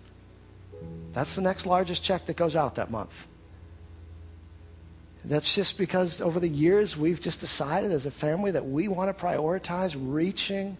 That's 1.12 1.36
the 1.36 1.42
next 1.42 1.66
largest 1.66 2.02
check 2.02 2.28
that 2.28 2.38
goes 2.38 2.56
out 2.56 2.76
that 2.76 2.90
month. 2.92 3.28
That's 5.26 5.54
just 5.54 5.78
because 5.78 6.22
over 6.22 6.40
the 6.40 6.48
years 6.48 6.96
we've 6.96 7.20
just 7.20 7.42
decided 7.42 7.92
as 7.92 8.06
a 8.06 8.12
family 8.12 8.52
that 8.52 8.66
we 8.66 8.88
want 8.88 9.16
to 9.16 9.26
prioritize 9.26 9.98
reaching 10.00 10.78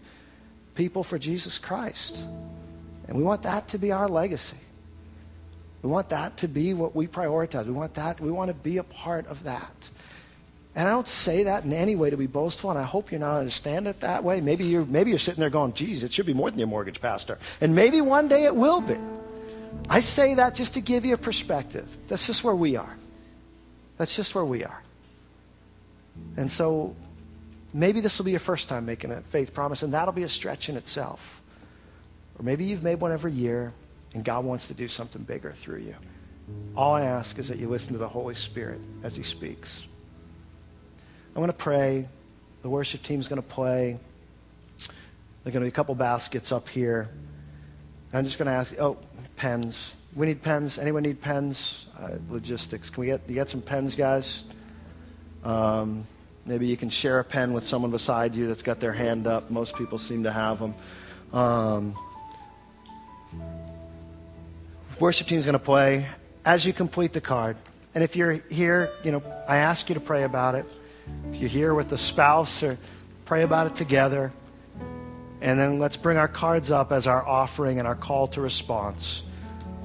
people 0.76 1.04
for 1.04 1.18
Jesus 1.18 1.58
Christ. 1.58 2.24
And 3.06 3.18
we 3.18 3.22
want 3.22 3.42
that 3.42 3.68
to 3.68 3.78
be 3.78 3.92
our 3.92 4.08
legacy. 4.08 4.56
We 5.82 5.88
want 5.88 6.10
that 6.10 6.36
to 6.38 6.48
be 6.48 6.74
what 6.74 6.94
we 6.94 7.06
prioritize. 7.06 7.66
We 7.66 7.72
want 7.72 7.94
that, 7.94 8.20
we 8.20 8.30
want 8.30 8.48
to 8.48 8.54
be 8.54 8.76
a 8.78 8.82
part 8.82 9.26
of 9.26 9.44
that. 9.44 9.88
And 10.74 10.86
I 10.86 10.90
don't 10.92 11.08
say 11.08 11.44
that 11.44 11.64
in 11.64 11.72
any 11.72 11.96
way 11.96 12.10
to 12.10 12.16
be 12.16 12.26
boastful, 12.26 12.70
and 12.70 12.78
I 12.78 12.84
hope 12.84 13.10
you're 13.10 13.20
not 13.20 13.38
understand 13.38 13.88
it 13.88 14.00
that 14.00 14.22
way. 14.22 14.40
Maybe 14.40 14.64
you're, 14.64 14.84
maybe 14.84 15.10
you're 15.10 15.18
sitting 15.18 15.40
there 15.40 15.50
going, 15.50 15.72
geez, 15.72 16.04
it 16.04 16.12
should 16.12 16.26
be 16.26 16.34
more 16.34 16.48
than 16.48 16.58
your 16.58 16.68
mortgage 16.68 17.00
pastor. 17.00 17.38
And 17.60 17.74
maybe 17.74 18.00
one 18.00 18.28
day 18.28 18.44
it 18.44 18.54
will 18.54 18.80
be. 18.80 18.96
I 19.88 20.00
say 20.00 20.34
that 20.34 20.54
just 20.54 20.74
to 20.74 20.80
give 20.80 21.04
you 21.04 21.14
a 21.14 21.18
perspective. 21.18 21.96
That's 22.06 22.26
just 22.26 22.44
where 22.44 22.54
we 22.54 22.76
are. 22.76 22.96
That's 23.96 24.14
just 24.14 24.34
where 24.34 24.44
we 24.44 24.64
are. 24.64 24.82
And 26.36 26.50
so 26.50 26.94
maybe 27.74 28.00
this 28.00 28.18
will 28.18 28.24
be 28.24 28.30
your 28.30 28.40
first 28.40 28.68
time 28.68 28.86
making 28.86 29.10
a 29.10 29.20
faith 29.22 29.52
promise, 29.52 29.82
and 29.82 29.92
that'll 29.94 30.14
be 30.14 30.22
a 30.22 30.28
stretch 30.28 30.68
in 30.68 30.76
itself. 30.76 31.42
Or 32.38 32.44
maybe 32.44 32.64
you've 32.64 32.82
made 32.82 33.00
one 33.00 33.12
every 33.12 33.32
year, 33.32 33.72
and 34.14 34.24
God 34.24 34.44
wants 34.44 34.68
to 34.68 34.74
do 34.74 34.88
something 34.88 35.22
bigger 35.22 35.52
through 35.52 35.80
you. 35.80 35.96
All 36.76 36.94
I 36.94 37.02
ask 37.02 37.38
is 37.38 37.48
that 37.48 37.58
you 37.58 37.68
listen 37.68 37.92
to 37.92 37.98
the 37.98 38.08
Holy 38.08 38.34
Spirit 38.34 38.80
as 39.02 39.14
He 39.16 39.22
speaks. 39.22 39.82
I'm 41.34 41.40
going 41.40 41.46
to 41.46 41.52
pray. 41.52 42.08
The 42.62 42.68
worship 42.68 43.02
team's 43.02 43.28
going 43.28 43.40
to 43.40 43.48
play. 43.48 43.98
There's 45.42 45.54
going 45.54 45.62
to 45.62 45.66
be 45.66 45.68
a 45.68 45.72
couple 45.72 45.94
baskets 45.94 46.52
up 46.52 46.68
here. 46.68 47.08
I'm 48.12 48.24
just 48.24 48.38
going 48.38 48.46
to 48.46 48.52
ask, 48.52 48.74
oh, 48.80 48.98
pens. 49.36 49.94
We 50.14 50.26
need 50.26 50.42
pens. 50.42 50.76
Anyone 50.78 51.04
need 51.04 51.20
pens? 51.20 51.86
Uh, 51.98 52.16
logistics. 52.28 52.90
Can 52.90 53.02
we 53.02 53.06
get, 53.06 53.22
you 53.28 53.34
get 53.34 53.48
some 53.48 53.62
pens, 53.62 53.94
guys? 53.94 54.42
Um, 55.44 56.06
maybe 56.44 56.66
you 56.66 56.76
can 56.76 56.90
share 56.90 57.20
a 57.20 57.24
pen 57.24 57.52
with 57.52 57.64
someone 57.64 57.92
beside 57.92 58.34
you 58.34 58.48
that's 58.48 58.62
got 58.62 58.80
their 58.80 58.92
hand 58.92 59.26
up. 59.26 59.50
Most 59.50 59.76
people 59.76 59.98
seem 59.98 60.24
to 60.24 60.32
have 60.32 60.58
them. 60.58 60.74
Um, 61.32 61.96
worship 65.00 65.26
team's 65.26 65.46
going 65.46 65.54
to 65.54 65.58
play 65.58 66.06
as 66.44 66.66
you 66.66 66.72
complete 66.72 67.12
the 67.14 67.20
card. 67.20 67.56
And 67.94 68.04
if 68.04 68.14
you're 68.14 68.32
here, 68.32 68.90
you 69.02 69.10
know, 69.10 69.22
I 69.48 69.56
ask 69.56 69.88
you 69.88 69.94
to 69.94 70.00
pray 70.00 70.24
about 70.24 70.54
it. 70.54 70.66
If 71.32 71.40
you're 71.40 71.48
here 71.48 71.74
with 71.74 71.90
a 71.92 71.98
spouse, 71.98 72.62
or 72.62 72.78
pray 73.24 73.42
about 73.42 73.66
it 73.66 73.74
together. 73.74 74.30
And 75.40 75.58
then 75.58 75.78
let's 75.78 75.96
bring 75.96 76.18
our 76.18 76.28
cards 76.28 76.70
up 76.70 76.92
as 76.92 77.06
our 77.06 77.26
offering 77.26 77.78
and 77.78 77.88
our 77.88 77.94
call 77.94 78.28
to 78.28 78.40
response. 78.40 79.22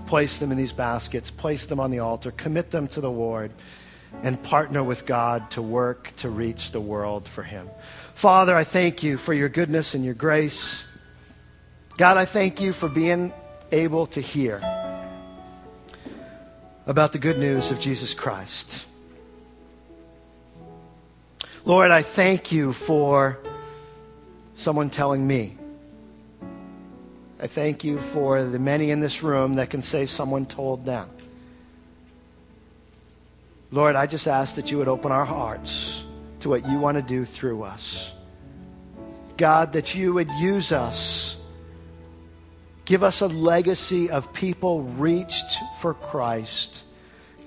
Place 0.06 0.38
them 0.38 0.52
in 0.52 0.58
these 0.58 0.74
baskets, 0.74 1.32
place 1.32 1.66
them 1.66 1.80
on 1.80 1.92
the 1.92 2.00
altar, 2.00 2.32
commit 2.32 2.70
them 2.70 2.88
to 2.90 3.02
the 3.02 3.10
Lord, 3.10 3.52
and 4.22 4.42
partner 4.44 4.84
with 4.84 5.06
God 5.06 5.50
to 5.52 5.62
work 5.62 6.12
to 6.18 6.30
reach 6.30 6.72
the 6.72 6.82
world 6.82 7.28
for 7.28 7.42
Him. 7.42 7.70
Father, 8.14 8.56
I 8.56 8.66
thank 8.66 9.02
you 9.02 9.18
for 9.18 9.34
your 9.34 9.50
goodness 9.50 9.96
and 9.96 10.04
your 10.04 10.14
grace. 10.14 10.84
God, 11.98 12.18
I 12.18 12.26
thank 12.26 12.60
you 12.60 12.74
for 12.74 12.90
being 12.90 13.34
able 13.72 14.06
to 14.08 14.22
hear 14.22 14.62
about 16.88 17.12
the 17.12 17.20
good 17.20 17.40
news 17.40 17.72
of 17.72 17.80
Jesus 17.80 18.14
Christ. 18.14 18.86
Lord, 21.66 21.90
I 21.90 22.04
thank 22.04 22.52
you 22.52 22.74
for 22.74 23.40
someone 24.56 24.90
telling 24.90 25.26
me. 25.26 25.58
I 27.42 27.48
thank 27.48 27.84
you 27.84 27.98
for 27.98 28.44
the 28.44 28.60
many 28.60 28.92
in 28.92 29.00
this 29.00 29.24
room 29.24 29.56
that 29.56 29.70
can 29.70 29.82
say 29.82 30.06
someone 30.06 30.46
told 30.46 30.86
them. 30.86 31.10
Lord, 33.72 33.96
I 33.96 34.06
just 34.06 34.28
ask 34.28 34.56
that 34.56 34.72
you 34.72 34.78
would 34.78 34.88
open 34.88 35.12
our 35.12 35.26
hearts 35.26 36.04
to 36.42 36.50
what 36.50 36.68
you 36.68 36.80
want 36.80 36.98
to 36.98 37.02
do 37.02 37.26
through 37.26 37.64
us. 37.64 38.14
God, 39.38 39.74
that 39.74 39.96
you 39.96 40.14
would 40.14 40.30
use 40.32 40.72
us. 40.72 41.35
Give 42.86 43.04
us 43.04 43.22
a 43.22 43.28
legacy 43.28 44.12
of 44.12 44.32
people 44.32 44.84
reached 44.84 45.58
for 45.80 45.96
Christ. 45.96 46.84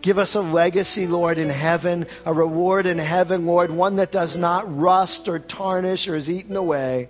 Give 0.02 0.18
us 0.18 0.34
a 0.34 0.40
legacy, 0.40 1.06
Lord, 1.06 1.38
in 1.38 1.48
heaven, 1.48 2.06
a 2.24 2.32
reward 2.32 2.86
in 2.86 2.98
heaven, 2.98 3.46
Lord, 3.46 3.70
one 3.70 3.96
that 3.96 4.12
does 4.12 4.36
not 4.36 4.76
rust 4.76 5.28
or 5.28 5.38
tarnish 5.38 6.08
or 6.08 6.16
is 6.16 6.28
eaten 6.28 6.56
away. 6.56 7.08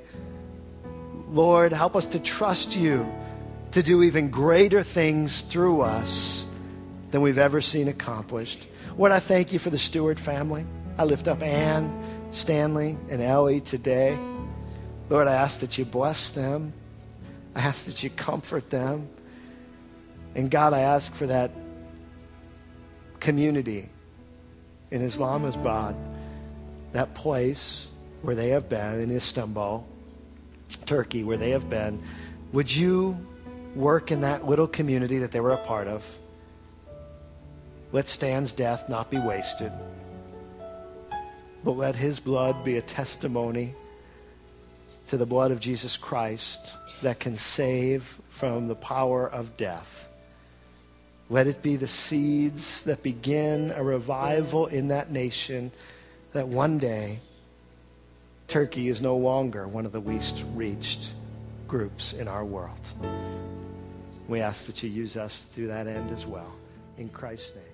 Lord, 1.31 1.73
help 1.73 1.97
us 1.97 2.07
to 2.09 2.19
trust 2.19 2.77
you 2.77 3.07
to 3.73 3.83
do 3.83 4.03
even 4.03 4.31
greater 4.31 4.83
things 4.83 5.43
through 5.43 5.83
us 5.83 6.47
than 7.11 7.21
we've 7.21 7.39
ever 7.39 7.61
seen 7.61 7.89
accomplished. 7.89 8.67
Lord, 8.97 9.13
I 9.13 9.21
thank 9.21 9.53
you 9.53 9.59
for 9.59 9.71
the 9.71 9.79
Stewart 9.79 10.19
family. 10.19 10.67
I 10.97 11.05
lift 11.05 11.29
up 11.29 11.43
Ann, 11.43 11.93
Stanley, 12.33 12.97
and 13.11 13.23
Ellie 13.23 13.61
today. 13.61 14.19
Lord, 15.09 15.29
I 15.29 15.35
ask 15.35 15.61
that 15.61 15.79
you 15.79 15.85
bless 15.85 16.31
them. 16.31 16.73
I 17.59 17.63
ask 17.63 17.87
that 17.87 18.05
you 18.05 18.11
comfort 18.11 18.71
them. 18.71 19.09
And 20.37 20.49
God, 20.49 20.73
I 20.73 20.81
ask 20.81 21.13
for 21.13 21.27
that 21.27 21.51
community 23.19 23.89
in 24.93 25.03
Islamabad, 25.03 25.97
that 26.93 27.15
place 27.15 27.89
where 28.23 28.37
they 28.37 28.51
have 28.51 28.69
been, 28.69 29.01
in 29.01 29.11
Istanbul, 29.11 29.85
Turkey, 30.87 31.25
where 31.25 31.37
they 31.37 31.51
have 31.51 31.69
been, 31.69 32.01
would 32.53 32.75
you 32.75 33.19
work 33.75 34.13
in 34.13 34.21
that 34.21 34.47
little 34.47 34.69
community 34.69 35.19
that 35.19 35.33
they 35.33 35.41
were 35.41 35.51
a 35.51 35.67
part 35.67 35.89
of? 35.89 36.07
Let 37.91 38.07
Stan's 38.07 38.53
death 38.53 38.89
not 38.89 39.11
be 39.11 39.19
wasted, 39.19 39.73
but 41.65 41.73
let 41.73 41.97
his 41.97 42.21
blood 42.21 42.65
be 42.65 42.77
a 42.77 42.83
testimony 42.83 43.75
to 45.09 45.17
the 45.17 45.27
blood 45.27 45.51
of 45.51 45.59
Jesus 45.59 45.97
Christ 45.97 46.78
that 47.03 47.21
can 47.21 47.37
save 47.37 48.19
from 48.29 48.69
the 48.69 48.75
power 48.75 49.29
of 49.29 49.57
death. 49.57 50.09
Let 51.31 51.47
it 51.47 51.63
be 51.63 51.77
the 51.77 51.89
seeds 51.89 52.83
that 52.85 53.03
begin 53.03 53.73
a 53.73 53.83
revival 53.83 54.67
in 54.67 54.89
that 54.89 55.11
nation 55.11 55.71
that 56.33 56.49
one 56.49 56.79
day 56.79 57.21
Turkey 58.49 58.89
is 58.89 59.03
no 59.03 59.17
longer 59.17 59.69
one 59.69 59.85
of 59.85 59.93
the 59.93 60.01
least 60.01 60.45
reached 60.55 61.13
groups 61.67 62.15
in 62.15 62.29
our 62.29 62.45
world. 62.45 62.81
We 64.27 64.41
ask 64.41 64.67
that 64.67 64.83
you 64.83 64.89
use 64.89 65.17
us 65.17 65.49
to 65.55 65.67
that 65.69 65.87
end 65.87 66.11
as 66.11 66.27
well. 66.27 66.55
In 66.97 67.09
Christ's 67.11 67.55
name. 67.55 67.68